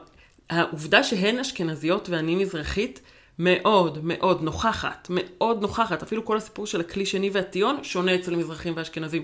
העובדה 0.50 1.04
שהן 1.04 1.40
אשכנזיות 1.40 2.10
ואני 2.10 2.36
מזרחית, 2.36 3.02
מאוד 3.40 4.00
מאוד 4.04 4.42
נוכחת, 4.42 5.08
מאוד 5.10 5.62
נוכחת. 5.62 6.04
אפילו 6.04 6.26
כל 6.26 6.38
הסיפור 6.38 6.68
של 6.68 6.80
הכלי 6.80 7.06
שני 7.06 7.30
והטיון 7.30 7.84
שונה 7.84 8.16
אצל 8.16 8.36
מזרחים 8.36 8.74
ואשכנזים. 8.76 9.24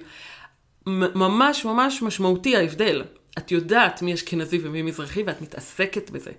ממש 0.88 1.66
ממש 1.66 2.02
משמעותי 2.02 2.56
ההבדל. 2.56 3.04
את 3.38 3.52
יודעת 3.52 4.02
מי 4.02 4.14
אשכנזי 4.14 4.60
ומי 4.64 4.82
מזרחי 4.82 5.24
ואת 5.24 5.42
מתעסקת 5.42 6.10
בזה. 6.10 6.32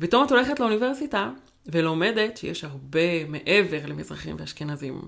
ופתאום 0.00 0.24
את 0.26 0.30
הולכת 0.30 0.60
לאוניברסיטה 0.60 1.30
ולומדת 1.66 2.36
שיש 2.36 2.64
הרבה 2.64 3.24
מעבר 3.28 3.86
למזרחים 3.86 4.36
ואשכנזים 4.38 5.00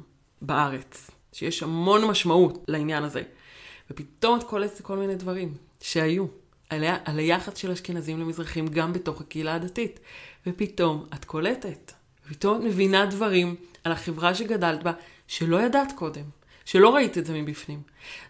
בארץ. 0.42 1.10
שיש 1.32 1.62
המון 1.62 2.04
משמעות 2.04 2.64
לעניין 2.68 3.04
הזה. 3.04 3.22
ופתאום 3.90 4.38
את 4.38 4.44
קולטת 4.44 4.80
כל 4.80 4.96
מיני 4.96 5.14
דברים 5.14 5.54
שהיו. 5.80 6.26
על, 6.70 6.84
ה- 6.84 6.96
על 7.04 7.18
היחס 7.18 7.56
של 7.56 7.70
אשכנזים 7.70 8.20
למזרחים 8.20 8.68
גם 8.68 8.92
בתוך 8.92 9.20
הקהילה 9.20 9.54
הדתית. 9.54 10.00
ופתאום 10.46 11.06
את 11.14 11.24
קולטת. 11.24 11.92
ופתאום 12.26 12.58
את 12.58 12.62
מבינה 12.62 13.06
דברים 13.06 13.54
על 13.84 13.92
החברה 13.92 14.34
שגדלת 14.34 14.82
בה, 14.82 14.92
שלא 15.26 15.62
ידעת 15.62 15.92
קודם. 15.92 16.37
שלא 16.68 16.94
ראית 16.94 17.18
את 17.18 17.26
זה 17.26 17.32
מבפנים. 17.32 17.82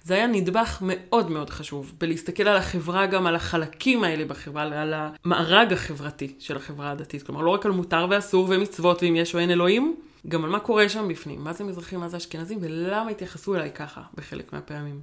זה 0.05 0.15
היה 0.15 0.27
נדבך 0.27 0.79
מאוד 0.83 1.31
מאוד 1.31 1.51
חשוב, 1.51 1.93
בלהסתכל 1.99 2.49
על 2.49 2.57
החברה, 2.57 3.07
גם 3.07 3.27
על 3.27 3.35
החלקים 3.37 4.05
האלה 4.05 4.25
בחברה, 4.25 4.63
על 4.83 4.95
המארג 4.97 5.73
החברתי 5.73 6.35
של 6.39 6.57
החברה 6.57 6.91
הדתית. 6.91 7.23
כלומר, 7.23 7.41
לא 7.41 7.51
רק 7.51 7.67
על 7.67 7.73
מותר 7.73 8.07
ואסור 8.11 8.47
ומצוות 8.51 9.03
ואם 9.03 9.17
יש 9.17 9.35
או 9.35 9.39
אין 9.41 9.51
אלוהים, 9.51 9.97
גם 10.29 10.45
על 10.45 10.51
מה 10.51 10.61
קורה 10.61 10.89
שם 10.89 11.09
בפנים, 11.09 11.45
מה 11.45 11.53
זה 11.53 11.65
מזרחים, 11.65 12.01
מה 12.01 12.09
זה 12.09 12.17
אשכנזים, 12.17 12.59
ולמה 12.63 13.11
התייחסו 13.11 13.55
אליי 13.55 13.71
ככה 13.75 14.01
בחלק 14.15 14.53
מהפעמים. 14.53 15.01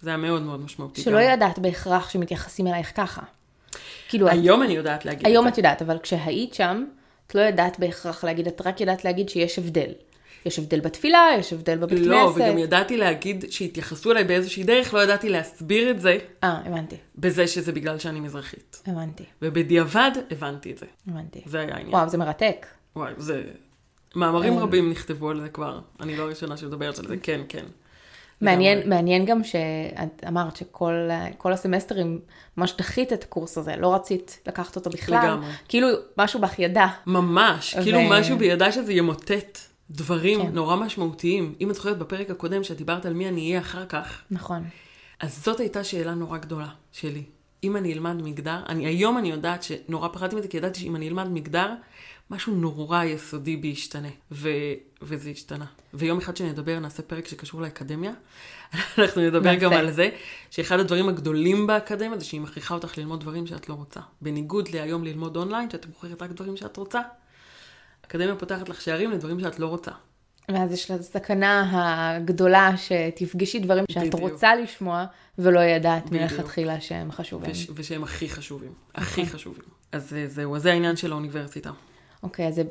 שזה 0.00 0.10
היה 0.10 0.16
מאוד 0.16 0.42
מאוד 0.42 0.60
משמעותי. 0.64 1.02
שלא 1.02 1.12
גם. 1.18 1.20
ידעת 1.20 1.58
בהכרח 1.58 2.10
שמתייחסים 2.10 2.66
אלייך 2.66 2.92
ככה. 2.96 3.22
כאילו, 4.08 4.26
את- 4.28 4.32
היום 4.32 4.62
אני 4.62 4.72
יודעת 4.72 5.04
להגיד 5.04 5.26
היום 5.26 5.48
את 5.48 5.52
את 5.52 5.58
יודעת, 5.58 5.82
אבל 5.82 5.98
כשהיית 6.02 6.54
שם, 6.54 6.84
את 7.26 7.34
לא 7.34 7.40
ידעת 7.40 7.78
בהכרח 7.78 8.24
להגיד, 8.24 8.46
את 8.46 8.60
רק 8.66 8.80
ידעת 8.80 9.04
להגיד 9.04 9.28
שיש 9.28 9.58
הבדל. 9.58 9.90
יש 10.46 10.58
הבדל 10.58 10.80
בתפילה, 10.80 11.28
יש 11.38 11.52
הבדל 11.52 11.76
בבית 11.78 11.98
זה. 11.98 12.04
כנסת. 12.04 12.10
לא, 12.10 12.32
וגם 12.34 12.58
ידעתי 12.58 12.96
להגיד 12.96 13.44
שהתייחסו 13.50 14.10
אליי 14.10 14.24
באיזושהי 14.24 14.64
דרך, 14.64 14.94
לא 14.94 15.02
ידעתי 15.02 15.28
להסביר 15.28 15.90
את 15.90 16.00
זה 16.00 16.18
אה, 16.44 16.60
הבנתי, 16.64 16.96
בזה 17.16 17.46
שזה 17.46 17.72
בגלל 17.72 17.98
שאני 17.98 18.20
מזרחית. 18.20 18.82
הבנתי, 18.86 19.24
ובדיעבד 19.42 20.10
הבנתי 20.30 20.72
את 20.72 20.78
זה. 20.78 20.86
הבנתי. 21.08 21.42
זה 21.46 21.60
היה 21.60 21.74
העניין. 21.74 21.94
וואו, 21.94 22.08
זה 22.08 22.18
מרתק. 22.18 22.66
וואי, 22.96 23.12
זה... 23.16 23.42
מאמרים 24.16 24.52
אמ. 24.52 24.58
רבים 24.58 24.90
נכתבו 24.90 25.30
על 25.30 25.40
זה 25.40 25.48
כבר. 25.48 25.80
אני 26.00 26.16
לא 26.16 26.22
הראשונה 26.22 26.56
שמדברת 26.56 26.98
על 26.98 27.08
זה, 27.08 27.16
כן, 27.22 27.40
כן. 27.48 27.64
מעניין, 28.40 28.78
לגמרי. 28.78 28.96
מעניין 28.96 29.24
גם 29.24 29.44
שאת 29.44 30.24
אמרת 30.28 30.56
שכל 30.56 31.08
כל 31.38 31.52
הסמסטרים 31.52 32.20
ממש 32.56 32.74
דחית 32.78 33.12
את 33.12 33.24
הקורס 33.24 33.58
הזה, 33.58 33.76
לא 33.76 33.94
רצית 33.94 34.40
לקחת 34.46 34.76
אותו 34.76 34.90
בכלל. 34.90 35.26
לגמרי. 35.26 35.50
כאילו, 35.68 35.88
משהו 36.18 36.40
בך 36.40 36.58
ידע. 36.58 36.86
ממש, 37.06 37.76
כאילו 37.82 37.98
ו- 37.98 38.10
משהו 38.10 38.38
בידע 38.38 38.72
שזה 38.72 38.92
ימוטט 38.92 39.58
דברים 39.90 40.42
כן. 40.42 40.52
נורא 40.52 40.76
משמעותיים. 40.76 41.54
אם 41.60 41.70
את 41.70 41.74
זוכרת 41.74 41.98
בפרק 41.98 42.30
הקודם 42.30 42.64
שאת 42.64 42.76
דיברת 42.76 43.06
על 43.06 43.12
מי 43.12 43.28
אני 43.28 43.48
אהיה 43.48 43.60
אחר 43.60 43.86
כך, 43.86 44.22
נכון. 44.30 44.64
אז 45.20 45.44
זאת 45.44 45.60
הייתה 45.60 45.84
שאלה 45.84 46.14
נורא 46.14 46.38
גדולה 46.38 46.68
שלי. 46.92 47.22
אם 47.64 47.76
אני 47.76 47.92
אלמד 47.92 48.22
מגדר, 48.22 48.58
אני, 48.68 48.86
היום 48.86 49.18
אני 49.18 49.30
יודעת 49.30 49.62
שנורא 49.62 50.08
פחדתי 50.08 50.36
מזה, 50.36 50.48
כי 50.48 50.56
ידעתי 50.56 50.80
שאם 50.80 50.96
אני 50.96 51.08
אלמד 51.08 51.28
מגדר, 51.28 51.74
משהו 52.30 52.54
נורא 52.54 53.04
יסודי 53.04 53.56
בי 53.56 53.68
ישתנה, 53.68 54.08
ו, 54.32 54.48
וזה 55.02 55.30
השתנה. 55.30 55.66
ויום 55.94 56.18
אחד 56.18 56.36
שנדבר, 56.36 56.78
נעשה 56.78 57.02
פרק 57.02 57.26
שקשור 57.26 57.60
לאקדמיה. 57.60 58.12
אנחנו 58.98 59.22
נדבר 59.22 59.52
נעשה. 59.52 59.60
גם 59.60 59.72
על 59.72 59.90
זה, 59.90 60.08
שאחד 60.50 60.80
הדברים 60.80 61.08
הגדולים 61.08 61.66
באקדמיה 61.66 62.18
זה 62.18 62.24
שהיא 62.24 62.40
מכריחה 62.40 62.74
אותך 62.74 62.98
ללמוד 62.98 63.20
דברים 63.20 63.46
שאת 63.46 63.68
לא 63.68 63.74
רוצה. 63.74 64.00
בניגוד 64.20 64.68
להיום 64.68 65.04
ללמוד 65.04 65.36
אונליין, 65.36 65.70
שאת 65.70 65.86
בוחרת 65.86 66.22
רק 66.22 66.30
דברים 66.30 66.56
שאת 66.56 66.76
רוצה, 66.76 67.00
האקדמיה 68.14 68.36
פותחת 68.36 68.68
לך 68.68 68.80
שערים 68.80 69.10
לדברים 69.10 69.40
שאת 69.40 69.58
לא 69.58 69.66
רוצה. 69.66 69.90
ואז 70.48 70.72
יש 70.72 70.90
לה 70.90 70.96
הסכנה 70.96 71.70
הגדולה 71.72 72.72
שתפגשי 72.76 73.58
דברים 73.58 73.84
שאת 73.90 74.02
בדיוק. 74.02 74.20
רוצה 74.30 74.54
לשמוע, 74.54 75.04
ולא 75.38 75.60
ידעת. 75.60 76.12
מלכתחילה 76.12 76.80
שהם 76.80 77.12
חשובים. 77.12 77.50
וש, 77.50 77.66
ושהם 77.74 78.02
הכי 78.02 78.28
חשובים. 78.28 78.72
הכי 78.94 79.20
אוקיי. 79.20 79.34
חשובים. 79.34 79.64
אז 79.92 80.14
אה, 80.14 80.24
זהו, 80.28 80.56
אז 80.56 80.62
זה 80.62 80.72
העניין 80.72 80.96
של 80.96 81.12
האוניברסיטה. 81.12 81.70
אוקיי, 82.22 82.48
אז 82.48 82.54
זה... 82.54 82.62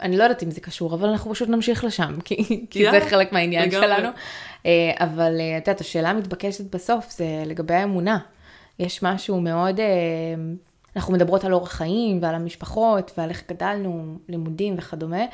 אני 0.00 0.16
לא 0.16 0.22
יודעת 0.22 0.42
אם 0.42 0.50
זה 0.50 0.60
קשור, 0.60 0.94
אבל 0.94 1.08
אנחנו 1.08 1.34
פשוט 1.34 1.48
נמשיך 1.48 1.84
לשם, 1.84 2.20
כי, 2.24 2.36
כי 2.70 2.90
זה 2.90 3.00
חלק 3.10 3.32
מהעניין 3.32 3.68
לגמרי. 3.68 3.86
שלנו. 3.86 4.08
אה, 4.66 4.90
אבל 4.98 5.36
אה, 5.40 5.58
את 5.58 5.68
יודעת, 5.68 5.80
השאלה 5.80 6.10
המתבקשת 6.10 6.74
בסוף 6.74 7.10
זה 7.10 7.42
לגבי 7.46 7.74
האמונה. 7.74 8.18
יש 8.78 9.02
משהו 9.02 9.40
מאוד, 9.40 9.80
אנחנו 10.96 11.12
מדברות 11.12 11.44
על 11.44 11.52
אורח 11.52 11.72
חיים 11.72 12.18
ועל 12.22 12.34
המשפחות 12.34 13.12
ועל 13.18 13.28
איך 13.28 13.42
גדלנו, 13.48 14.18
לימודים 14.28 14.74
וכדומה, 14.78 15.24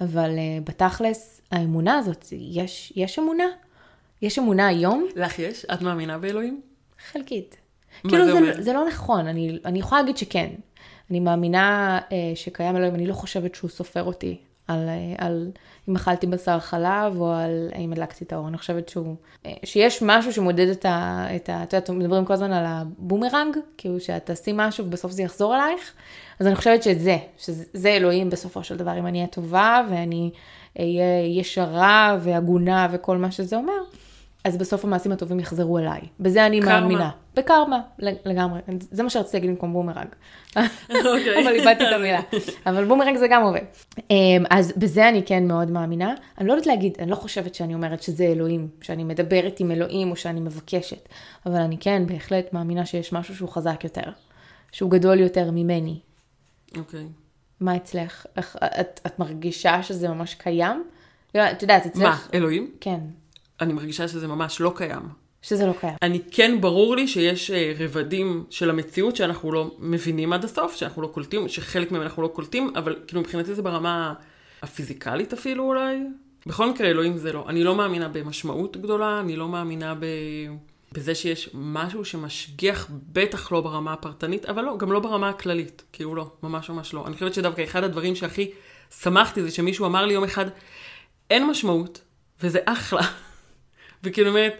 אבל 0.00 0.30
אה, 0.38 0.58
בתכלס, 0.64 1.40
האמונה 1.52 1.98
הזאת, 1.98 2.26
יש, 2.32 2.92
יש 2.96 3.18
אמונה? 3.18 3.44
יש 4.22 4.38
אמונה 4.38 4.66
היום? 4.66 5.06
לך 5.16 5.38
יש? 5.38 5.64
את 5.64 5.82
מאמינה 5.82 6.18
באלוהים? 6.18 6.60
חלקית. 7.12 7.56
כאילו 8.00 8.24
זה 8.24 8.32
זה, 8.32 8.38
אומר? 8.38 8.62
זה 8.62 8.72
לא 8.72 8.86
נכון, 8.88 9.26
אני, 9.26 9.58
אני 9.64 9.78
יכולה 9.78 10.00
להגיד 10.00 10.16
שכן. 10.16 10.50
אני 11.10 11.20
מאמינה 11.20 11.98
אה, 12.12 12.32
שקיים 12.34 12.76
אלוהים, 12.76 12.94
אני 12.94 13.06
לא 13.06 13.14
חושבת 13.14 13.54
שהוא 13.54 13.70
שופט 13.70 14.02
אותי 14.02 14.38
על, 14.68 14.88
אה, 14.88 15.26
על 15.26 15.50
אם 15.88 15.96
אכלתי 15.96 16.26
בשר 16.26 16.58
חלב 16.58 17.20
או 17.20 17.32
על 17.32 17.68
האם 17.72 17.92
הדלקתי 17.92 18.24
את 18.24 18.32
האור. 18.32 18.48
אני 18.48 18.58
חושבת 18.58 18.88
שהוא, 18.88 19.16
אה, 19.46 19.52
שיש 19.64 20.02
משהו 20.02 20.32
שמודד 20.32 20.68
את 20.68 20.84
ה... 20.84 21.26
את 21.36 21.48
ה 21.48 21.62
את 21.62 21.72
יודעת, 21.72 21.90
מדברים 21.90 22.24
כל 22.24 22.32
הזמן 22.32 22.52
על 22.52 22.64
הבומרנג, 22.66 23.56
כאילו 23.78 24.00
שאת 24.00 24.26
תעשי 24.26 24.50
משהו 24.54 24.86
ובסוף 24.86 25.12
זה 25.12 25.22
יחזור 25.22 25.54
אלייך. 25.54 25.92
אז 26.38 26.46
אני 26.46 26.56
חושבת 26.56 26.82
שזה, 26.82 27.16
שזה 27.38 27.88
אלוהים 27.88 28.30
בסופו 28.30 28.64
של 28.64 28.76
דבר, 28.76 28.98
אם 28.98 29.06
אני 29.06 29.18
אהיה 29.18 29.28
טובה 29.28 29.82
ואני 29.90 30.30
אהיה 30.78 31.38
ישרה 31.38 32.18
והגונה 32.20 32.88
וכל 32.92 33.16
מה 33.16 33.30
שזה 33.30 33.56
אומר. 33.56 33.82
אז 34.44 34.56
בסוף 34.56 34.84
המעשים 34.84 35.12
הטובים 35.12 35.40
יחזרו 35.40 35.78
אליי. 35.78 36.00
בזה 36.20 36.46
אני 36.46 36.60
קרמה. 36.60 36.80
מאמינה. 36.80 37.10
בקרמה, 37.34 37.80
לגמרי. 37.98 38.60
זה 38.80 39.02
מה 39.02 39.10
שרציתי 39.10 39.36
להגיד 39.36 39.50
במקום 39.50 39.72
בומרנג. 39.72 40.08
אוקיי. 40.90 41.42
אבל 41.42 41.52
איבדתי 41.54 41.88
את 41.88 41.92
המילה. 41.94 42.20
אבל 42.66 42.84
בומרנג 42.84 43.16
זה 43.16 43.26
גם 43.28 43.42
עובד. 43.42 43.60
אמ, 44.10 44.44
אז 44.50 44.72
בזה 44.76 45.08
אני 45.08 45.22
כן 45.26 45.46
מאוד 45.46 45.70
מאמינה. 45.70 46.14
אני 46.38 46.48
לא 46.48 46.52
יודעת 46.52 46.66
להגיד, 46.66 46.96
אני 46.98 47.10
לא 47.10 47.16
חושבת 47.16 47.54
שאני 47.54 47.74
אומרת 47.74 48.02
שזה 48.02 48.24
אלוהים, 48.24 48.68
שאני 48.80 49.04
מדברת 49.04 49.60
עם 49.60 49.70
אלוהים 49.70 50.10
או 50.10 50.16
שאני 50.16 50.40
מבקשת. 50.40 51.08
אבל 51.46 51.60
אני 51.60 51.78
כן 51.78 52.02
בהחלט 52.06 52.52
מאמינה 52.52 52.86
שיש 52.86 53.12
משהו 53.12 53.36
שהוא 53.36 53.48
חזק 53.48 53.84
יותר. 53.84 54.10
שהוא 54.72 54.90
גדול 54.90 55.20
יותר 55.20 55.50
ממני. 55.50 55.98
אוקיי. 56.78 57.06
מה 57.60 57.76
אצלך? 57.76 58.26
איך, 58.36 58.56
את, 58.80 59.00
את 59.06 59.18
מרגישה 59.18 59.82
שזה 59.82 60.08
ממש 60.08 60.34
קיים? 60.34 60.84
לא, 61.34 61.50
את 61.50 61.62
יודעת, 61.62 61.86
אצלך... 61.86 62.02
מה, 62.02 62.18
אלוהים? 62.34 62.70
כן, 62.80 63.00
אני 63.60 63.72
מרגישה 63.72 64.08
שזה 64.08 64.28
ממש 64.28 64.60
לא 64.60 64.72
קיים. 64.76 65.02
שזה 65.42 65.66
לא 65.66 65.72
קיים. 65.80 65.94
אני 66.02 66.20
כן, 66.30 66.60
ברור 66.60 66.96
לי 66.96 67.08
שיש 67.08 67.50
אה, 67.50 67.72
רבדים 67.78 68.44
של 68.50 68.70
המציאות 68.70 69.16
שאנחנו 69.16 69.52
לא 69.52 69.76
מבינים 69.78 70.32
עד 70.32 70.44
הסוף, 70.44 70.76
שאנחנו 70.76 71.02
לא 71.02 71.06
קולטים, 71.06 71.48
שחלק 71.48 71.92
מהם 71.92 72.02
אנחנו 72.02 72.22
לא 72.22 72.28
קולטים, 72.28 72.72
אבל 72.76 72.96
כאילו 73.06 73.20
מבחינתי 73.20 73.54
זה 73.54 73.62
ברמה 73.62 74.14
הפיזיקלית 74.62 75.32
אפילו 75.32 75.64
אולי. 75.64 75.98
בכל 76.46 76.70
מקרה, 76.70 76.88
אלוהים 76.88 77.18
זה 77.18 77.32
לא. 77.32 77.44
אני 77.48 77.64
לא 77.64 77.74
מאמינה 77.74 78.08
במשמעות 78.08 78.76
גדולה, 78.76 79.20
אני 79.20 79.36
לא 79.36 79.48
מאמינה 79.48 79.94
ב... 79.94 80.04
בזה 80.92 81.14
שיש 81.14 81.50
משהו 81.54 82.04
שמשגיח, 82.04 82.88
בטח 83.12 83.52
לא 83.52 83.60
ברמה 83.60 83.92
הפרטנית, 83.92 84.44
אבל 84.46 84.62
לא, 84.62 84.76
גם 84.78 84.92
לא 84.92 85.00
ברמה 85.00 85.28
הכללית. 85.28 85.82
כאילו 85.92 86.14
לא, 86.14 86.30
ממש 86.42 86.70
ממש 86.70 86.94
לא. 86.94 87.06
אני 87.06 87.14
חושבת 87.14 87.34
שדווקא 87.34 87.64
אחד 87.64 87.84
הדברים 87.84 88.14
שהכי 88.14 88.50
שמחתי 89.00 89.42
זה 89.42 89.50
שמישהו 89.50 89.86
אמר 89.86 90.06
לי 90.06 90.14
יום 90.14 90.24
אחד, 90.24 90.46
אין 91.30 91.46
משמעות, 91.46 92.00
וזה 92.40 92.58
אחלה. 92.64 93.02
וכאילו 94.04 94.28
אומרת, 94.28 94.54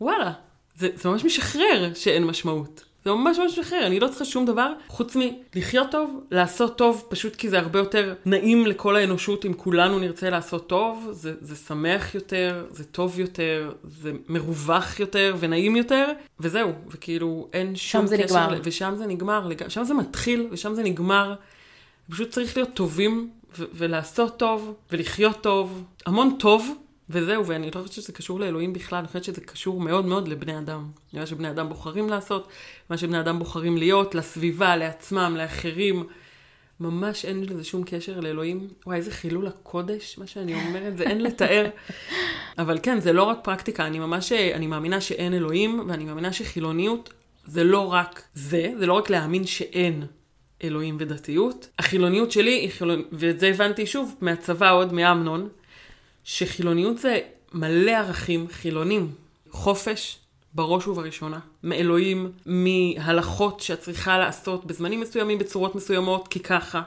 וואלה, 0.00 0.32
זה, 0.76 0.88
זה 0.94 1.08
ממש 1.08 1.24
משחרר 1.24 1.90
שאין 1.94 2.24
משמעות. 2.24 2.84
זה 3.04 3.10
ממש 3.12 3.38
ממש 3.38 3.58
משחרר, 3.58 3.86
אני 3.86 4.00
לא 4.00 4.08
צריכה 4.08 4.24
שום 4.24 4.46
דבר 4.46 4.72
חוץ 4.88 5.16
מלחיות 5.54 5.90
טוב, 5.90 6.20
לעשות 6.30 6.78
טוב, 6.78 7.04
פשוט 7.08 7.36
כי 7.36 7.48
זה 7.48 7.58
הרבה 7.58 7.78
יותר 7.78 8.14
נעים 8.24 8.66
לכל 8.66 8.96
האנושות 8.96 9.46
אם 9.46 9.54
כולנו 9.54 9.98
נרצה 9.98 10.30
לעשות 10.30 10.68
טוב, 10.68 11.08
זה, 11.12 11.34
זה 11.40 11.56
שמח 11.56 12.14
יותר, 12.14 12.66
זה 12.70 12.84
טוב 12.84 13.20
יותר, 13.20 13.72
זה 13.84 14.12
מרווח 14.28 15.00
יותר 15.00 15.34
ונעים 15.38 15.76
יותר, 15.76 16.06
וזהו, 16.40 16.72
וכאילו 16.88 17.48
אין 17.52 17.76
שום 17.76 18.06
זה 18.06 18.16
קשר, 18.18 18.24
נגמר. 18.46 18.54
ל- 18.54 18.60
ושם 18.64 18.94
זה 18.96 19.06
נגמר, 19.06 19.48
שם 19.68 19.84
זה 19.84 19.94
מתחיל 19.94 20.48
ושם 20.50 20.74
זה 20.74 20.82
נגמר. 20.82 21.34
פשוט 22.10 22.30
צריך 22.30 22.56
להיות 22.56 22.74
טובים 22.74 23.30
ו- 23.58 23.64
ולעשות 23.74 24.38
טוב 24.38 24.74
ולחיות 24.92 25.40
טוב, 25.40 25.84
המון 26.06 26.36
טוב, 26.38 26.74
וזהו, 27.10 27.46
ואני 27.46 27.66
לא 27.66 27.80
חושבת 27.80 27.92
שזה 27.92 28.12
קשור 28.12 28.40
לאלוהים 28.40 28.72
בכלל, 28.72 28.98
אני 28.98 29.06
חושבת 29.06 29.24
שזה 29.24 29.40
קשור 29.40 29.80
מאוד 29.80 30.06
מאוד 30.06 30.28
לבני 30.28 30.58
אדם. 30.58 30.86
מה 31.12 31.26
שבני 31.26 31.50
אדם 31.50 31.68
בוחרים 31.68 32.08
לעשות, 32.08 32.48
מה 32.90 32.98
שבני 32.98 33.20
אדם 33.20 33.38
בוחרים 33.38 33.76
להיות, 33.76 34.14
לסביבה, 34.14 34.76
לעצמם, 34.76 35.34
לאחרים. 35.38 36.06
ממש 36.80 37.24
אין 37.24 37.44
לזה 37.44 37.64
שום 37.64 37.82
קשר 37.86 38.20
לאלוהים. 38.20 38.68
וואי, 38.86 38.96
איזה 38.96 39.10
חילול 39.10 39.46
הקודש, 39.46 40.18
מה 40.18 40.26
שאני 40.26 40.54
אומרת, 40.54 40.96
זה 40.96 41.04
אין 41.04 41.22
לתאר. 41.22 41.66
אבל 42.58 42.78
כן, 42.82 43.00
זה 43.00 43.12
לא 43.12 43.22
רק 43.22 43.38
פרקטיקה, 43.42 43.86
אני 43.86 43.98
ממש, 43.98 44.32
אני 44.32 44.66
מאמינה 44.66 45.00
שאין 45.00 45.34
אלוהים, 45.34 45.84
ואני 45.88 46.04
מאמינה 46.04 46.32
שחילוניות 46.32 47.12
זה 47.46 47.64
לא 47.64 47.92
רק 47.92 48.22
זה, 48.34 48.72
זה 48.78 48.86
לא 48.86 48.92
רק 48.92 49.10
להאמין 49.10 49.46
שאין 49.46 50.06
אלוהים 50.64 50.96
ודתיות. 51.00 51.68
החילוניות 51.78 52.32
שלי 52.32 52.50
היא 52.50 52.70
חילוניות, 52.70 53.08
ואת 53.12 53.40
זה 53.40 53.48
הבנתי 53.48 53.86
שוב 53.86 54.14
מהצבא 54.20 54.72
עוד 54.72 54.92
מאמנון, 54.92 55.48
שחילוניות 56.28 56.98
זה 56.98 57.18
מלא 57.52 57.90
ערכים 57.90 58.46
חילונים. 58.48 59.10
חופש, 59.50 60.18
בראש 60.54 60.86
ובראשונה. 60.86 61.38
מאלוהים, 61.62 62.32
מהלכות 62.46 63.60
שאת 63.60 63.80
צריכה 63.80 64.18
לעשות 64.18 64.64
בזמנים 64.66 65.00
מסוימים, 65.00 65.38
בצורות 65.38 65.74
מסוימות, 65.74 66.28
כי 66.28 66.40
ככה. 66.40 66.82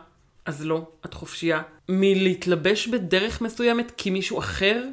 אז 0.46 0.66
לא, 0.66 0.82
את 1.06 1.14
חופשייה. 1.14 1.62
מלהתלבש 1.89 2.88
בדרך 2.88 3.42
מסוימת 3.42 3.92
כי 3.98 4.10
מישהו 4.10 4.39
אחר 4.39 4.84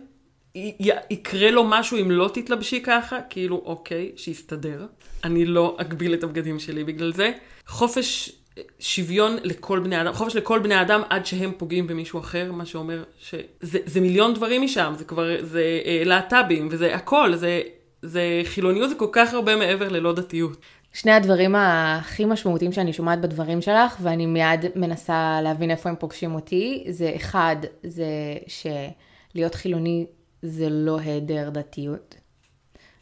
י- 0.55 0.73
יקרה 1.11 1.51
לו 1.51 1.65
משהו 1.65 1.99
אם 2.01 2.11
לא 2.11 2.31
תתלבשי 2.35 2.83
ככה, 2.83 3.19
כאילו, 3.31 3.63
אוקיי, 3.65 4.13
שיסתדר. 4.17 4.87
אני 5.25 5.45
לא 5.47 5.77
אגביל 5.81 6.15
את 6.15 6.25
הבגדים 6.25 6.59
שלי 6.59 6.85
בגלל 6.85 7.13
זה. 7.13 7.33
חופש 7.67 8.33
שוויון 8.79 9.37
לכל 9.43 9.79
בני 9.79 10.01
אדם, 10.01 10.13
חופש 10.13 10.37
לכל 10.37 10.59
בני 10.59 10.81
אדם 10.81 11.03
עד 11.09 11.27
שהם 11.27 11.53
פוגעים 11.57 11.87
במישהו 11.87 12.21
אחר, 12.21 12.53
מה 12.53 12.67
שאומר 12.67 13.03
שזה 13.19 13.79
זה 13.87 14.01
מיליון 14.01 14.35
דברים 14.35 14.63
משם, 14.63 14.93
זה 14.97 15.05
כבר, 15.05 15.27
זה 15.43 15.81
אה, 15.85 16.03
להט"בים, 16.05 16.69
וזה 16.71 16.95
הכל, 16.95 17.35
זה, 17.35 17.61
זה 18.03 18.41
חילוניות, 18.45 18.89
זה 18.91 18.95
כל 18.95 19.09
כך 19.13 19.35
הרבה 19.35 19.57
מעבר 19.57 19.89
ללא 19.89 20.13
דתיות. 20.13 20.57
שני 20.93 21.13
הדברים 21.13 21.55
הכי 21.57 22.25
משמעותיים 22.25 22.73
שאני 22.73 22.93
שומעת 22.93 23.21
בדברים 23.21 23.63
שלך, 23.63 23.97
ואני 24.03 24.27
מיד 24.27 24.65
מנסה 24.75 25.41
להבין 25.43 25.71
איפה 25.71 25.89
הם 25.89 25.97
פוגשים 25.99 26.35
אותי, 26.35 26.85
זה 26.89 27.13
אחד, 27.17 27.57
זה 27.83 28.07
שלהיות 28.47 29.55
חילוני 29.55 30.07
זה 30.43 30.69
לא 30.71 30.99
היעדר 30.99 31.51
דתיות. 31.51 32.15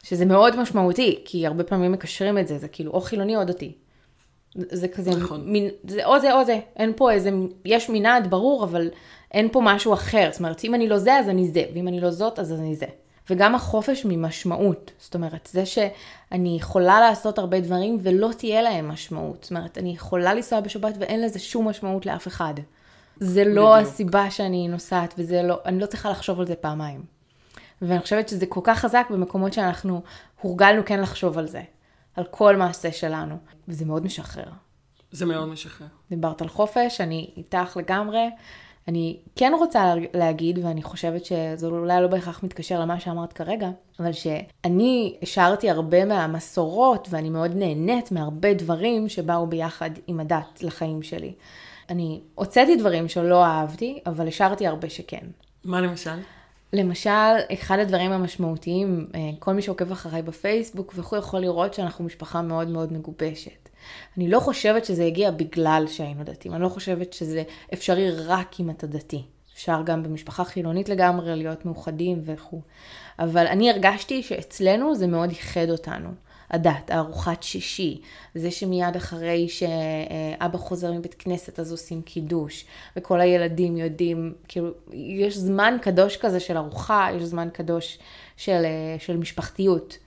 שזה 0.02 0.24
מאוד 0.24 0.60
משמעותי, 0.60 1.22
כי 1.24 1.46
הרבה 1.46 1.64
פעמים 1.64 1.92
מקשרים 1.92 2.38
את 2.38 2.48
זה, 2.48 2.58
זה 2.58 2.68
כאילו 2.68 2.92
או 2.92 3.00
חילוני 3.00 3.36
או 3.36 3.44
דתי. 3.44 3.72
זה 4.70 4.88
כזה, 4.88 5.10
נכון. 5.10 5.52
מין, 5.52 5.68
זה 5.88 6.06
או 6.06 6.20
זה 6.20 6.32
או 6.32 6.44
זה, 6.44 6.60
אין 6.76 6.92
פה 6.96 7.12
איזה, 7.12 7.30
יש 7.64 7.90
מנעד 7.90 8.30
ברור, 8.30 8.64
אבל 8.64 8.90
אין 9.32 9.48
פה 9.52 9.60
משהו 9.64 9.94
אחר. 9.94 10.28
זאת 10.32 10.38
אומרת, 10.38 10.64
אם 10.64 10.74
אני 10.74 10.88
לא 10.88 10.98
זה, 10.98 11.14
אז 11.18 11.28
אני 11.28 11.48
זה, 11.48 11.64
ואם 11.74 11.88
אני 11.88 12.00
לא 12.00 12.10
זאת, 12.10 12.38
אז 12.38 12.52
אני 12.52 12.74
זה. 12.74 12.86
וגם 13.30 13.54
החופש 13.54 14.04
ממשמעות. 14.04 14.90
זאת 14.98 15.14
אומרת, 15.14 15.48
זה 15.52 15.66
שאני 15.66 16.56
יכולה 16.56 17.00
לעשות 17.00 17.38
הרבה 17.38 17.60
דברים 17.60 17.98
ולא 18.02 18.30
תהיה 18.38 18.62
להם 18.62 18.88
משמעות. 18.88 19.38
זאת 19.42 19.50
אומרת, 19.50 19.78
אני 19.78 19.90
יכולה 19.90 20.34
לנסוע 20.34 20.60
בשבת 20.60 20.94
ואין 20.98 21.22
לזה 21.22 21.38
שום 21.38 21.68
משמעות 21.68 22.06
לאף 22.06 22.28
אחד. 22.28 22.54
זה 23.16 23.44
לא 23.44 23.74
בדיוק. 23.74 23.88
הסיבה 23.88 24.30
שאני 24.30 24.68
נוסעת, 24.68 25.14
וזה 25.18 25.42
לא, 25.42 25.58
אני 25.64 25.78
לא 25.78 25.86
צריכה 25.86 26.10
לחשוב 26.10 26.40
על 26.40 26.46
זה 26.46 26.54
פעמיים. 26.54 27.02
ואני 27.82 28.00
חושבת 28.00 28.28
שזה 28.28 28.46
כל 28.46 28.60
כך 28.64 28.78
חזק 28.78 29.06
במקומות 29.10 29.52
שאנחנו 29.52 30.02
הורגלנו 30.40 30.82
כן 30.86 31.00
לחשוב 31.00 31.38
על 31.38 31.46
זה. 31.46 31.62
על 32.16 32.24
כל 32.24 32.56
מעשה 32.56 32.92
שלנו. 32.92 33.36
וזה 33.68 33.84
מאוד 33.84 34.04
משחרר. 34.04 34.50
זה 35.10 35.26
מאוד 35.26 35.48
משחרר. 35.48 35.86
דיברת 36.10 36.42
על 36.42 36.48
חופש, 36.48 37.00
אני 37.00 37.30
איתך 37.36 37.76
לגמרי. 37.76 38.28
אני 38.88 39.16
כן 39.36 39.52
רוצה 39.58 39.94
להגיד, 40.14 40.58
ואני 40.64 40.82
חושבת 40.82 41.24
שזה 41.24 41.66
אולי 41.66 42.02
לא 42.02 42.06
בהכרח 42.06 42.42
מתקשר 42.42 42.80
למה 42.80 43.00
שאמרת 43.00 43.32
כרגע, 43.32 43.70
אבל 44.00 44.12
שאני 44.12 45.16
השארתי 45.22 45.70
הרבה 45.70 46.04
מהמסורות, 46.04 47.08
ואני 47.10 47.30
מאוד 47.30 47.50
נהנית 47.54 48.12
מהרבה 48.12 48.54
דברים 48.54 49.08
שבאו 49.08 49.46
ביחד 49.46 49.90
עם 50.06 50.20
הדת 50.20 50.62
לחיים 50.62 51.02
שלי. 51.02 51.32
אני 51.90 52.20
הוצאתי 52.34 52.76
דברים 52.76 53.08
שלא 53.08 53.44
אהבתי, 53.44 54.00
אבל 54.06 54.28
השארתי 54.28 54.66
הרבה 54.66 54.90
שכן. 54.90 55.26
מה 55.64 55.80
למשל? 55.80 56.18
למשל, 56.72 57.10
אחד 57.52 57.78
הדברים 57.78 58.12
המשמעותיים, 58.12 59.06
אה, 59.14 59.20
כל 59.38 59.52
מי 59.52 59.62
שעוקב 59.62 59.92
אחריי 59.92 60.22
בפייסבוק 60.22 60.92
וכו' 60.96 61.16
יכול 61.16 61.40
לראות 61.40 61.74
שאנחנו 61.74 62.04
משפחה 62.04 62.42
מאוד 62.42 62.68
מאוד 62.68 62.92
מגובשת. 62.92 63.68
אני 64.16 64.28
לא 64.28 64.40
חושבת 64.40 64.84
שזה 64.84 65.04
הגיע 65.04 65.30
בגלל 65.30 65.84
שהיינו 65.88 66.24
דתיים, 66.24 66.54
אני 66.54 66.62
לא 66.62 66.68
חושבת 66.68 67.12
שזה 67.12 67.42
אפשרי 67.74 68.10
רק 68.10 68.60
אם 68.60 68.70
אתה 68.70 68.86
דתי. 68.86 69.22
אפשר 69.54 69.82
גם 69.84 70.02
במשפחה 70.02 70.44
חילונית 70.44 70.88
לגמרי 70.88 71.36
להיות 71.36 71.64
מאוחדים 71.64 72.22
וכו'. 72.24 72.60
אבל 73.18 73.46
אני 73.46 73.70
הרגשתי 73.70 74.22
שאצלנו 74.22 74.94
זה 74.94 75.06
מאוד 75.06 75.30
איחד 75.30 75.70
אותנו. 75.70 76.08
הדת, 76.50 76.90
הארוחת 76.90 77.42
שישי, 77.42 78.00
זה 78.34 78.50
שמיד 78.50 78.96
אחרי 78.96 79.48
שאבא 79.48 80.58
חוזר 80.58 80.92
מבית 80.92 81.14
כנסת 81.18 81.60
אז 81.60 81.72
עושים 81.72 82.02
קידוש, 82.02 82.64
וכל 82.96 83.20
הילדים 83.20 83.76
יודעים, 83.76 84.34
כאילו, 84.48 84.70
יש 84.92 85.36
זמן 85.36 85.76
קדוש 85.82 86.16
כזה 86.16 86.40
של 86.40 86.56
ארוחה, 86.56 87.08
יש 87.16 87.22
זמן 87.22 87.48
קדוש 87.52 87.98
של, 88.36 88.62
של 88.98 89.16
משפחתיות. 89.16 89.98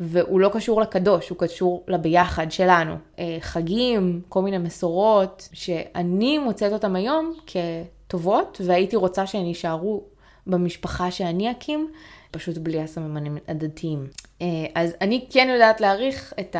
והוא 0.00 0.40
לא 0.40 0.50
קשור 0.52 0.80
לקדוש, 0.80 1.28
הוא 1.28 1.38
קשור 1.38 1.84
לביחד 1.88 2.52
שלנו. 2.52 2.94
אה, 3.18 3.36
חגים, 3.40 4.20
כל 4.28 4.42
מיני 4.42 4.58
מסורות, 4.58 5.48
שאני 5.52 6.38
מוצאת 6.38 6.72
אותם 6.72 6.96
היום 6.96 7.34
כטובות, 7.46 8.60
והייתי 8.64 8.96
רוצה 8.96 9.26
שהן 9.26 9.46
יישארו 9.46 10.02
במשפחה 10.46 11.10
שאני 11.10 11.50
אקים, 11.50 11.90
פשוט 12.30 12.58
בלי 12.58 12.80
הסממנים 12.80 13.38
הדתיים. 13.48 14.06
אה, 14.42 14.46
אז 14.74 14.94
אני 15.00 15.26
כן 15.30 15.48
יודעת 15.52 15.80
להעריך 15.80 16.32
את 16.40 16.56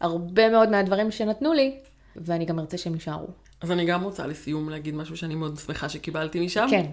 הרבה 0.00 0.50
מאוד 0.50 0.68
מהדברים 0.68 1.10
שנתנו 1.10 1.52
לי, 1.52 1.78
ואני 2.16 2.44
גם 2.44 2.58
ארצה 2.58 2.78
שהם 2.78 2.94
יישארו. 2.94 3.28
אז 3.60 3.70
אני 3.70 3.84
גם 3.84 4.02
רוצה 4.02 4.26
לסיום 4.26 4.68
להגיד 4.68 4.94
משהו 4.94 5.16
שאני 5.16 5.34
מאוד 5.34 5.58
שמחה 5.58 5.88
שקיבלתי 5.88 6.46
משם. 6.46 6.66
כן. 6.70 6.86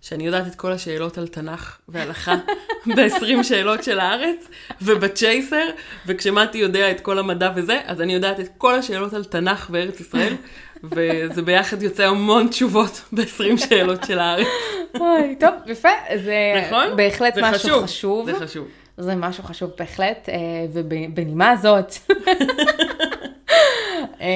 שאני 0.00 0.26
יודעת 0.26 0.46
את 0.46 0.54
כל 0.54 0.72
השאלות 0.72 1.18
על 1.18 1.28
תנ"ך 1.28 1.78
והלכה 1.88 2.34
ב-20 2.96 3.42
שאלות 3.42 3.84
של 3.84 4.00
הארץ, 4.00 4.48
ובצ'ייסר, 4.82 5.64
וכשמתי 6.06 6.58
יודע 6.58 6.90
את 6.90 7.00
כל 7.00 7.18
המדע 7.18 7.52
וזה, 7.56 7.80
אז 7.84 8.00
אני 8.00 8.14
יודעת 8.14 8.40
את 8.40 8.48
כל 8.58 8.74
השאלות 8.74 9.14
על 9.14 9.24
תנ"ך 9.24 9.68
וארץ 9.70 10.00
ישראל, 10.00 10.34
וזה 10.84 11.42
ביחד 11.42 11.82
יוצא 11.82 12.06
המון 12.06 12.48
תשובות 12.48 13.02
ב-20 13.12 13.56
שאלות 13.56 14.04
של 14.04 14.18
הארץ. 14.18 14.46
אוי, 15.00 15.36
טוב, 15.40 15.54
יפה, 15.66 15.88
זה 16.24 16.36
נכון? 16.66 16.96
בהחלט 16.96 17.34
זה 17.34 17.40
משהו 17.42 17.58
חשוב, 17.58 17.84
חשוב. 17.84 18.30
זה 18.30 18.46
חשוב. 18.46 18.68
זה 18.98 19.14
משהו 19.14 19.42
חשוב 19.42 19.70
בהחלט, 19.78 20.28
אה, 20.28 20.34
ובנימה 20.72 21.56
זאת, 21.56 21.92
אה, 24.20 24.26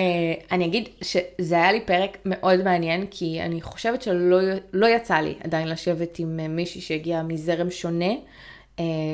אני 0.53 0.64
אגיד 0.64 0.88
שזה 1.03 1.55
היה 1.55 1.72
לי 1.72 1.80
פרק 1.80 2.18
מאוד 2.24 2.62
מעניין, 2.62 3.07
כי 3.11 3.40
אני 3.40 3.62
חושבת 3.62 4.03
שלא 4.03 4.38
לא 4.72 4.86
יצא 4.86 5.14
לי 5.14 5.34
עדיין 5.45 5.68
לשבת 5.68 6.18
עם 6.18 6.40
אה, 6.40 6.49
מישהי 6.49 6.80
שהגיעה 6.80 7.22
מזרם 7.22 7.70
שונה. 7.70 8.12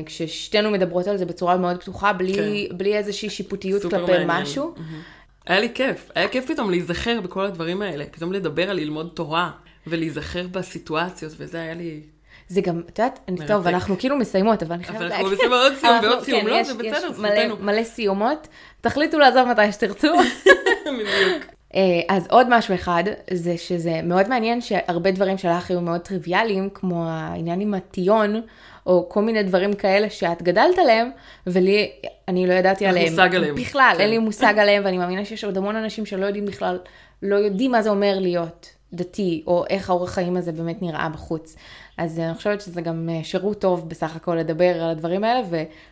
כששתינו 0.07 0.71
מדברות 0.71 1.07
על 1.07 1.17
זה 1.17 1.27
בצורה 1.27 1.57
מאוד 1.57 1.81
פתוחה, 1.81 2.13
בלי, 2.13 2.35
כן. 2.35 2.77
בלי 2.77 2.97
איזושהי 2.97 3.31
שיפוטיות 3.31 3.83
כלפי 3.83 3.97
מעניין. 3.97 4.27
משהו. 4.27 4.75
Mm-hmm. 4.77 5.18
היה 5.49 5.61
לי 5.61 5.69
כיף, 5.75 6.11
היה 6.15 6.29
כיף 6.29 6.47
פתאום 6.47 6.71
להיזכר 6.71 7.21
בכל 7.21 7.45
הדברים 7.45 7.83
האלה, 7.83 8.05
פתאום 8.11 8.33
לדבר 8.33 8.71
על 8.71 8.77
ללמוד 8.77 9.11
תורה 9.15 9.51
ולהיזכר 9.87 10.47
בסיטואציות, 10.47 11.33
וזה 11.37 11.61
היה 11.61 11.75
לי 11.75 12.01
זה 12.49 12.61
גם, 12.61 12.83
את 12.89 12.99
יודעת, 12.99 13.21
אני, 13.29 13.47
טוב, 13.47 13.67
אנחנו 13.67 13.99
כאילו 13.99 14.17
מסיימות, 14.17 14.63
אבל 14.63 14.73
אני 14.73 14.85
חייבת 14.85 15.01
להגיד. 15.01 15.15
אבל 15.15 15.25
אנחנו 15.25 15.37
מסיימות 15.37 15.59
עוד 15.63 15.75
סיום 15.81 15.99
ועוד 16.03 16.25
סיום, 16.25 16.47
לא, 16.47 16.63
זה 16.63 16.75
בסדר, 16.75 17.13
זכותנו. 17.13 17.57
מלא 17.61 17.85
סיומות, 17.85 18.49
תחליטו 18.81 19.19
לעזוב 19.19 19.49
מתי 19.49 19.73
שתרצו. 19.73 20.09
בדיוק. 20.99 21.58
אה, 21.75 22.01
אז 22.09 22.27
עוד 22.31 22.47
משהו 22.51 22.75
אחד, 22.75 23.05
זה 23.31 23.57
שזה 23.57 24.01
מאוד 24.03 24.29
מעניין 24.29 24.61
שהרבה 24.61 25.11
דברים 25.11 25.39
שלך 25.39 25.71
היו 25.71 25.81
מאוד 25.81 26.01
טריוויאליים, 26.01 26.69
כמו 26.75 27.05
העניין 27.09 27.61
עם 27.61 27.75
הטיון, 27.75 28.43
או 28.87 29.09
כל 29.09 29.23
מיני 29.23 29.43
דברים 29.43 29.73
כאלה 29.73 30.11
שאת 30.11 30.43
גדלת 30.43 30.79
עליהם, 30.79 31.11
ולי, 31.47 31.91
אני 32.29 32.47
לא 32.47 32.53
ידעתי 32.53 32.87
עליהם. 32.87 33.11
מושג 33.11 33.35
עליהם. 33.35 33.55
בכלל, 33.55 33.93
כן. 33.95 34.01
אין 34.01 34.11
לי 34.11 34.19
מושג 34.19 34.59
עליהם, 34.59 34.85
ואני 34.85 34.99
מאמינה 34.99 35.25
שיש 35.25 35.45
עוד 35.45 35.57
המון 35.57 35.77
אנשים 35.77 36.07
שלא 36.07 36.27
יודעים 36.27 36.47
בכלל, 36.47 36.79
לא 37.23 37.37
יודעים 37.37 37.73
מה 37.73 37.83
זה 37.83 37.91
אומר 37.91 38.19
להיות 38.21 38.71
דתי, 38.93 39.43
או 39.47 39.65
איך 39.71 39.91
האורח 39.91 40.11
חיים 40.11 40.37
הזה 40.37 40.53
באמת 40.53 40.83
נראה 40.83 41.09
בחוץ. 41.09 41.57
אז 41.99 42.19
אני 42.19 42.35
חושבת 42.35 42.61
שזה 42.61 42.81
גם 42.81 43.09
אה, 43.13 43.25
שירות 43.25 43.61
טוב 43.61 43.89
בסך 43.89 44.17
הכל 44.17 44.35
לדבר 44.35 44.83
על 44.83 44.91
הדברים 44.91 45.25
האלה 45.25 45.41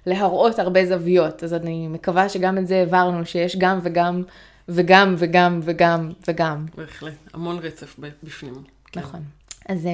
ולהראות 0.06 0.58
הרבה 0.58 0.86
זוויות. 0.86 1.44
אז 1.44 1.54
אני 1.54 1.88
מקווה 1.88 2.28
שגם 2.28 2.58
את 2.58 2.66
זה 2.66 2.76
העברנו, 2.76 3.26
שיש 3.26 3.56
גם 3.56 3.78
וגם 3.82 4.22
וגם 4.68 5.14
וגם 5.18 5.60
וגם 5.64 6.10
וגם. 6.28 6.66
בהחלט, 6.76 7.12
המון 7.34 7.58
רצף 7.58 7.96
בפנים. 7.98 8.54
כן. 8.92 9.00
נכון. 9.00 9.20
אז 9.68 9.86
אה, 9.86 9.92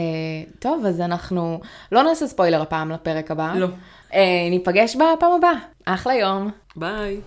טוב, 0.59 0.87
אז 0.87 1.01
אנחנו 1.01 1.61
לא 1.93 2.03
נעשה 2.03 2.27
ספוילר 2.27 2.63
הפעם 2.63 2.91
לפרק 2.91 3.31
הבא. 3.31 3.55
לא. 3.57 3.69
אה, 4.15 4.49
ניפגש 4.51 4.97
בפעם 4.97 5.33
הבאה. 5.39 5.53
אחלה 5.85 6.15
יום. 6.15 6.51
ביי. 6.77 7.21